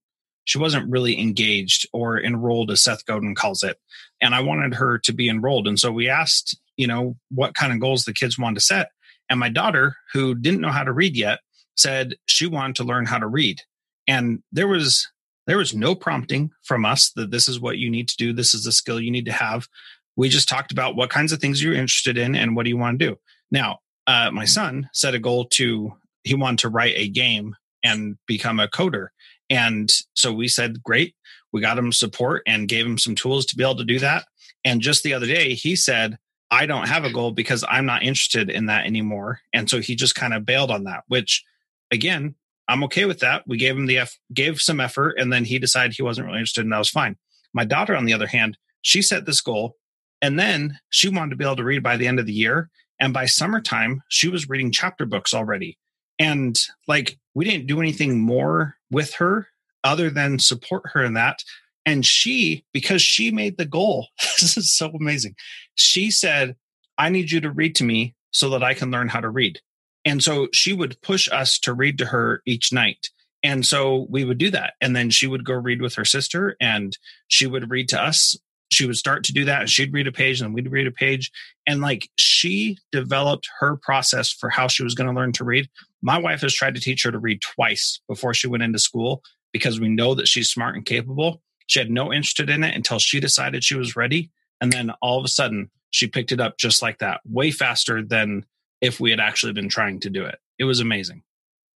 she 0.45 0.57
wasn't 0.57 0.89
really 0.89 1.19
engaged 1.19 1.87
or 1.93 2.21
enrolled 2.21 2.69
as 2.69 2.83
Seth 2.83 3.05
Godin 3.05 3.33
calls 3.33 3.63
it. 3.63 3.77
And 4.19 4.35
I 4.35 4.41
wanted 4.41 4.73
her 4.73 4.97
to 4.99 5.13
be 5.13 5.29
enrolled. 5.29 5.67
And 5.67 5.79
so 5.79 5.89
we 5.89 6.09
asked, 6.09 6.59
you 6.75 6.85
know, 6.85 7.15
what 7.31 7.55
kind 7.55 7.71
of 7.71 7.79
goals 7.79 8.03
the 8.03 8.13
kids 8.13 8.37
wanted 8.37 8.55
to 8.55 8.61
set. 8.61 8.89
And 9.29 9.39
my 9.39 9.47
daughter, 9.47 9.95
who 10.11 10.35
didn't 10.35 10.59
know 10.59 10.71
how 10.71 10.83
to 10.83 10.91
read 10.91 11.15
yet, 11.15 11.39
said 11.77 12.15
she 12.25 12.45
wanted 12.45 12.75
to 12.77 12.83
learn 12.83 13.05
how 13.05 13.19
to 13.19 13.27
read. 13.27 13.61
And 14.07 14.43
there 14.51 14.67
was 14.67 15.07
there 15.45 15.57
was 15.57 15.73
no 15.73 15.95
prompting 15.95 16.51
from 16.63 16.85
us 16.85 17.11
that 17.11 17.31
this 17.31 17.47
is 17.47 17.59
what 17.59 17.77
you 17.77 17.89
need 17.89 18.07
to 18.09 18.17
do. 18.17 18.33
This 18.33 18.53
is 18.53 18.63
the 18.63 18.71
skill 18.71 18.99
you 18.99 19.11
need 19.11 19.25
to 19.25 19.31
have. 19.31 19.67
We 20.15 20.29
just 20.29 20.47
talked 20.47 20.71
about 20.71 20.95
what 20.95 21.09
kinds 21.09 21.31
of 21.31 21.39
things 21.39 21.61
you're 21.61 21.73
interested 21.73 22.17
in 22.17 22.35
and 22.35 22.55
what 22.55 22.63
do 22.63 22.69
you 22.69 22.77
want 22.77 22.99
to 22.99 23.05
do. 23.05 23.17
Now, 23.51 23.79
uh, 24.07 24.31
my 24.31 24.45
son 24.45 24.89
set 24.93 25.15
a 25.15 25.19
goal 25.19 25.45
to, 25.53 25.93
he 26.23 26.35
wanted 26.35 26.59
to 26.59 26.69
write 26.69 26.95
a 26.95 27.09
game 27.09 27.55
and 27.83 28.17
become 28.27 28.59
a 28.59 28.67
coder. 28.67 29.07
And 29.49 29.91
so 30.15 30.31
we 30.31 30.47
said, 30.47 30.81
great. 30.83 31.15
We 31.51 31.61
got 31.61 31.77
him 31.77 31.91
support 31.91 32.43
and 32.47 32.67
gave 32.67 32.85
him 32.85 32.97
some 32.97 33.15
tools 33.15 33.45
to 33.47 33.55
be 33.55 33.63
able 33.63 33.77
to 33.77 33.83
do 33.83 33.99
that. 33.99 34.25
And 34.65 34.81
just 34.81 35.03
the 35.03 35.13
other 35.13 35.27
day, 35.27 35.53
he 35.53 35.75
said, 35.75 36.17
I 36.49 36.65
don't 36.65 36.87
have 36.87 37.03
a 37.03 37.11
goal 37.11 37.31
because 37.31 37.63
I'm 37.67 37.85
not 37.85 38.03
interested 38.03 38.49
in 38.49 38.67
that 38.67 38.85
anymore. 38.85 39.41
And 39.53 39.69
so 39.69 39.79
he 39.79 39.95
just 39.95 40.15
kind 40.15 40.33
of 40.33 40.45
bailed 40.45 40.71
on 40.71 40.85
that, 40.85 41.03
which 41.07 41.43
again, 41.91 42.35
I'm 42.67 42.83
okay 42.85 43.05
with 43.05 43.19
that. 43.19 43.43
We 43.47 43.57
gave 43.57 43.75
him 43.75 43.87
the 43.87 43.97
F, 43.97 44.17
gave 44.33 44.61
some 44.61 44.79
effort, 44.79 45.15
and 45.17 45.33
then 45.33 45.45
he 45.45 45.59
decided 45.59 45.93
he 45.93 46.03
wasn't 46.03 46.27
really 46.27 46.39
interested, 46.39 46.61
and 46.61 46.71
that 46.71 46.77
was 46.77 46.89
fine. 46.89 47.17
My 47.53 47.65
daughter, 47.65 47.95
on 47.95 48.05
the 48.05 48.13
other 48.13 48.27
hand, 48.27 48.57
she 48.81 49.01
set 49.01 49.25
this 49.25 49.41
goal, 49.41 49.75
and 50.21 50.39
then 50.39 50.79
she 50.89 51.09
wanted 51.09 51.31
to 51.31 51.35
be 51.35 51.43
able 51.43 51.57
to 51.57 51.63
read 51.63 51.83
by 51.83 51.97
the 51.97 52.07
end 52.07 52.19
of 52.19 52.25
the 52.25 52.33
year. 52.33 52.69
And 52.99 53.13
by 53.13 53.25
summertime, 53.25 54.01
she 54.07 54.29
was 54.29 54.47
reading 54.47 54.71
chapter 54.71 55.05
books 55.05 55.33
already. 55.33 55.77
And 56.19 56.57
like, 56.87 57.17
we 57.33 57.45
didn't 57.45 57.67
do 57.67 57.79
anything 57.79 58.19
more 58.19 58.75
with 58.91 59.15
her 59.15 59.47
other 59.83 60.09
than 60.09 60.39
support 60.39 60.83
her 60.93 61.03
in 61.03 61.13
that. 61.13 61.43
And 61.85 62.05
she, 62.05 62.63
because 62.73 63.01
she 63.01 63.31
made 63.31 63.57
the 63.57 63.65
goal, 63.65 64.07
this 64.39 64.57
is 64.57 64.73
so 64.73 64.89
amazing. 64.89 65.35
She 65.75 66.11
said, 66.11 66.55
I 66.97 67.09
need 67.09 67.31
you 67.31 67.41
to 67.41 67.51
read 67.51 67.75
to 67.75 67.83
me 67.83 68.15
so 68.31 68.49
that 68.51 68.63
I 68.63 68.73
can 68.73 68.91
learn 68.91 69.09
how 69.09 69.19
to 69.19 69.29
read. 69.29 69.59
And 70.05 70.23
so 70.23 70.47
she 70.53 70.73
would 70.73 71.01
push 71.01 71.29
us 71.31 71.57
to 71.59 71.73
read 71.73 71.97
to 71.99 72.05
her 72.05 72.41
each 72.45 72.73
night. 72.73 73.09
And 73.41 73.65
so 73.65 74.07
we 74.09 74.23
would 74.23 74.37
do 74.37 74.49
that. 74.51 74.73
And 74.81 74.95
then 74.95 75.09
she 75.09 75.27
would 75.27 75.45
go 75.45 75.53
read 75.53 75.81
with 75.81 75.95
her 75.95 76.05
sister 76.05 76.55
and 76.61 76.97
she 77.27 77.45
would 77.45 77.69
read 77.69 77.89
to 77.89 78.01
us. 78.01 78.37
She 78.73 78.85
would 78.85 78.97
start 78.97 79.23
to 79.25 79.33
do 79.33 79.45
that. 79.45 79.61
And 79.61 79.69
she'd 79.69 79.93
read 79.93 80.07
a 80.07 80.11
page 80.11 80.41
and 80.41 80.53
we'd 80.53 80.71
read 80.71 80.87
a 80.87 80.91
page. 80.91 81.31
And 81.67 81.81
like 81.81 82.09
she 82.17 82.77
developed 82.91 83.47
her 83.59 83.77
process 83.77 84.31
for 84.31 84.49
how 84.49 84.67
she 84.67 84.83
was 84.83 84.95
going 84.95 85.07
to 85.07 85.15
learn 85.15 85.31
to 85.33 85.43
read. 85.43 85.69
My 86.01 86.17
wife 86.17 86.41
has 86.41 86.53
tried 86.53 86.75
to 86.75 86.81
teach 86.81 87.03
her 87.03 87.11
to 87.11 87.19
read 87.19 87.41
twice 87.41 88.01
before 88.07 88.33
she 88.33 88.47
went 88.47 88.63
into 88.63 88.79
school 88.79 89.21
because 89.51 89.79
we 89.79 89.87
know 89.87 90.15
that 90.15 90.27
she's 90.27 90.49
smart 90.49 90.75
and 90.75 90.85
capable. 90.85 91.41
She 91.67 91.79
had 91.79 91.89
no 91.89 92.11
interest 92.11 92.39
in 92.39 92.63
it 92.63 92.75
until 92.75 92.99
she 92.99 93.19
decided 93.19 93.63
she 93.63 93.77
was 93.77 93.95
ready. 93.95 94.31
And 94.59 94.71
then 94.71 94.91
all 95.01 95.19
of 95.19 95.25
a 95.25 95.29
sudden, 95.29 95.69
she 95.91 96.07
picked 96.07 96.31
it 96.31 96.41
up 96.41 96.57
just 96.57 96.81
like 96.81 96.99
that, 96.99 97.21
way 97.25 97.51
faster 97.51 98.01
than 98.01 98.45
if 98.81 98.99
we 98.99 99.11
had 99.11 99.19
actually 99.19 99.53
been 99.53 99.69
trying 99.69 99.99
to 100.01 100.09
do 100.09 100.25
it. 100.25 100.39
It 100.59 100.65
was 100.65 100.79
amazing. 100.79 101.23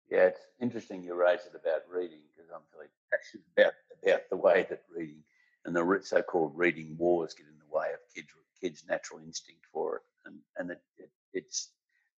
Yeah, 0.09 0.25
it's 0.25 0.39
interesting 0.59 1.03
you 1.03 1.13
raise 1.13 1.41
it 1.41 1.53
about 1.53 1.83
reading 1.89 2.19
because 2.35 2.51
I'm 2.53 2.61
really 2.73 2.89
passionate 3.11 3.45
about, 3.55 3.73
about 4.03 4.29
the 4.29 4.37
way 4.37 4.65
that 4.69 4.83
reading 4.93 5.23
and 5.67 5.75
the 5.75 5.99
so-called 6.03 6.53
reading 6.55 6.95
wars 6.97 7.35
get 7.35 7.45
in 7.45 7.59
the 7.59 7.77
way 7.77 7.89
of 7.93 7.99
kids 8.15 8.29
kids' 8.59 8.83
natural 8.89 9.19
instinct 9.19 9.61
for 9.71 9.97
it. 9.97 10.01
And, 10.25 10.39
and 10.57 10.71
it, 10.71 10.81
it, 10.97 11.11
it's 11.33 11.69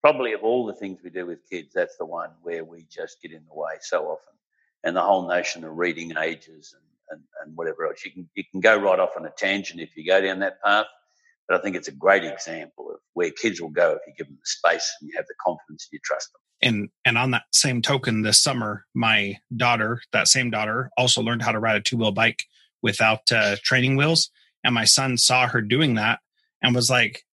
probably 0.01 0.31
of 0.31 0.41
all 0.41 0.65
the 0.65 0.73
things 0.73 0.99
we 1.03 1.09
do 1.09 1.25
with 1.25 1.39
kids, 1.49 1.73
that's 1.73 1.97
the 1.97 2.05
one 2.05 2.29
where 2.43 2.63
we 2.63 2.85
just 2.89 3.21
get 3.21 3.33
in 3.33 3.43
the 3.45 3.53
way 3.53 3.73
so 3.81 4.05
often. 4.05 4.33
And 4.85 4.95
the 4.95 5.01
whole 5.01 5.27
notion 5.27 5.65
of 5.65 5.77
reading 5.77 6.13
ages 6.17 6.73
and 6.73 6.83
and, 7.11 7.21
and 7.43 7.55
whatever 7.55 7.85
else. 7.85 8.05
You 8.05 8.11
can 8.11 8.29
you 8.35 8.43
can 8.51 8.59
go 8.59 8.77
right 8.77 8.99
off 8.99 9.17
on 9.17 9.25
a 9.25 9.31
tangent 9.31 9.81
if 9.81 9.95
you 9.95 10.05
go 10.05 10.21
down 10.21 10.39
that 10.39 10.61
path. 10.63 10.85
But 11.47 11.59
I 11.59 11.63
think 11.63 11.75
it's 11.75 11.87
a 11.87 11.93
great 11.93 12.23
example 12.23 12.91
of 12.91 12.99
where 13.13 13.31
kids 13.31 13.59
will 13.59 13.69
go 13.69 13.93
if 13.93 14.01
you 14.07 14.13
give 14.15 14.27
them 14.27 14.37
the 14.39 14.45
space 14.45 14.95
and 15.01 15.09
you 15.09 15.17
have 15.17 15.25
the 15.27 15.33
confidence 15.43 15.87
and 15.89 15.97
you 15.97 15.99
trust 16.03 16.29
them. 16.31 16.41
And 16.61 16.89
and 17.05 17.17
on 17.17 17.31
that 17.31 17.43
same 17.51 17.81
token, 17.81 18.21
this 18.21 18.39
summer, 18.39 18.85
my 18.93 19.37
daughter, 19.55 20.01
that 20.11 20.27
same 20.27 20.51
daughter, 20.51 20.91
also 20.97 21.21
learned 21.21 21.41
how 21.41 21.51
to 21.51 21.59
ride 21.59 21.77
a 21.77 21.81
two 21.81 21.97
wheel 21.97 22.11
bike 22.11 22.43
without 22.81 23.31
uh, 23.31 23.55
training 23.63 23.95
wheels. 23.95 24.29
And 24.63 24.75
my 24.75 24.85
son 24.85 25.17
saw 25.17 25.47
her 25.47 25.61
doing 25.61 25.95
that 25.95 26.19
and 26.61 26.75
was 26.75 26.89
like, 26.89 27.23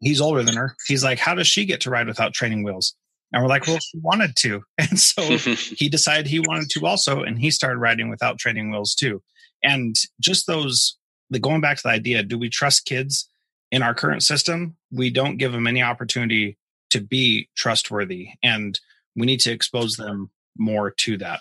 he's 0.00 0.20
older 0.20 0.42
than 0.42 0.56
her. 0.56 0.76
He's 0.86 1.04
like, 1.04 1.18
how 1.18 1.34
does 1.34 1.46
she 1.46 1.64
get 1.64 1.80
to 1.82 1.90
ride 1.90 2.06
without 2.06 2.34
training 2.34 2.62
wheels? 2.62 2.94
And 3.32 3.42
we're 3.42 3.48
like, 3.48 3.66
well, 3.66 3.78
he 3.92 3.98
wanted 3.98 4.36
to. 4.40 4.62
And 4.78 4.98
so 5.00 5.22
he 5.76 5.88
decided 5.88 6.26
he 6.26 6.40
wanted 6.40 6.68
to 6.70 6.86
also. 6.86 7.22
And 7.22 7.38
he 7.38 7.50
started 7.50 7.78
riding 7.78 8.10
without 8.10 8.38
training 8.38 8.70
wheels 8.70 8.94
too. 8.94 9.22
And 9.62 9.96
just 10.20 10.46
those, 10.46 10.98
the 11.30 11.38
going 11.38 11.60
back 11.60 11.76
to 11.78 11.82
the 11.84 11.90
idea 11.90 12.22
do 12.22 12.38
we 12.38 12.50
trust 12.50 12.84
kids 12.84 13.28
in 13.70 13.82
our 13.82 13.94
current 13.94 14.22
system? 14.22 14.76
We 14.90 15.10
don't 15.10 15.36
give 15.36 15.52
them 15.52 15.66
any 15.66 15.82
opportunity 15.82 16.58
to 16.90 17.00
be 17.00 17.48
trustworthy. 17.56 18.30
And 18.42 18.78
we 19.16 19.26
need 19.26 19.40
to 19.40 19.52
expose 19.52 19.96
them 19.96 20.30
more 20.58 20.90
to 20.90 21.16
that. 21.18 21.40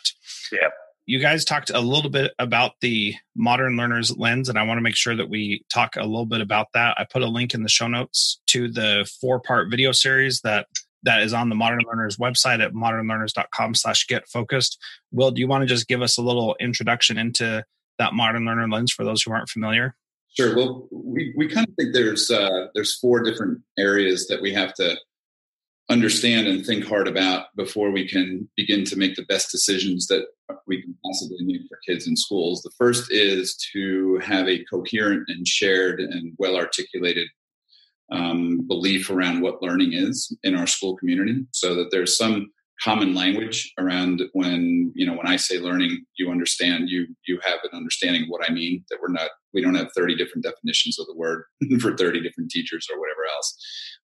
Yeah. 0.51 0.69
You 1.05 1.19
guys 1.19 1.43
talked 1.43 1.71
a 1.71 1.79
little 1.79 2.11
bit 2.11 2.31
about 2.39 2.73
the 2.81 3.15
modern 3.35 3.75
learner's 3.75 4.15
lens, 4.15 4.49
and 4.49 4.57
I 4.57 4.63
want 4.63 4.77
to 4.77 4.81
make 4.81 4.95
sure 4.95 5.15
that 5.15 5.29
we 5.29 5.65
talk 5.73 5.95
a 5.95 6.05
little 6.05 6.25
bit 6.25 6.41
about 6.41 6.67
that. 6.73 6.95
I 6.97 7.05
put 7.05 7.23
a 7.23 7.27
link 7.27 7.53
in 7.53 7.63
the 7.63 7.69
show 7.69 7.87
notes 7.87 8.39
to 8.47 8.67
the 8.67 9.09
four 9.19 9.39
part 9.39 9.69
video 9.69 9.91
series 9.91 10.41
that 10.41 10.67
that 11.03 11.23
is 11.23 11.33
on 11.33 11.49
the 11.49 11.55
Modern 11.55 11.81
Learners 11.87 12.17
website 12.17 12.63
at 12.63 12.73
modernlearners.com 12.73 13.73
slash 13.75 14.05
get 14.05 14.27
focused. 14.27 14.77
Will, 15.11 15.31
do 15.31 15.41
you 15.41 15.47
want 15.47 15.63
to 15.63 15.67
just 15.67 15.87
give 15.87 16.01
us 16.01 16.17
a 16.17 16.21
little 16.21 16.55
introduction 16.59 17.17
into 17.17 17.65
that 17.97 18.13
modern 18.13 18.45
learner 18.45 18.67
lens 18.67 18.91
for 18.91 19.03
those 19.03 19.23
who 19.23 19.31
aren't 19.31 19.49
familiar? 19.49 19.95
Sure. 20.37 20.55
Well, 20.55 20.87
we, 20.91 21.33
we 21.35 21.47
kind 21.47 21.67
of 21.67 21.75
think 21.75 21.93
there's 21.93 22.31
uh, 22.31 22.67
there's 22.73 22.97
four 22.99 23.21
different 23.21 23.61
areas 23.77 24.27
that 24.27 24.41
we 24.41 24.53
have 24.53 24.73
to 24.75 24.95
understand 25.91 26.47
and 26.47 26.65
think 26.65 26.85
hard 26.85 27.07
about 27.07 27.47
before 27.55 27.91
we 27.91 28.07
can 28.07 28.49
begin 28.55 28.85
to 28.85 28.95
make 28.95 29.15
the 29.15 29.25
best 29.25 29.51
decisions 29.51 30.07
that 30.07 30.25
we 30.65 30.81
can 30.81 30.95
possibly 31.05 31.37
make 31.41 31.61
for 31.67 31.77
kids 31.85 32.07
in 32.07 32.15
schools. 32.15 32.61
The 32.61 32.71
first 32.77 33.11
is 33.11 33.57
to 33.73 34.17
have 34.19 34.47
a 34.47 34.63
coherent 34.65 35.25
and 35.27 35.45
shared 35.45 35.99
and 35.99 36.33
well 36.39 36.55
articulated 36.55 37.27
um, 38.11 38.67
belief 38.67 39.09
around 39.09 39.41
what 39.41 39.61
learning 39.61 39.93
is 39.93 40.35
in 40.43 40.55
our 40.55 40.67
school 40.67 40.95
community 40.95 41.45
so 41.51 41.75
that 41.75 41.91
there's 41.91 42.17
some 42.17 42.51
common 42.83 43.13
language 43.13 43.71
around 43.77 44.21
when 44.33 44.91
you 44.95 45.05
know 45.05 45.13
when 45.13 45.27
i 45.27 45.35
say 45.35 45.59
learning 45.59 46.03
you 46.17 46.31
understand 46.31 46.89
you 46.89 47.07
you 47.27 47.39
have 47.43 47.59
an 47.63 47.77
understanding 47.77 48.23
of 48.23 48.29
what 48.29 48.47
i 48.49 48.51
mean 48.51 48.83
that 48.89 48.99
we're 49.01 49.11
not 49.11 49.29
we 49.53 49.61
don't 49.61 49.75
have 49.75 49.91
30 49.95 50.15
different 50.15 50.43
definitions 50.43 50.97
of 50.99 51.05
the 51.07 51.15
word 51.15 51.43
for 51.79 51.95
30 51.95 52.21
different 52.21 52.49
teachers 52.49 52.87
or 52.91 52.99
whatever 52.99 53.21
else 53.35 53.57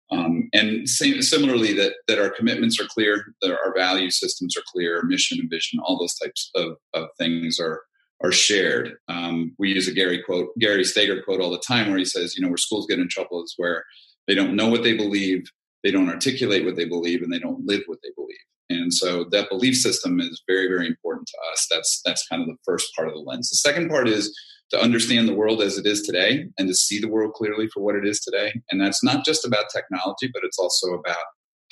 um, 0.09 0.47
and 0.53 0.87
same, 0.87 1.21
similarly 1.21 1.73
that 1.73 1.95
that 2.07 2.19
our 2.19 2.29
commitments 2.29 2.79
are 2.79 2.87
clear 2.87 3.25
that 3.41 3.51
our 3.51 3.73
value 3.75 4.09
systems 4.09 4.55
are 4.55 4.63
clear 4.71 5.03
mission 5.03 5.39
and 5.39 5.49
vision 5.49 5.79
all 5.83 5.99
those 5.99 6.15
types 6.15 6.49
of, 6.55 6.77
of 6.93 7.09
things 7.17 7.59
are 7.59 7.81
are 8.23 8.31
shared. 8.31 8.93
Um, 9.07 9.53
we 9.59 9.69
use 9.69 9.87
a 9.87 9.93
Gary 9.93 10.21
quote, 10.23 10.49
Gary 10.59 10.83
Stager 10.83 11.21
quote 11.21 11.41
all 11.41 11.51
the 11.51 11.61
time, 11.67 11.89
where 11.89 11.99
he 11.99 12.05
says, 12.05 12.35
"You 12.35 12.41
know, 12.41 12.47
where 12.47 12.57
schools 12.57 12.87
get 12.87 12.99
in 12.99 13.07
trouble 13.09 13.43
is 13.43 13.53
where 13.57 13.83
they 14.27 14.35
don't 14.35 14.55
know 14.55 14.69
what 14.69 14.83
they 14.83 14.95
believe, 14.95 15.51
they 15.83 15.91
don't 15.91 16.09
articulate 16.09 16.65
what 16.65 16.75
they 16.75 16.85
believe, 16.85 17.21
and 17.21 17.31
they 17.31 17.39
don't 17.39 17.65
live 17.65 17.83
what 17.85 17.99
they 18.03 18.09
believe." 18.15 18.37
And 18.69 18.93
so 18.93 19.25
that 19.31 19.49
belief 19.49 19.77
system 19.77 20.19
is 20.19 20.43
very, 20.47 20.67
very 20.67 20.87
important 20.87 21.27
to 21.27 21.37
us. 21.51 21.67
That's 21.71 22.01
that's 22.05 22.27
kind 22.27 22.41
of 22.41 22.47
the 22.47 22.57
first 22.65 22.93
part 22.95 23.07
of 23.07 23.13
the 23.13 23.21
lens. 23.21 23.49
The 23.49 23.57
second 23.57 23.89
part 23.89 24.07
is 24.07 24.37
to 24.71 24.81
understand 24.81 25.27
the 25.27 25.33
world 25.33 25.61
as 25.61 25.77
it 25.77 25.85
is 25.85 26.01
today 26.01 26.47
and 26.57 26.67
to 26.67 26.73
see 26.73 26.99
the 26.99 27.07
world 27.07 27.33
clearly 27.33 27.67
for 27.73 27.81
what 27.81 27.95
it 27.95 28.05
is 28.05 28.19
today. 28.19 28.53
And 28.69 28.81
that's 28.81 29.03
not 29.03 29.25
just 29.25 29.45
about 29.45 29.69
technology, 29.73 30.29
but 30.33 30.43
it's 30.43 30.59
also 30.59 30.93
about 30.93 31.17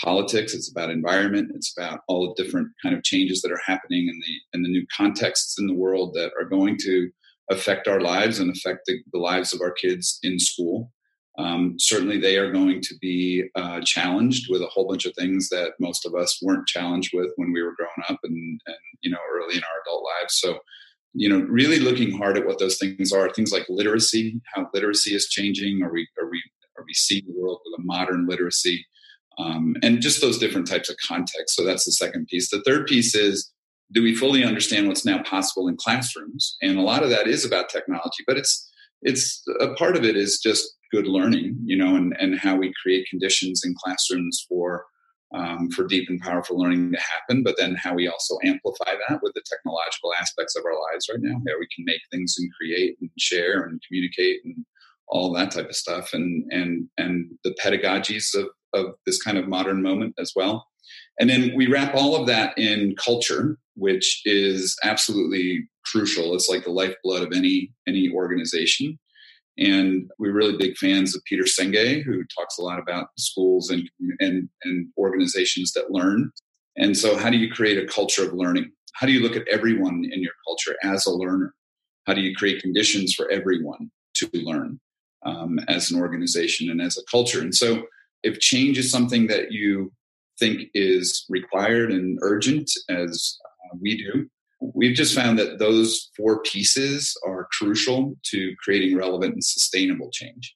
politics 0.04 0.54
it's 0.54 0.70
about 0.70 0.90
environment 0.90 1.52
it's 1.56 1.74
about 1.78 2.02
all 2.08 2.28
the 2.36 2.44
different 2.44 2.68
kind 2.84 2.96
of 2.96 3.04
changes 3.04 3.42
that 3.42 3.52
are 3.52 3.62
happening 3.66 4.10
in 4.10 4.20
the 4.20 4.58
in 4.58 4.62
the 4.62 4.70
new 4.70 4.86
contexts 4.96 5.58
in 5.58 5.68
the 5.68 5.74
world 5.74 6.14
that 6.14 6.32
are 6.38 6.44
going 6.44 6.78
to 6.78 7.10
affect 7.50 7.88
our 7.88 8.02
lives 8.02 8.40
and 8.40 8.52
affect 8.52 8.82
the, 8.88 8.98
the 9.14 9.20
lives 9.20 9.54
of 9.54 9.62
our 9.62 9.72
kids 9.72 10.20
in 10.24 10.40
school 10.40 10.92
um, 11.38 11.76
certainly 11.78 12.20
they 12.20 12.38
are 12.38 12.52
going 12.52 12.82
to 12.82 12.96
be 13.02 13.44
uh, 13.56 13.82
challenged 13.84 14.48
with 14.50 14.62
a 14.62 14.68
whole 14.68 14.88
bunch 14.88 15.06
of 15.06 15.14
things 15.16 15.50
that 15.50 15.74
most 15.80 16.06
of 16.06 16.16
us 16.16 16.40
weren't 16.42 16.68
challenged 16.68 17.12
with 17.14 17.32
when 17.36 17.52
we 17.52 17.62
were 17.62 17.76
growing 17.76 17.92
up 18.10 18.20
and, 18.24 18.62
and 18.66 18.78
you 19.02 19.10
know 19.10 19.20
early 19.34 19.58
in 19.58 19.64
our 19.64 19.82
adult 19.86 20.04
lives 20.20 20.36
so 20.40 20.60
you 21.14 21.30
know 21.30 21.40
really 21.50 21.80
looking 21.80 22.18
hard 22.18 22.38
at 22.38 22.46
what 22.46 22.60
those 22.60 22.78
things 22.78 23.12
are 23.12 23.30
things 23.30 23.52
like 23.52 23.66
literacy 23.70 24.42
how 24.54 24.68
literacy 24.74 25.14
is 25.14 25.28
changing 25.28 25.82
are 25.84 25.92
we 25.92 26.08
are 26.22 26.30
we 26.30 26.42
are 26.78 26.86
we 26.86 26.94
seeing 26.94 27.24
the 27.28 27.40
world 27.40 27.60
with 27.66 27.80
a 27.80 27.84
modern 27.84 28.28
literacy 28.28 28.86
um, 29.38 29.76
and 29.84 30.02
just 30.02 30.22
those 30.22 30.38
different 30.38 30.68
types 30.68 30.90
of 30.90 30.98
contexts. 31.06 31.56
So 31.56 31.64
that's 31.64 31.86
the 31.86 31.92
second 31.92 32.28
piece. 32.28 32.50
The 32.50 32.62
third 32.66 32.88
piece 32.88 33.16
is 33.16 33.52
do 33.92 34.02
we 34.02 34.16
fully 34.16 34.44
understand 34.44 34.88
what's 34.88 35.06
now 35.06 35.22
possible 35.24 35.68
in 35.68 35.78
classrooms? 35.78 36.58
And 36.62 36.78
a 36.78 36.82
lot 36.82 37.04
of 37.04 37.10
that 37.10 37.28
is 37.28 37.46
about 37.46 37.70
technology, 37.70 38.24
but 38.26 38.38
it's 38.38 38.72
it's 39.02 39.44
a 39.60 39.74
part 39.74 39.96
of 39.96 40.04
it 40.04 40.16
is 40.16 40.40
just 40.40 40.75
good 40.92 41.08
learning, 41.08 41.58
you 41.66 41.78
know, 41.78 41.96
and, 41.96 42.16
and 42.20 42.40
how 42.40 42.56
we 42.56 42.74
create 42.82 43.08
conditions 43.10 43.64
in 43.66 43.76
classrooms 43.84 44.46
for 44.48 44.86
um, 45.34 45.70
for 45.72 45.86
deep 45.86 46.08
and 46.10 46.22
powerful 46.22 46.58
learning 46.58 46.92
to 46.92 47.00
happen, 47.00 47.44
but 47.44 47.56
then 47.58 47.76
how 47.76 47.94
we 47.94 48.08
also 48.08 48.38
amplify 48.44 48.94
that 49.10 49.20
with 49.22 49.34
the 49.34 49.44
technological 49.46 50.14
aspects 50.20 50.56
of 50.56 50.64
our 50.66 50.80
lives 50.92 51.08
right 51.10 51.20
now, 51.22 51.34
how 51.34 51.60
we 51.60 51.68
can 51.76 51.84
make 51.84 52.02
things 52.12 52.36
and 52.38 52.50
create 52.54 52.96
and 53.02 53.10
share 53.20 53.64
and 53.64 53.82
communicate 53.88 54.40
and 54.46 54.66
all 55.08 55.34
that 55.34 55.52
type 55.52 55.68
of 55.68 55.76
stuff, 55.76 56.14
and 56.14 56.46
and 56.52 56.88
and 56.98 57.32
the 57.44 57.56
pedagogies 57.64 58.36
of 58.36 58.48
of 58.74 58.96
this 59.06 59.22
kind 59.22 59.38
of 59.38 59.48
modern 59.48 59.82
moment 59.82 60.14
as 60.20 60.32
well. 60.36 60.68
And 61.20 61.30
then 61.30 61.54
we 61.56 61.68
wrap 61.68 61.96
all 61.96 62.16
of 62.16 62.28
that 62.28 62.58
in 62.58 62.96
culture, 62.96 63.58
which 63.76 64.22
is 64.26 64.78
absolutely 64.84 65.68
crucial. 65.86 66.36
It's 66.36 66.50
like 66.50 66.64
the 66.64 66.72
lifeblood 66.72 67.24
of 67.24 67.34
any 67.34 67.72
any 67.88 68.10
organization. 68.14 69.00
And 69.58 70.10
we're 70.20 70.34
really 70.34 70.58
big 70.58 70.78
fans 70.78 71.16
of 71.16 71.24
Peter 71.26 71.44
Senge, 71.44 72.04
who 72.04 72.24
talks 72.38 72.58
a 72.58 72.62
lot 72.62 72.80
about 72.80 73.08
schools 73.18 73.70
and, 73.70 73.90
and, 74.20 74.50
and 74.64 74.88
organizations 74.98 75.72
that 75.74 75.92
learn. 75.92 76.32
And 76.78 76.98
so, 76.98 77.16
how 77.16 77.30
do 77.30 77.38
you 77.38 77.50
create 77.50 77.78
a 77.78 77.88
culture 77.88 78.26
of 78.26 78.34
learning? 78.34 78.72
How 78.96 79.08
do 79.08 79.14
you 79.14 79.22
look 79.22 79.36
at 79.36 79.48
everyone 79.48 80.04
in 80.12 80.22
your 80.22 80.34
culture 80.46 80.76
as 80.84 81.06
a 81.06 81.12
learner? 81.12 81.54
How 82.06 82.14
do 82.14 82.22
you 82.22 82.36
create 82.36 82.62
conditions 82.62 83.14
for 83.14 83.30
everyone 83.32 83.92
to 84.16 84.30
learn 84.34 84.80
um, 85.26 85.60
as 85.68 85.90
an 85.90 86.00
organization 86.00 86.70
and 86.70 86.82
as 86.82 86.98
a 86.98 87.04
culture? 87.10 87.40
And 87.40 87.56
so, 87.56 87.84
if 88.24 88.40
change 88.40 88.78
is 88.78 88.92
something 88.92 89.28
that 89.28 89.52
you 89.52 89.94
think 90.38 90.64
is 90.74 91.26
required 91.30 91.92
and 91.92 92.18
urgent, 92.22 92.70
as 92.90 93.38
uh, 93.46 93.78
we 93.82 93.98
do, 93.98 94.28
we've 94.60 94.96
just 94.96 95.16
found 95.16 95.38
that 95.40 95.60
those 95.60 96.10
four 96.16 96.42
pieces 96.42 97.16
are 97.26 97.48
crucial 97.52 98.16
to 98.32 98.56
creating 98.64 98.98
relevant 98.98 99.34
and 99.34 99.44
sustainable 99.44 100.10
change. 100.12 100.56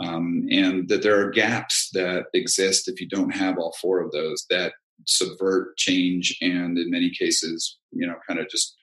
Um, 0.00 0.46
and 0.50 0.88
that 0.88 1.02
there 1.02 1.20
are 1.20 1.30
gaps 1.30 1.90
that 1.92 2.24
exist 2.32 2.88
if 2.88 3.00
you 3.00 3.08
don't 3.08 3.30
have 3.30 3.58
all 3.58 3.74
four 3.80 4.00
of 4.00 4.10
those 4.10 4.46
that 4.48 4.72
subvert 5.06 5.76
change 5.76 6.36
and 6.40 6.78
in 6.78 6.90
many 6.90 7.10
cases 7.10 7.78
you 7.90 8.06
know 8.06 8.14
kind 8.26 8.40
of 8.40 8.48
just 8.48 8.76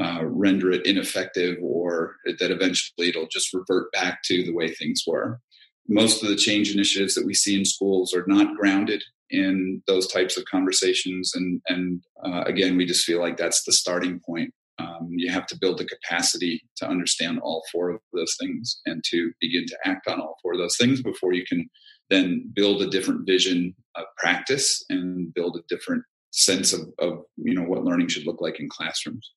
uh, 0.00 0.20
render 0.22 0.72
it 0.72 0.86
ineffective 0.86 1.58
or 1.62 2.16
that 2.38 2.50
eventually 2.50 3.08
it'll 3.08 3.28
just 3.30 3.52
revert 3.52 3.92
back 3.92 4.22
to 4.24 4.42
the 4.42 4.52
way 4.52 4.72
things 4.72 5.04
were 5.06 5.40
most 5.88 6.22
of 6.22 6.28
the 6.28 6.36
change 6.36 6.74
initiatives 6.74 7.14
that 7.14 7.26
we 7.26 7.34
see 7.34 7.58
in 7.58 7.64
schools 7.64 8.14
are 8.14 8.24
not 8.26 8.56
grounded 8.56 9.02
in 9.32 9.82
those 9.86 10.06
types 10.06 10.36
of 10.36 10.44
conversations. 10.44 11.32
And 11.34 11.60
and 11.68 12.02
uh, 12.24 12.44
again 12.46 12.76
we 12.76 12.86
just 12.86 13.04
feel 13.04 13.20
like 13.20 13.36
that's 13.36 13.64
the 13.64 13.72
starting 13.72 14.20
point. 14.24 14.52
Um, 14.78 15.10
you 15.10 15.30
have 15.30 15.46
to 15.48 15.58
build 15.58 15.78
the 15.78 15.84
capacity 15.84 16.62
to 16.76 16.88
understand 16.88 17.40
all 17.40 17.62
four 17.70 17.90
of 17.90 18.00
those 18.12 18.34
things 18.40 18.80
and 18.86 19.02
to 19.10 19.32
begin 19.40 19.66
to 19.66 19.78
act 19.84 20.08
on 20.08 20.20
all 20.20 20.36
four 20.42 20.54
of 20.54 20.58
those 20.58 20.76
things 20.76 21.02
before 21.02 21.34
you 21.34 21.44
can 21.46 21.68
then 22.10 22.50
build 22.54 22.82
a 22.82 22.90
different 22.90 23.26
vision 23.26 23.74
of 23.96 24.04
practice 24.16 24.84
and 24.88 25.32
build 25.34 25.56
a 25.56 25.74
different 25.74 26.02
sense 26.30 26.72
of, 26.72 26.80
of 26.98 27.22
you 27.36 27.54
know 27.54 27.62
what 27.62 27.84
learning 27.84 28.08
should 28.08 28.26
look 28.26 28.40
like 28.40 28.58
in 28.58 28.68
classrooms. 28.68 29.32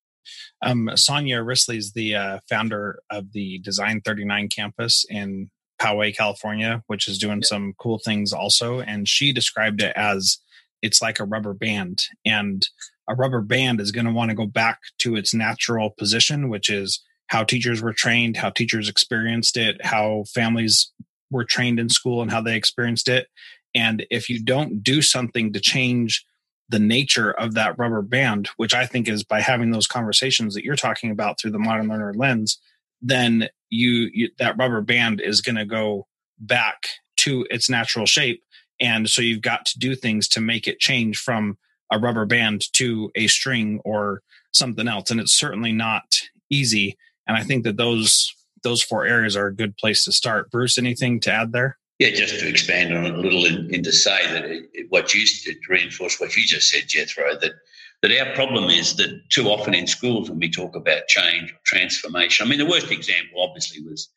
Um, 0.62 0.90
Sonya 0.96 1.44
Wrisley 1.44 1.78
is 1.78 1.92
the 1.92 2.16
uh, 2.16 2.40
founder 2.50 3.00
of 3.12 3.32
the 3.34 3.60
Design 3.60 4.02
39 4.04 4.50
campus 4.50 5.06
in 5.10 5.52
Poway, 5.80 6.16
California, 6.16 6.84
which 6.88 7.08
is 7.08 7.18
doing 7.18 7.44
some 7.44 7.74
cool 7.80 8.00
things 8.04 8.34
also. 8.34 8.80
And 8.80 9.08
she 9.08 9.34
described 9.34 9.82
it 9.82 9.94
as 9.96 10.38
it's 10.82 11.02
like 11.02 11.20
a 11.20 11.26
rubber 11.26 11.54
band. 11.54 12.04
And 12.26 12.68
a 13.08 13.16
rubber 13.16 13.42
band 13.42 13.80
is 13.80 13.92
going 13.92 14.06
to 14.06 14.12
want 14.12 14.30
to 14.30 14.36
go 14.36 14.46
back 14.46 14.80
to 15.00 15.16
its 15.16 15.34
natural 15.34 15.92
position, 15.92 16.50
which 16.50 16.70
is 16.70 17.04
how 17.28 17.44
teachers 17.44 17.82
were 17.82 17.94
trained, 17.94 18.38
how 18.38 18.50
teachers 18.50 18.90
experienced 18.90 19.58
it, 19.58 19.84
how 19.84 20.26
families 20.34 20.92
were 21.32 21.44
trained 21.44 21.80
in 21.80 21.90
school, 21.90 22.22
and 22.22 22.32
how 22.32 22.42
they 22.42 22.56
experienced 22.56 23.08
it. 23.08 23.28
And 23.74 24.06
if 24.10 24.30
you 24.30 24.44
don't 24.44 24.82
do 24.82 25.02
something 25.02 25.52
to 25.54 25.60
change 25.60 26.26
the 26.70 26.80
nature 26.80 27.32
of 27.32 27.54
that 27.54 27.78
rubber 27.78 28.02
band, 28.02 28.50
which 28.58 28.74
I 28.74 28.86
think 28.86 29.08
is 29.08 29.24
by 29.24 29.42
having 29.42 29.72
those 29.72 29.88
conversations 29.88 30.56
that 30.56 30.64
you're 30.64 30.76
talking 30.76 31.12
about 31.12 31.40
through 31.40 31.52
the 31.52 31.60
modern 31.60 31.88
learner 31.90 32.14
lens, 32.14 32.60
then 33.02 33.50
you, 33.76 34.10
you 34.14 34.30
that 34.40 34.58
rubber 34.58 34.82
band 34.82 35.22
is 35.22 35.42
going 35.42 35.56
to 35.56 35.66
go 35.66 36.08
back 36.40 36.88
to 37.18 37.46
its 37.50 37.70
natural 37.70 38.06
shape. 38.06 38.44
And 38.80 39.10
so 39.10 39.22
you've 39.22 39.42
got 39.42 39.66
to 39.68 39.80
do 39.80 39.96
things 39.96 40.28
to 40.30 40.42
make 40.42 40.68
it 40.68 40.80
change 40.80 41.18
from 41.18 41.58
a 41.92 42.00
rubber 42.00 42.26
band 42.26 42.64
to 42.74 43.12
a 43.16 43.28
string 43.28 43.80
or 43.86 44.22
something 44.52 44.88
else. 44.88 45.12
And 45.12 45.20
it's 45.20 45.34
certainly 45.34 45.72
not 45.72 46.04
easy. 46.50 46.98
And 47.28 47.38
I 47.38 47.44
think 47.44 47.64
that 47.64 47.78
those 47.78 48.34
those 48.64 48.82
four 48.82 49.06
areas 49.06 49.38
are 49.38 49.48
a 49.48 49.56
good 49.56 49.78
place 49.78 50.04
to 50.04 50.12
start. 50.12 50.50
Bruce, 50.50 50.78
anything 50.78 51.20
to 51.22 51.32
add 51.32 51.52
there? 51.52 51.78
Yeah, 52.00 52.10
just 52.10 52.40
to 52.40 52.50
expand 52.50 52.94
on 52.94 53.06
it 53.06 53.14
a 53.14 53.18
little 53.18 53.46
and, 53.46 53.84
to 53.84 53.92
say 53.92 54.28
that 54.28 54.46
it, 54.46 54.88
what 54.90 55.14
you 55.14 55.26
to 55.26 55.56
reinforce 55.70 56.20
what 56.20 56.36
you 56.36 56.46
just 56.46 56.70
said, 56.70 56.84
Jethro, 56.88 57.40
that 57.40 57.54
that 58.02 58.12
our 58.20 58.34
problem 58.36 58.70
is 58.70 58.96
that 58.98 59.22
too 59.30 59.48
often 59.48 59.74
in 59.74 59.88
schools 59.88 60.30
when 60.30 60.40
we 60.40 60.50
talk 60.50 60.76
about 60.76 61.08
change 61.08 61.52
or 61.52 61.60
transformation, 61.66 62.46
I 62.46 62.50
mean 62.50 62.60
the 62.60 62.66
worst 62.66 62.92
example 62.92 63.42
obviously 63.42 63.82
was 63.84 64.10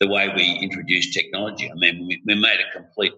the 0.00 0.08
way 0.08 0.28
we 0.34 0.58
introduced 0.62 1.12
technology. 1.12 1.70
I 1.70 1.74
mean 1.74 2.06
we, 2.06 2.22
we 2.26 2.34
made 2.34 2.60
a 2.60 2.76
complete 2.76 3.12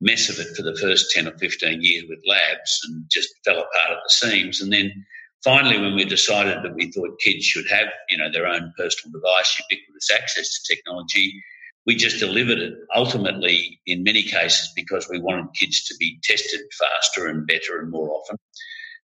mess 0.00 0.28
of 0.28 0.38
it 0.38 0.54
for 0.56 0.62
the 0.62 0.76
first 0.76 1.10
ten 1.12 1.26
or 1.26 1.36
fifteen 1.38 1.82
years 1.82 2.04
with 2.08 2.20
labs 2.26 2.80
and 2.84 3.04
just 3.10 3.30
fell 3.44 3.58
apart 3.58 3.90
at 3.90 3.98
the 4.04 4.10
seams, 4.10 4.60
and 4.60 4.72
then 4.72 5.04
finally, 5.44 5.78
when 5.78 5.94
we 5.94 6.04
decided 6.04 6.62
that 6.62 6.74
we 6.74 6.90
thought 6.90 7.20
kids 7.20 7.44
should 7.44 7.68
have, 7.68 7.88
you 8.10 8.18
know, 8.18 8.30
their 8.30 8.46
own 8.46 8.72
personal 8.76 9.12
device, 9.12 9.60
ubiquitous 9.70 10.10
access 10.12 10.48
to 10.50 10.74
technology, 10.74 11.42
we 11.86 11.94
just 11.94 12.18
delivered 12.18 12.58
it 12.58 12.74
ultimately 12.94 13.80
in 13.86 14.02
many 14.02 14.22
cases 14.22 14.70
because 14.74 15.08
we 15.08 15.20
wanted 15.20 15.46
kids 15.54 15.84
to 15.86 15.94
be 15.98 16.18
tested 16.22 16.60
faster 16.78 17.28
and 17.28 17.46
better 17.46 17.78
and 17.78 17.90
more 17.90 18.10
often. 18.10 18.36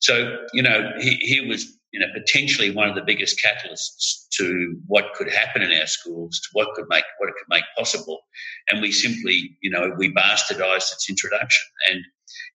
So, 0.02 0.38
you 0.54 0.64
know, 0.64 0.92
he, 1.00 1.16
he 1.18 1.48
was, 1.48 1.78
you 1.94 2.00
know, 2.00 2.08
potentially 2.14 2.72
one 2.72 2.90
of 2.90 2.96
the 2.96 3.04
biggest 3.04 3.40
catalysts 3.40 4.28
to 4.38 4.76
what 4.88 5.14
could 5.14 5.32
happen 5.32 5.62
in 5.62 5.72
our 5.80 5.86
schools, 5.86 6.40
to 6.40 6.50
what 6.54 6.74
could 6.74 6.86
make 6.90 7.04
what 7.20 7.30
it 7.30 7.36
could 7.38 7.50
make 7.50 7.64
possible. 7.78 8.20
And 8.70 8.82
we 8.82 8.92
simply, 8.92 9.58
you 9.62 9.70
know, 9.70 9.94
we 9.98 10.12
bastardized 10.14 10.92
its 10.94 11.08
introduction. 11.10 11.66
And 11.92 12.02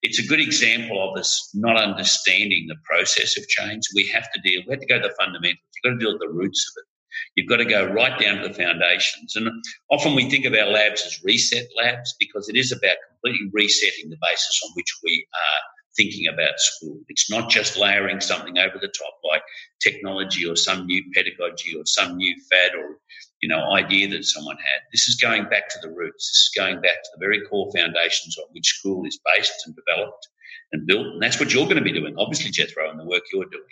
it's 0.01 0.19
a 0.19 0.27
good 0.27 0.41
example 0.41 1.09
of 1.09 1.17
us 1.17 1.49
not 1.53 1.77
understanding 1.77 2.65
the 2.67 2.75
process 2.83 3.37
of 3.37 3.47
change. 3.47 3.83
We 3.95 4.07
have 4.07 4.29
to 4.33 4.41
deal, 4.41 4.61
we 4.67 4.73
have 4.73 4.81
to 4.81 4.87
go 4.87 4.99
to 4.99 5.07
the 5.07 5.15
fundamentals. 5.17 5.61
You've 5.75 5.91
got 5.91 5.99
to 5.99 6.05
deal 6.05 6.13
with 6.13 6.21
the 6.21 6.33
roots 6.33 6.69
of 6.69 6.81
it. 6.81 6.87
You've 7.35 7.49
got 7.49 7.57
to 7.57 7.65
go 7.65 7.85
right 7.85 8.19
down 8.19 8.41
to 8.41 8.47
the 8.47 8.53
foundations. 8.53 9.35
And 9.35 9.49
often 9.89 10.15
we 10.15 10.29
think 10.29 10.45
of 10.45 10.53
our 10.53 10.69
labs 10.69 11.03
as 11.05 11.23
reset 11.23 11.67
labs 11.77 12.13
because 12.19 12.49
it 12.49 12.55
is 12.55 12.71
about 12.71 12.97
completely 13.09 13.49
resetting 13.53 14.09
the 14.09 14.17
basis 14.21 14.61
on 14.65 14.71
which 14.75 14.93
we 15.03 15.25
are 15.33 15.61
thinking 15.97 16.27
about 16.27 16.59
school. 16.59 16.99
It's 17.09 17.29
not 17.29 17.49
just 17.49 17.77
layering 17.77 18.21
something 18.21 18.57
over 18.57 18.77
the 18.79 18.87
top 18.87 19.19
like 19.23 19.41
technology 19.81 20.45
or 20.45 20.55
some 20.55 20.85
new 20.85 21.03
pedagogy 21.13 21.75
or 21.75 21.85
some 21.85 22.15
new 22.15 22.35
fad 22.49 22.75
or 22.75 22.97
you 23.41 23.49
know 23.49 23.71
idea 23.73 24.07
that 24.09 24.25
someone 24.25 24.57
had. 24.57 24.81
This 24.93 25.07
is 25.07 25.15
going 25.15 25.45
back 25.49 25.69
to 25.69 25.79
the 25.81 25.89
roots. 25.89 26.29
This 26.29 26.47
is 26.47 26.51
going 26.55 26.81
back 26.81 27.03
to 27.03 27.09
the 27.15 27.19
very 27.19 27.41
core 27.41 27.71
foundations 27.75 28.37
on 28.37 28.45
which 28.53 28.67
school 28.79 29.05
is 29.05 29.19
based 29.35 29.63
and 29.65 29.75
developed 29.75 30.27
and 30.71 30.85
built. 30.85 31.07
And 31.07 31.21
that's 31.21 31.39
what 31.39 31.53
you're 31.53 31.65
going 31.65 31.77
to 31.77 31.83
be 31.83 31.93
doing, 31.93 32.15
obviously, 32.17 32.51
Jethro, 32.51 32.89
and 32.89 32.99
the 32.99 33.05
work 33.05 33.23
you're 33.33 33.45
doing. 33.45 33.63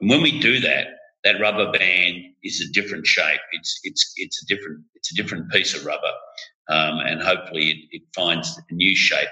And 0.00 0.10
when 0.10 0.22
we 0.22 0.40
do 0.40 0.60
that, 0.60 0.88
that 1.24 1.40
rubber 1.40 1.70
band 1.70 2.16
is 2.42 2.60
a 2.60 2.72
different 2.72 3.06
shape. 3.06 3.40
It's 3.52 3.80
it's 3.84 4.12
it's 4.16 4.42
a 4.42 4.46
different 4.46 4.80
it's 4.94 5.12
a 5.12 5.14
different 5.14 5.50
piece 5.50 5.74
of 5.74 5.84
rubber, 5.84 6.12
um, 6.68 7.00
and 7.00 7.22
hopefully 7.22 7.70
it, 7.70 7.76
it, 7.90 8.02
finds 8.14 8.58
a 8.70 8.74
new 8.74 8.96
shape 8.96 9.28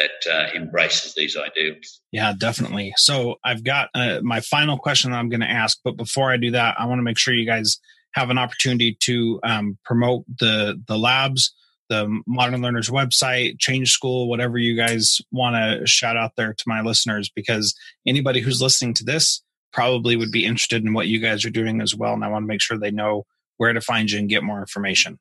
that 0.00 0.32
uh, 0.32 0.48
embraces 0.56 1.14
these 1.14 1.36
ideals. 1.36 2.00
Yeah, 2.10 2.32
definitely. 2.36 2.92
So 2.96 3.36
I've 3.44 3.64
got 3.64 3.88
uh, 3.94 4.20
my 4.22 4.40
final 4.40 4.78
question 4.78 5.10
that 5.10 5.18
I'm 5.18 5.28
going 5.28 5.40
to 5.48 5.50
ask, 5.50 5.78
but 5.84 5.96
before 5.96 6.32
I 6.32 6.36
do 6.36 6.50
that, 6.52 6.76
I 6.78 6.86
want 6.86 6.98
to 6.98 7.02
make 7.02 7.18
sure 7.18 7.34
you 7.34 7.46
guys 7.46 7.78
have 8.14 8.30
an 8.30 8.38
opportunity 8.38 8.96
to 9.02 9.40
um, 9.44 9.78
promote 9.84 10.24
the 10.38 10.80
the 10.88 10.98
labs, 10.98 11.54
the 11.88 12.08
Modern 12.26 12.62
Learners 12.62 12.90
website, 12.90 13.58
Change 13.58 13.90
School, 13.90 14.28
whatever 14.28 14.58
you 14.58 14.76
guys 14.76 15.20
want 15.30 15.54
to 15.56 15.86
shout 15.86 16.16
out 16.16 16.32
there 16.36 16.54
to 16.54 16.64
my 16.66 16.80
listeners, 16.80 17.30
because 17.34 17.74
anybody 18.06 18.40
who's 18.40 18.62
listening 18.62 18.94
to 18.94 19.04
this 19.04 19.42
probably 19.72 20.16
would 20.16 20.32
be 20.32 20.44
interested 20.44 20.84
in 20.84 20.94
what 20.94 21.06
you 21.06 21.20
guys 21.20 21.44
are 21.44 21.50
doing 21.50 21.80
as 21.80 21.94
well. 21.94 22.14
And 22.14 22.24
I 22.24 22.28
want 22.28 22.42
to 22.42 22.48
make 22.48 22.60
sure 22.60 22.78
they 22.78 22.90
know 22.90 23.26
where 23.58 23.72
to 23.72 23.80
find 23.80 24.10
you 24.10 24.18
and 24.18 24.28
get 24.28 24.42
more 24.42 24.60
information. 24.60 25.18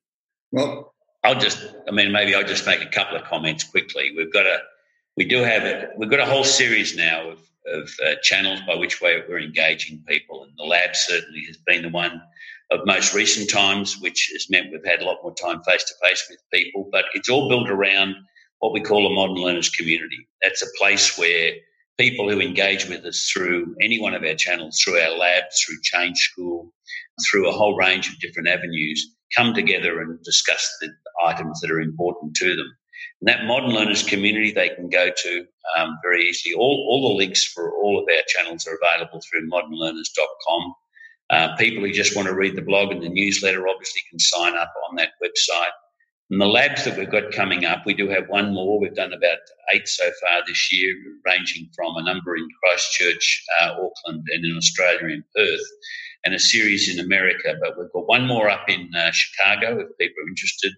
Well, 0.51 0.93
I'll 1.24 1.39
just, 1.39 1.59
I 1.88 1.91
mean, 1.91 2.11
maybe 2.11 2.34
I'll 2.34 2.43
just 2.43 2.65
make 2.65 2.82
a 2.82 2.89
couple 2.89 3.17
of 3.17 3.24
comments 3.24 3.63
quickly. 3.63 4.11
We've 4.15 4.32
got 4.32 4.45
a, 4.45 4.59
we 5.17 5.26
do 5.26 5.43
have 5.43 5.63
a, 5.63 5.89
we've 5.97 6.09
got 6.09 6.20
a 6.20 6.26
whole 6.26 6.45
series 6.45 6.95
now 6.95 7.32
of, 7.32 7.39
of 7.67 7.89
uh, 8.05 8.15
channels 8.22 8.61
by 8.65 8.76
which 8.76 9.01
way 9.01 9.22
we're 9.28 9.39
engaging 9.39 10.03
people. 10.07 10.43
And 10.43 10.53
the 10.57 10.63
lab 10.63 10.95
certainly 10.95 11.43
has 11.47 11.57
been 11.57 11.84
the 11.84 11.89
one 11.89 12.22
of 12.72 12.82
most 12.86 13.13
recent 13.13 13.49
times, 13.49 13.99
which 13.99 14.30
has 14.34 14.49
meant 14.49 14.72
we've 14.72 14.86
had 14.86 15.01
a 15.01 15.05
lot 15.05 15.17
more 15.22 15.34
time 15.34 15.61
face 15.63 15.84
to 15.84 16.07
face 16.07 16.26
with 16.30 16.39
people. 16.53 16.88
But 16.91 17.05
it's 17.13 17.30
all 17.30 17.49
built 17.49 17.70
around 17.70 18.15
what 18.59 18.74
we 18.74 18.82
call 18.82 19.05
a 19.05 19.13
modern 19.13 19.38
learners 19.38 19.70
community. 19.70 20.28
That's 20.41 20.61
a 20.61 20.78
place 20.78 21.17
where 21.17 21.53
people 21.97 22.30
who 22.30 22.39
engage 22.39 22.88
with 22.88 23.03
us 23.05 23.30
through 23.32 23.76
any 23.82 23.99
one 23.99 24.13
of 24.13 24.24
our 24.24 24.36
channels, 24.36 24.80
through 24.80 24.99
our 24.99 25.17
lab, 25.17 25.43
through 25.59 25.82
Change 25.84 26.17
School, 26.17 26.72
through 27.30 27.49
a 27.49 27.51
whole 27.51 27.76
range 27.76 28.07
of 28.07 28.20
different 28.20 28.47
avenues, 28.47 29.15
come 29.36 29.53
together 29.53 30.01
and 30.01 30.21
discuss 30.23 30.69
the 30.82 30.89
items 31.25 31.59
that 31.61 31.71
are 31.71 31.82
important 31.82 32.36
to 32.36 32.55
them. 32.55 32.71
And 33.21 33.27
that 33.27 33.45
modern 33.45 33.71
learners 33.71 34.03
community 34.03 34.51
they 34.51 34.69
can 34.69 34.89
go 34.89 35.09
to 35.15 35.45
um, 35.77 35.97
very 36.03 36.23
easily. 36.25 36.53
All, 36.53 36.88
all 36.89 37.09
the 37.09 37.15
links 37.15 37.45
for 37.45 37.73
all 37.73 37.99
of 37.99 38.05
our 38.09 38.23
channels 38.27 38.67
are 38.67 38.77
available 38.82 39.21
through 39.21 39.49
modernlearners.com. 39.49 40.73
Uh, 41.30 41.55
people 41.57 41.84
who 41.84 41.91
just 41.91 42.15
want 42.15 42.27
to 42.27 42.34
read 42.34 42.55
the 42.55 42.61
blog 42.61 42.91
and 42.91 43.03
the 43.03 43.09
newsletter 43.09 43.67
obviously 43.67 44.01
can 44.09 44.19
sign 44.19 44.55
up 44.55 44.73
on 44.89 44.95
that 44.95 45.11
website. 45.23 45.69
And 46.30 46.39
the 46.39 46.45
labs 46.45 46.86
that 46.86 46.95
we've 46.95 47.09
got 47.09 47.32
coming 47.32 47.65
up, 47.65 47.86
we 47.86 47.95
do 47.95 48.07
have 48.09 48.30
one 48.30 48.53
more. 48.53 48.80
We've 48.80 48.93
done 48.93 49.13
about 49.13 49.39
eight 49.73 49.88
so 49.88 50.09
far 50.21 50.41
this 50.45 50.71
year, 50.71 50.93
ranging 51.25 51.69
from 51.75 51.95
a 51.95 52.03
number 52.03 52.36
in 52.36 52.47
Christchurch, 52.63 53.43
uh, 53.59 53.71
Auckland, 53.71 54.27
and 54.32 54.45
in 54.45 54.55
Australia 54.55 55.07
in 55.07 55.23
Perth, 55.36 55.65
and 56.23 56.36
a 56.36 56.39
series 56.39 56.93
in 56.93 57.03
America. 57.03 57.55
But 57.59 57.80
we've 57.80 57.91
got 57.93 58.07
one 58.07 58.27
more 58.27 58.47
up 58.47 58.69
in 58.69 58.91
uh, 58.95 59.09
Chicago 59.11 59.80
if 59.80 59.97
people 59.97 60.23
are 60.23 60.30
interested. 60.30 60.73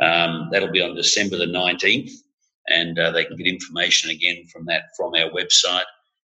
Um, 0.00 0.48
that'll 0.52 0.70
be 0.70 0.82
on 0.82 0.94
December 0.94 1.36
the 1.36 1.46
19th, 1.46 2.12
and 2.68 2.96
uh, 2.96 3.10
they 3.10 3.24
can 3.24 3.36
get 3.36 3.48
information 3.48 4.10
again 4.10 4.46
from 4.52 4.66
that 4.66 4.82
from 4.96 5.14
our 5.14 5.30
website. 5.30 5.84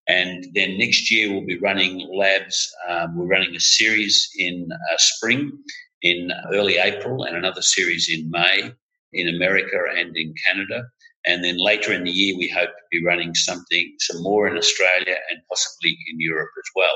And 0.07 0.47
then 0.53 0.77
next 0.77 1.09
year 1.09 1.31
we'll 1.31 1.45
be 1.45 1.57
running 1.59 2.07
labs. 2.13 2.71
Um, 2.89 3.17
we're 3.17 3.25
running 3.25 3.55
a 3.55 3.59
series 3.59 4.29
in 4.37 4.67
uh, 4.71 4.97
spring 4.97 5.63
in 6.05 6.31
early 6.53 6.77
April 6.77 7.23
and 7.23 7.35
another 7.35 7.63
series 7.63 8.09
in 8.09 8.29
May 8.29 8.71
in 9.11 9.27
America 9.27 9.79
and 9.97 10.15
in 10.15 10.35
Canada. 10.47 10.83
And 11.25 11.43
then 11.43 11.57
later 11.57 11.91
in 11.91 12.03
the 12.03 12.11
year, 12.11 12.37
we 12.37 12.47
hope 12.47 12.69
to 12.69 12.91
be 12.91 13.03
running 13.03 13.33
something, 13.33 13.95
some 13.99 14.21
more 14.21 14.47
in 14.47 14.55
Australia 14.55 15.15
and 15.31 15.39
possibly 15.49 15.97
in 16.11 16.19
Europe 16.19 16.51
as 16.59 16.69
well. 16.75 16.95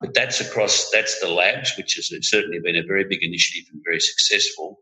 But 0.00 0.14
that's 0.14 0.40
across, 0.40 0.90
that's 0.90 1.20
the 1.20 1.28
labs, 1.28 1.74
which 1.76 1.94
has 1.96 2.10
certainly 2.22 2.58
been 2.58 2.76
a 2.76 2.82
very 2.82 3.04
big 3.04 3.22
initiative 3.22 3.68
and 3.70 3.82
very 3.84 4.00
successful. 4.00 4.78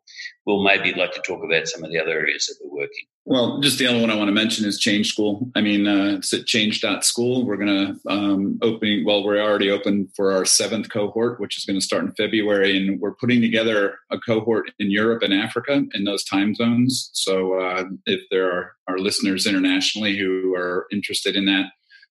We'll 0.47 0.62
maybe 0.62 0.95
like 0.95 1.12
to 1.12 1.21
talk 1.27 1.43
about 1.45 1.66
some 1.66 1.83
of 1.83 1.91
the 1.91 1.99
other 1.99 2.12
areas 2.12 2.47
that 2.47 2.57
we're 2.62 2.83
working. 2.83 3.07
Well, 3.25 3.61
just 3.61 3.79
the 3.79 3.87
other 3.87 4.01
one 4.01 4.11
I 4.11 4.14
want 4.14 4.29
to 4.29 4.33
mention 4.33 4.64
is 4.64 4.79
Change 4.79 5.09
School. 5.09 5.51
I 5.55 5.61
mean, 5.61 5.87
uh, 5.87 6.16
it's 6.16 6.33
at 6.33 6.47
change.school. 6.47 7.45
We're 7.45 7.59
going 7.59 7.66
to 7.69 8.11
um, 8.11 8.59
open, 8.62 9.05
well, 9.05 9.23
we're 9.23 9.43
already 9.43 9.71
open 9.71 10.09
for 10.16 10.33
our 10.33 10.47
seventh 10.47 10.89
cohort, 10.89 11.39
which 11.39 11.59
is 11.59 11.66
going 11.66 11.79
to 11.79 11.85
start 11.85 12.05
in 12.05 12.12
February. 12.12 12.77
And 12.77 12.99
we're 12.99 13.14
putting 13.16 13.43
together 13.43 13.99
a 14.11 14.19
cohort 14.19 14.71
in 14.79 14.91
Europe 14.91 15.23
and 15.23 15.35
Africa 15.35 15.83
in 15.93 16.05
those 16.05 16.25
time 16.25 16.55
zones. 16.55 17.11
So 17.12 17.61
uh, 17.61 17.85
if 18.07 18.23
there 18.31 18.51
are, 18.51 18.73
are 18.89 18.99
listeners 18.99 19.47
internationally 19.47 20.16
who 20.16 20.55
are 20.55 20.87
interested 20.91 21.37
in 21.37 21.45
that, 21.47 21.66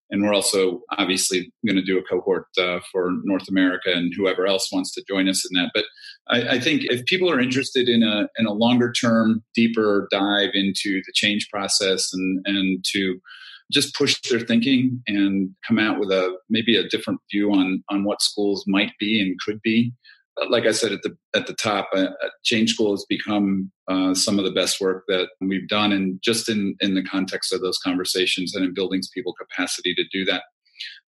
and 0.10 0.24
we're 0.24 0.34
also 0.34 0.82
obviously 0.98 1.52
going 1.66 1.76
to 1.76 1.84
do 1.84 1.98
a 1.98 2.04
cohort 2.04 2.48
uh, 2.58 2.80
for 2.92 3.12
North 3.24 3.48
America 3.50 3.92
and 3.94 4.14
whoever 4.16 4.48
else 4.48 4.70
wants 4.72 4.92
to 4.94 5.04
join 5.08 5.28
us 5.28 5.46
in 5.50 5.60
that. 5.60 5.72
But 5.74 5.86
I, 6.30 6.56
I, 6.56 6.60
think 6.60 6.84
if 6.86 7.06
people 7.06 7.30
are 7.30 7.40
interested 7.40 7.90
in 7.90 8.04
a 8.04 8.28
in 8.38 8.46
a 8.46 8.54
longer 8.54 8.92
term, 8.92 9.44
deeper 9.54 10.08
dive 10.12 10.52
into 10.54 11.02
the 11.06 11.12
change 11.14 11.50
process 11.52 12.14
and 12.14 12.42
and 12.46 12.84
to 12.94 13.20
just 13.72 13.96
push 13.96 14.20
their 14.30 14.40
thinking 14.40 15.02
and 15.08 15.50
come 15.68 15.78
out 15.78 16.00
with 16.00 16.10
a 16.10 16.38
maybe 16.50 16.78
a 16.78 16.88
different 16.88 17.20
view 17.32 17.52
on 17.52 17.84
on 17.90 18.04
what 18.04 18.22
schools 18.22 18.64
might 18.68 18.94
be 19.00 19.22
and 19.22 19.38
could 19.46 19.62
be 19.62 19.92
like 20.50 20.66
I 20.66 20.72
said 20.72 20.92
at 20.92 21.02
the 21.02 21.18
at 21.36 21.48
the 21.48 21.54
top, 21.54 21.90
uh, 21.94 22.10
uh, 22.24 22.30
Change 22.44 22.74
School 22.74 22.92
has 22.92 23.06
become 23.08 23.72
uh, 23.88 24.14
some 24.14 24.40
of 24.40 24.46
the 24.46 24.52
best 24.52 24.80
work 24.80 25.04
that 25.08 25.30
we've 25.42 25.68
done, 25.68 25.92
and 25.92 26.20
just 26.22 26.50
in 26.50 26.76
in 26.80 26.96
the 26.96 27.04
context 27.04 27.54
of 27.54 27.62
those 27.62 27.78
conversations 27.78 28.56
and 28.56 28.64
in 28.64 28.74
building 28.74 29.02
people 29.14 29.34
capacity 29.34 29.94
to 29.96 30.04
do 30.12 30.26
that. 30.26 30.44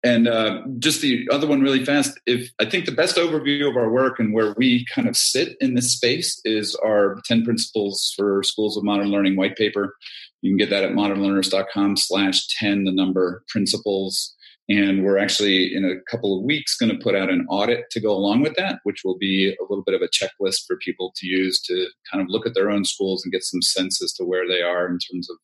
And 0.05 0.29
uh, 0.29 0.63
just 0.79 1.01
the 1.01 1.29
other 1.33 1.49
one, 1.49 1.61
really 1.61 1.85
fast. 1.85 2.21
If 2.27 2.51
I 2.61 2.65
think 2.65 2.85
the 2.85 2.93
best 2.93 3.17
overview 3.17 3.69
of 3.69 3.77
our 3.77 3.91
work 3.91 4.21
and 4.21 4.33
where 4.33 4.55
we 4.57 4.87
kind 4.95 5.09
of 5.09 5.17
sit 5.17 5.57
in 5.61 5.75
this 5.75 5.93
space 5.93 6.41
is 6.45 6.77
our 6.77 7.19
ten 7.25 7.45
principles 7.45 8.13
for 8.17 8.43
schools 8.45 8.77
of 8.77 8.85
modern 8.85 9.09
learning 9.09 9.37
white 9.37 9.57
paper. 9.57 9.97
You 10.43 10.53
can 10.53 10.59
get 10.59 10.71
that 10.71 10.85
at 10.85 10.93
modernlearners.com/slash 10.93 12.47
ten, 12.59 12.85
the 12.85 12.93
number 12.93 13.43
principles 13.49 14.36
and 14.69 15.05
we're 15.05 15.19
actually 15.19 15.75
in 15.75 15.85
a 15.85 16.01
couple 16.11 16.37
of 16.37 16.45
weeks 16.45 16.77
going 16.77 16.91
to 16.91 17.03
put 17.03 17.15
out 17.15 17.31
an 17.31 17.47
audit 17.49 17.85
to 17.91 18.01
go 18.01 18.11
along 18.11 18.43
with 18.43 18.57
that, 18.57 18.81
which 18.83 19.03
will 19.05 19.17
be 19.17 19.49
a 19.49 19.65
little 19.69 19.85
bit 19.85 19.95
of 19.95 20.03
a 20.03 20.09
checklist 20.09 20.67
for 20.67 20.77
people 20.79 21.13
to 21.17 21.27
use 21.27 21.61
to 21.63 21.89
kind 22.11 22.23
of 22.23 22.29
look 22.29 22.47
at 22.47 22.55
their 22.55 22.71
own 22.71 22.85
schools 22.85 23.25
and 23.25 23.33
get 23.33 23.45
some 23.45 23.63
sense 23.63 24.03
as 24.03 24.13
to 24.15 24.25
where 24.25 24.47
they 24.49 24.63
are 24.63 24.87
in 24.87 24.99
terms 24.99 25.31
of 25.31 25.37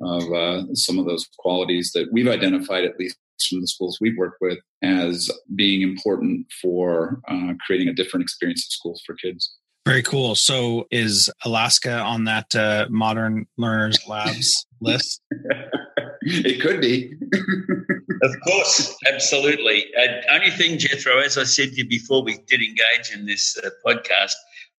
of 0.00 0.32
uh, 0.32 0.74
some 0.74 0.98
of 0.98 1.06
those 1.06 1.28
qualities 1.38 1.92
that 1.94 2.08
we've 2.12 2.28
identified, 2.28 2.84
at 2.84 2.98
least 2.98 3.16
from 3.48 3.60
the 3.60 3.66
schools 3.66 3.98
we've 4.00 4.16
worked 4.16 4.38
with, 4.40 4.58
as 4.82 5.30
being 5.54 5.82
important 5.82 6.46
for 6.60 7.20
uh, 7.28 7.52
creating 7.64 7.88
a 7.88 7.92
different 7.92 8.22
experience 8.22 8.66
of 8.66 8.72
schools 8.72 9.02
for 9.06 9.14
kids. 9.14 9.56
Very 9.86 10.02
cool. 10.02 10.34
So, 10.34 10.86
is 10.90 11.30
Alaska 11.44 11.98
on 11.98 12.24
that 12.24 12.54
uh, 12.54 12.86
Modern 12.88 13.46
Learners 13.58 13.98
Labs 14.08 14.66
list? 14.80 15.20
it 16.22 16.60
could 16.60 16.80
be. 16.80 17.12
of 18.24 18.40
course, 18.40 18.96
absolutely. 19.06 19.84
Uh, 19.98 20.34
only 20.34 20.50
thing, 20.50 20.78
Jethro, 20.78 21.18
as 21.18 21.36
I 21.36 21.44
said 21.44 21.72
to 21.72 21.76
you 21.76 21.88
before 21.88 22.22
we 22.22 22.38
did 22.46 22.62
engage 22.62 23.12
in 23.14 23.26
this 23.26 23.56
uh, 23.62 23.68
podcast, 23.86 24.32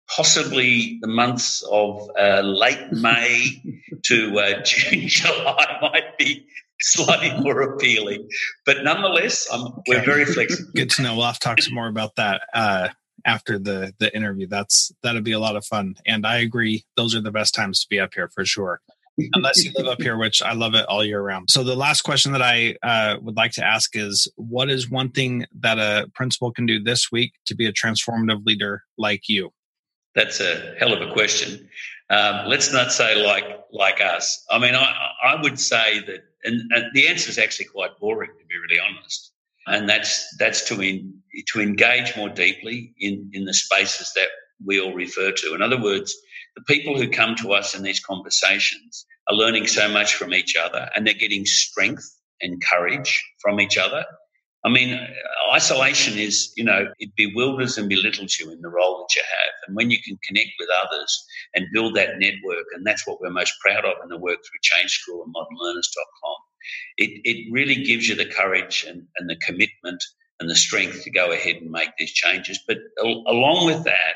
possibly 0.07 0.97
the 1.01 1.07
months 1.07 1.63
of 1.71 2.09
uh, 2.19 2.41
late 2.41 2.91
May 2.91 3.61
to 4.05 4.39
uh, 4.39 4.63
June, 4.63 5.03
July 5.07 5.77
might 5.81 6.17
be 6.17 6.45
slightly 6.81 7.39
more 7.39 7.61
appealing. 7.61 8.27
But 8.65 8.83
nonetheless, 8.83 9.47
okay. 9.53 9.71
we're 9.87 10.05
very 10.05 10.25
flexible. 10.25 10.71
Good 10.75 10.89
to 10.91 11.03
know. 11.03 11.15
We'll 11.15 11.25
have 11.25 11.39
to 11.39 11.47
talk 11.47 11.61
some 11.61 11.75
more 11.75 11.87
about 11.87 12.15
that 12.15 12.41
uh, 12.53 12.89
after 13.25 13.59
the 13.59 13.93
the 13.99 14.15
interview. 14.15 14.47
That's 14.47 14.91
that'll 15.03 15.21
be 15.21 15.33
a 15.33 15.39
lot 15.39 15.55
of 15.55 15.65
fun. 15.65 15.95
And 16.07 16.25
I 16.25 16.37
agree, 16.37 16.83
those 16.97 17.15
are 17.15 17.21
the 17.21 17.31
best 17.31 17.53
times 17.53 17.81
to 17.81 17.87
be 17.89 17.99
up 17.99 18.15
here 18.15 18.29
for 18.33 18.43
sure 18.43 18.81
unless 19.33 19.63
you 19.63 19.71
live 19.75 19.87
up 19.87 20.01
here, 20.01 20.17
which 20.17 20.41
I 20.41 20.53
love 20.53 20.75
it 20.75 20.85
all 20.87 21.03
year 21.03 21.21
round. 21.21 21.49
So 21.49 21.63
the 21.63 21.75
last 21.75 22.01
question 22.01 22.31
that 22.33 22.41
I 22.41 22.75
uh, 22.83 23.17
would 23.21 23.35
like 23.35 23.51
to 23.53 23.65
ask 23.65 23.95
is, 23.95 24.27
what 24.35 24.69
is 24.69 24.89
one 24.89 25.09
thing 25.11 25.45
that 25.59 25.79
a 25.79 26.09
principal 26.13 26.51
can 26.51 26.65
do 26.65 26.81
this 26.81 27.11
week 27.11 27.33
to 27.45 27.55
be 27.55 27.65
a 27.65 27.73
transformative 27.73 28.45
leader 28.45 28.83
like 28.97 29.29
you? 29.29 29.51
That's 30.15 30.39
a 30.39 30.75
hell 30.79 30.93
of 30.93 31.01
a 31.01 31.11
question. 31.11 31.67
Um, 32.09 32.47
let's 32.47 32.71
not 32.71 32.91
say 32.91 33.25
like 33.25 33.45
like 33.71 33.99
us. 33.99 34.45
I 34.49 34.59
mean, 34.59 34.75
I 34.75 34.93
I 35.23 35.41
would 35.41 35.59
say 35.59 35.99
that, 36.01 36.23
and, 36.43 36.71
and 36.71 36.85
the 36.93 37.07
answer 37.07 37.29
is 37.29 37.37
actually 37.37 37.65
quite 37.65 37.97
boring 37.99 38.29
to 38.29 38.45
be 38.45 38.55
really 38.57 38.79
honest. 38.79 39.31
And 39.67 39.89
that's 39.89 40.35
that's 40.37 40.63
to 40.69 40.81
in, 40.81 41.13
to 41.47 41.61
engage 41.61 42.15
more 42.15 42.29
deeply 42.29 42.93
in 42.99 43.29
in 43.33 43.45
the 43.45 43.53
spaces 43.53 44.11
that 44.15 44.27
we 44.63 44.79
all 44.79 44.93
refer 44.93 45.31
to. 45.31 45.55
In 45.55 45.61
other 45.61 45.81
words, 45.81 46.15
the 46.55 46.63
people 46.63 46.97
who 46.97 47.09
come 47.09 47.35
to 47.35 47.53
us 47.53 47.75
in 47.75 47.83
these 47.83 47.99
conversations 47.99 49.05
are 49.27 49.35
learning 49.35 49.67
so 49.67 49.89
much 49.89 50.15
from 50.15 50.33
each 50.33 50.55
other 50.55 50.89
and 50.95 51.05
they're 51.05 51.13
getting 51.13 51.45
strength 51.45 52.09
and 52.41 52.61
courage 52.71 53.23
from 53.41 53.59
each 53.59 53.77
other. 53.77 54.05
I 54.65 54.69
mean, 54.69 54.99
isolation 55.53 56.17
is, 56.17 56.51
you 56.57 56.63
know, 56.63 56.87
it 56.97 57.11
bewilders 57.15 57.77
and 57.77 57.87
belittles 57.87 58.39
you 58.39 58.51
in 58.51 58.61
the 58.61 58.69
role 58.69 58.97
that 58.97 59.15
you 59.15 59.21
have. 59.21 59.53
And 59.67 59.75
when 59.75 59.91
you 59.91 59.99
can 60.03 60.17
connect 60.27 60.49
with 60.59 60.69
others 60.83 61.25
and 61.53 61.67
build 61.71 61.95
that 61.95 62.17
network, 62.17 62.65
and 62.73 62.85
that's 62.85 63.05
what 63.05 63.21
we're 63.21 63.29
most 63.29 63.53
proud 63.63 63.85
of 63.85 63.93
in 64.01 64.09
the 64.09 64.17
work 64.17 64.37
through 64.37 64.59
Change 64.63 64.91
School 64.91 65.23
and 65.23 65.33
modernlearners.com, 65.35 66.35
it, 66.97 67.21
it 67.23 67.51
really 67.51 67.83
gives 67.83 68.07
you 68.09 68.15
the 68.15 68.25
courage 68.25 68.85
and, 68.87 69.03
and 69.17 69.29
the 69.29 69.35
commitment 69.35 70.03
and 70.39 70.49
the 70.49 70.55
strength 70.55 71.03
to 71.03 71.11
go 71.11 71.31
ahead 71.31 71.57
and 71.57 71.69
make 71.69 71.89
these 71.99 72.11
changes. 72.11 72.59
But 72.67 72.77
along 73.03 73.67
with 73.67 73.83
that, 73.83 74.15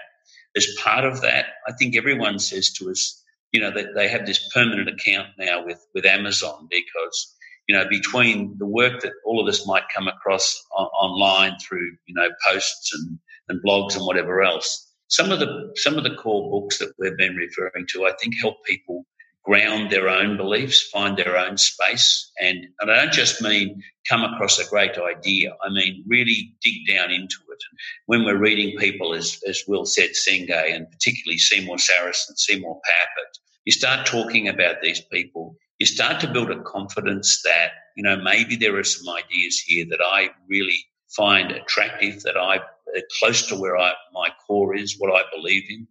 as 0.56 0.68
part 0.84 1.06
of 1.06 1.22
that, 1.22 1.46
I 1.68 1.74
think 1.74 1.96
everyone 1.96 2.40
says 2.40 2.72
to 2.74 2.90
us, 2.90 3.24
you 3.52 3.62
know, 3.62 3.72
that 3.72 3.96
they 3.96 4.08
have 4.08 4.26
this 4.26 4.50
permanent 4.54 4.90
account 4.90 5.30
now 5.38 5.66
with, 5.66 5.86
with 5.94 6.06
Amazon 6.06 6.68
because, 6.70 7.36
you 7.68 7.76
know, 7.76 7.88
between 7.90 8.56
the 8.58 8.66
work 8.66 9.02
that 9.02 9.14
all 9.26 9.42
of 9.42 9.48
us 9.48 9.66
might 9.66 9.84
come 9.94 10.08
across 10.08 10.62
on, 10.78 10.86
online 10.88 11.58
through, 11.60 11.92
you 12.06 12.16
know, 12.16 12.30
posts 12.48 12.92
and, 12.94 13.20
and 13.48 13.64
blogs 13.64 13.96
and 13.96 14.06
whatever 14.06 14.42
else, 14.42 14.88
some 15.08 15.32
of 15.32 15.40
the 15.40 15.72
some 15.76 15.98
of 15.98 16.04
the 16.04 16.16
core 16.16 16.52
books 16.52 16.78
that 16.78 16.94
we've 17.00 17.18
been 17.18 17.36
referring 17.36 17.88
to, 17.90 18.06
I 18.06 18.12
think, 18.22 18.36
help 18.40 18.64
people 18.64 19.06
ground 19.50 19.90
their 19.90 20.08
own 20.08 20.38
beliefs, 20.38 20.90
find 20.90 21.18
their 21.18 21.36
own 21.36 21.58
space. 21.58 22.32
And, 22.40 22.68
and 22.80 22.92
I 22.92 22.98
don't 22.98 23.14
just 23.14 23.42
mean 23.42 23.82
come 24.08 24.24
across 24.24 24.60
a 24.60 24.70
great 24.70 24.96
idea. 25.00 25.56
I 25.64 25.70
mean, 25.70 26.04
really 26.08 26.54
dig 26.62 26.86
down 26.88 27.10
into 27.10 27.38
it. 27.50 27.64
And 27.72 27.80
when 28.06 28.26
we're 28.26 28.38
reading 28.38 28.78
people, 28.78 29.16
as, 29.16 29.42
as 29.48 29.64
Will 29.68 29.86
said, 29.86 30.12
Senge, 30.12 30.52
and 30.52 30.90
particularly 30.92 31.40
Seymour 31.40 31.78
Sarason, 31.78 32.38
Seymour 32.38 32.76
Papert, 32.76 33.40
you 33.66 33.72
start 33.72 34.06
talking 34.06 34.48
about 34.48 34.84
these 34.84 35.02
people, 35.12 35.56
you 35.80 35.88
start 35.88 36.20
to 36.22 36.32
build 36.32 36.52
a 36.52 36.62
confidence 36.62 37.42
that, 37.44 37.72
you 37.98 38.04
know, 38.04 38.18
maybe 38.18 38.56
there 38.56 38.78
are 38.78 38.84
some 38.84 39.12
ideas 39.16 39.60
here 39.66 39.86
that 39.90 40.02
I 40.04 40.30
really 40.48 40.86
find 41.16 41.52
attractive, 41.52 42.22
that 42.22 42.38
I 42.38 42.58
uh, 42.58 43.02
close 43.18 43.48
to 43.48 43.56
where 43.56 43.78
I, 43.78 43.94
my 44.14 44.30
core 44.46 44.76
is, 44.76 45.00
what 45.00 45.12
I 45.12 45.24
believe 45.36 45.64
in. 45.70 45.88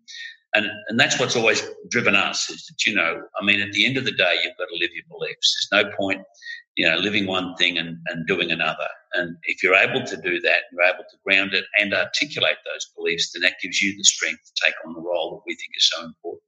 And, 0.55 0.67
and 0.89 0.99
that's 0.99 1.21
what's 1.21 1.37
always 1.37 1.63
driven 1.91 2.15
us 2.15 2.49
is 2.49 2.67
that, 2.67 2.87
you 2.87 2.95
know, 2.95 3.23
I 3.41 3.45
mean, 3.45 3.61
at 3.61 3.73
the 3.73 3.85
end 3.85 3.97
of 3.97 4.05
the 4.05 4.13
day, 4.13 4.37
you've 4.43 4.57
got 4.57 4.67
to 4.67 4.79
live 4.79 4.91
your 4.95 5.05
beliefs. 5.09 5.69
There's 5.71 5.85
no 5.85 5.95
point, 5.97 6.23
you 6.75 6.89
know, 6.89 6.97
living 6.97 7.27
one 7.27 7.55
thing 7.57 7.77
and, 7.77 7.99
and 8.07 8.27
doing 8.27 8.51
another. 8.51 8.89
And 9.15 9.37
if 9.45 9.63
you're 9.63 9.75
able 9.75 10.05
to 10.07 10.17
do 10.17 10.41
that, 10.41 10.61
you're 10.73 10.85
able 10.85 11.05
to 11.11 11.17
ground 11.25 11.53
it 11.53 11.65
and 11.79 11.93
articulate 11.93 12.57
those 12.65 12.91
beliefs, 12.97 13.33
then 13.33 13.43
that 13.43 13.55
gives 13.63 13.83
you 13.83 13.97
the 13.97 14.05
strength 14.05 14.41
to 14.47 14.65
take 14.65 14.75
on 14.87 14.95
the 14.95 15.01
role 15.01 15.33
that 15.33 15.43
we 15.47 15.55
think 15.55 15.71
is 15.77 15.91
so 15.91 16.05
important. 16.05 16.43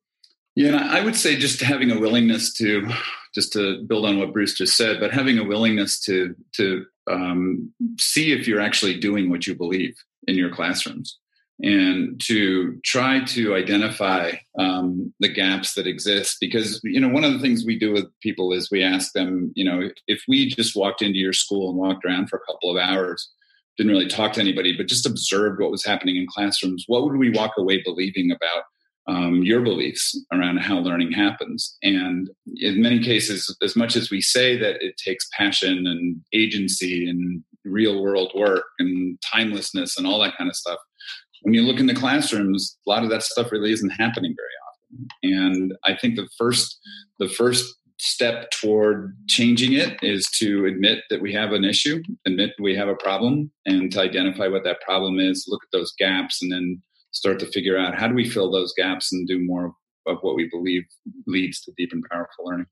Yeah, 0.57 0.69
and 0.69 0.77
I 0.77 1.05
would 1.05 1.17
say 1.17 1.37
just 1.37 1.61
having 1.61 1.91
a 1.91 1.99
willingness 1.99 2.55
to, 2.55 2.89
just 3.35 3.53
to 3.53 3.83
build 3.85 4.05
on 4.07 4.19
what 4.19 4.33
Bruce 4.33 4.55
just 4.55 4.77
said, 4.77 4.99
but 4.99 5.13
having 5.13 5.39
a 5.39 5.45
willingness 5.45 6.01
to 6.01 6.35
to 6.57 6.85
um, 7.11 7.73
see 7.99 8.33
if 8.33 8.49
you're 8.49 8.61
actually 8.61 8.99
doing 8.99 9.31
what 9.31 9.47
you 9.47 9.55
believe 9.55 9.95
in 10.27 10.37
your 10.37 10.51
classrooms 10.51 11.19
and 11.63 12.21
to 12.25 12.81
try 12.85 13.23
to 13.25 13.55
identify 13.55 14.33
um, 14.59 15.13
the 15.21 15.29
gaps 15.29 15.75
that 15.75 15.87
exist 15.87 16.39
because 16.41 16.81
you 16.83 17.01
know 17.01 17.09
one 17.09 17.25
of 17.25 17.33
the 17.33 17.39
things 17.39 17.65
we 17.65 17.79
do 17.79 17.93
with 17.93 18.07
people 18.21 18.53
is 18.53 18.71
we 18.71 18.83
ask 18.83 19.13
them 19.13 19.53
you 19.55 19.65
know 19.65 19.91
if 20.07 20.23
we 20.29 20.49
just 20.49 20.77
walked 20.77 21.03
into 21.03 21.19
your 21.19 21.33
school 21.33 21.69
and 21.71 21.79
walked 21.79 22.05
around 22.05 22.29
for 22.29 22.37
a 22.37 22.53
couple 22.53 22.71
of 22.71 22.77
hours 22.77 23.31
didn't 23.77 23.93
really 23.93 24.09
talk 24.09 24.33
to 24.33 24.41
anybody 24.41 24.77
but 24.77 24.89
just 24.89 25.07
observed 25.07 25.61
what 25.61 25.71
was 25.71 25.85
happening 25.85 26.17
in 26.17 26.27
classrooms 26.27 26.85
what 26.87 27.05
would 27.05 27.17
we 27.17 27.31
walk 27.31 27.53
away 27.57 27.83
believing 27.83 28.31
about 28.31 28.65
um, 29.07 29.43
your 29.43 29.61
beliefs 29.61 30.17
around 30.33 30.59
how 30.59 30.79
learning 30.79 31.11
happens? 31.11 31.77
And 31.83 32.31
in 32.57 32.81
many 32.81 33.03
cases 33.03 33.55
as 33.63 33.75
much 33.75 33.97
as 33.97 34.11
we 34.11 34.21
say 34.21 34.57
that 34.59 34.77
it 34.81 34.97
takes 34.99 35.29
passion 35.37 35.87
and 35.87 36.21
agency 36.33 37.09
and 37.09 37.43
real 37.65 38.03
world 38.03 38.31
work 38.37 38.65
and 38.79 39.19
timelessness 39.21 39.99
and 39.99 40.07
all 40.07 40.21
that 40.21 40.37
kind 40.37 40.49
of 40.49 40.55
stuff 40.55 40.79
when 41.43 41.55
you 41.55 41.63
look 41.63 41.81
in 41.81 41.87
the 41.87 41.95
classrooms, 41.95 42.77
a 42.87 42.91
lot 42.91 43.03
of 43.03 43.11
that 43.11 43.23
stuff 43.23 43.53
really 43.53 43.73
isn't 43.73 43.91
happening 43.91 44.35
very 44.37 44.49
often. 44.69 45.09
And 45.23 45.75
I 45.85 45.97
think 45.97 46.17
the 46.17 46.29
first 46.37 46.79
the 47.19 47.29
first 47.29 47.75
step 47.99 48.51
toward 48.51 49.15
changing 49.29 49.75
it 49.75 49.99
is 50.03 50.27
to 50.39 50.65
admit 50.65 51.01
that 51.11 51.21
we 51.21 51.33
have 51.35 51.53
an 51.53 51.65
issue, 51.65 52.03
admit 52.27 52.51
we 52.59 52.75
have 52.75 52.89
a 52.89 52.95
problem, 52.95 53.51
and 53.67 53.93
to 53.93 54.01
identify 54.01 54.49
what 54.49 54.65
that 54.65 54.81
problem 54.81 55.21
is, 55.21 55.45
look 55.49 55.63
at 55.63 55.79
those 55.79 55.93
gaps, 55.99 56.41
and 56.41 56.51
then 56.51 56.83
start 57.13 57.39
to 57.39 57.47
figure 57.47 57.79
out 57.79 57.99
how 57.99 58.09
do 58.09 58.15
we 58.15 58.29
fill 58.29 58.51
those 58.51 58.73
gaps 58.75 59.13
and 59.13 59.29
do 59.29 59.39
more 59.39 59.75
of 60.07 60.17
what 60.23 60.35
we 60.35 60.49
believe 60.49 60.83
leads 61.27 61.61
to 61.61 61.73
deep 61.77 61.93
and 61.93 62.05
powerful 62.11 62.47
learning. 62.47 62.67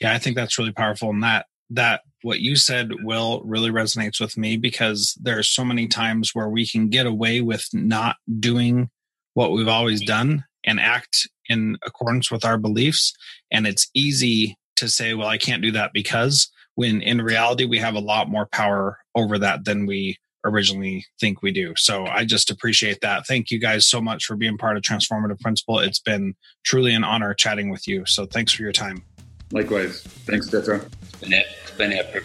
Yeah, 0.00 0.12
I 0.12 0.18
think 0.18 0.34
that's 0.34 0.58
really 0.58 0.72
powerful. 0.72 1.10
And 1.10 1.22
that 1.22 1.46
that 1.70 2.02
what 2.22 2.40
you 2.40 2.56
said 2.56 2.90
will 3.02 3.42
really 3.44 3.70
resonates 3.70 4.20
with 4.20 4.36
me 4.36 4.56
because 4.56 5.16
there 5.20 5.38
are 5.38 5.44
so 5.44 5.64
many 5.64 5.86
times 5.86 6.34
where 6.34 6.48
we 6.48 6.66
can 6.66 6.88
get 6.88 7.06
away 7.06 7.40
with 7.40 7.68
not 7.72 8.16
doing 8.40 8.90
what 9.34 9.52
we've 9.52 9.68
always 9.68 10.04
done 10.04 10.44
and 10.64 10.80
act 10.80 11.28
in 11.48 11.76
accordance 11.86 12.30
with 12.30 12.44
our 12.44 12.58
beliefs. 12.58 13.14
And 13.50 13.66
it's 13.66 13.88
easy 13.94 14.56
to 14.76 14.88
say 14.88 15.14
well 15.14 15.28
i 15.28 15.38
can't 15.38 15.62
do 15.62 15.72
that 15.72 15.92
because 15.92 16.50
when 16.74 17.00
in 17.00 17.22
reality 17.22 17.64
we 17.64 17.78
have 17.78 17.94
a 17.94 18.00
lot 18.00 18.28
more 18.28 18.46
power 18.46 18.98
over 19.14 19.38
that 19.38 19.64
than 19.64 19.86
we 19.86 20.18
originally 20.44 21.04
think 21.18 21.42
we 21.42 21.50
do. 21.50 21.74
So 21.76 22.06
i 22.06 22.24
just 22.24 22.50
appreciate 22.50 23.00
that. 23.00 23.26
Thank 23.26 23.50
you 23.50 23.58
guys 23.58 23.88
so 23.88 24.00
much 24.00 24.24
for 24.24 24.36
being 24.36 24.58
part 24.58 24.76
of 24.76 24.82
Transformative 24.82 25.40
Principal. 25.40 25.80
It's 25.80 25.98
been 25.98 26.34
truly 26.64 26.94
an 26.94 27.02
honor 27.02 27.34
chatting 27.34 27.70
with 27.70 27.88
you. 27.88 28.06
So 28.06 28.26
thanks 28.26 28.52
for 28.52 28.62
your 28.62 28.72
time 28.72 29.04
likewise. 29.52 30.02
Thanks 30.02 30.48
Jethro. 30.48 30.76
it's 31.02 31.20
been, 31.20 31.32
it's 31.32 31.70
been 31.72 31.92
our 31.92 32.22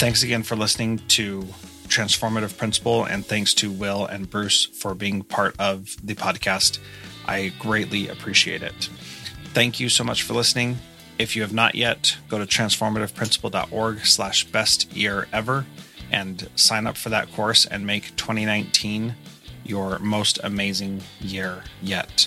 thanks 0.00 0.22
again 0.22 0.42
for 0.42 0.56
listening 0.56 0.96
to 1.08 1.42
Transformative 1.88 2.56
Principal, 2.56 3.04
and 3.04 3.26
thanks 3.26 3.52
to 3.52 3.70
will 3.70 4.06
and 4.06 4.30
bruce 4.30 4.64
for 4.64 4.94
being 4.94 5.22
part 5.22 5.54
of 5.58 5.94
the 6.02 6.14
podcast. 6.14 6.78
I 7.26 7.52
greatly 7.58 8.08
appreciate 8.08 8.62
it. 8.62 8.88
Thank 9.52 9.78
you 9.78 9.90
so 9.90 10.02
much 10.02 10.22
for 10.22 10.32
listening. 10.32 10.78
If 11.18 11.36
you 11.36 11.42
have 11.42 11.52
not 11.52 11.74
yet 11.74 12.16
go 12.30 12.38
to 12.38 12.46
transformativeprincipal.org 12.46 14.06
slash 14.06 14.44
best 14.44 14.90
year 14.90 15.28
ever 15.34 15.66
and 16.10 16.48
sign 16.54 16.86
up 16.86 16.96
for 16.96 17.10
that 17.10 17.30
course 17.32 17.66
and 17.66 17.86
make 17.86 18.16
2019 18.16 19.14
your 19.64 19.98
most 19.98 20.38
amazing 20.42 21.02
year 21.20 21.62
yet 21.82 22.26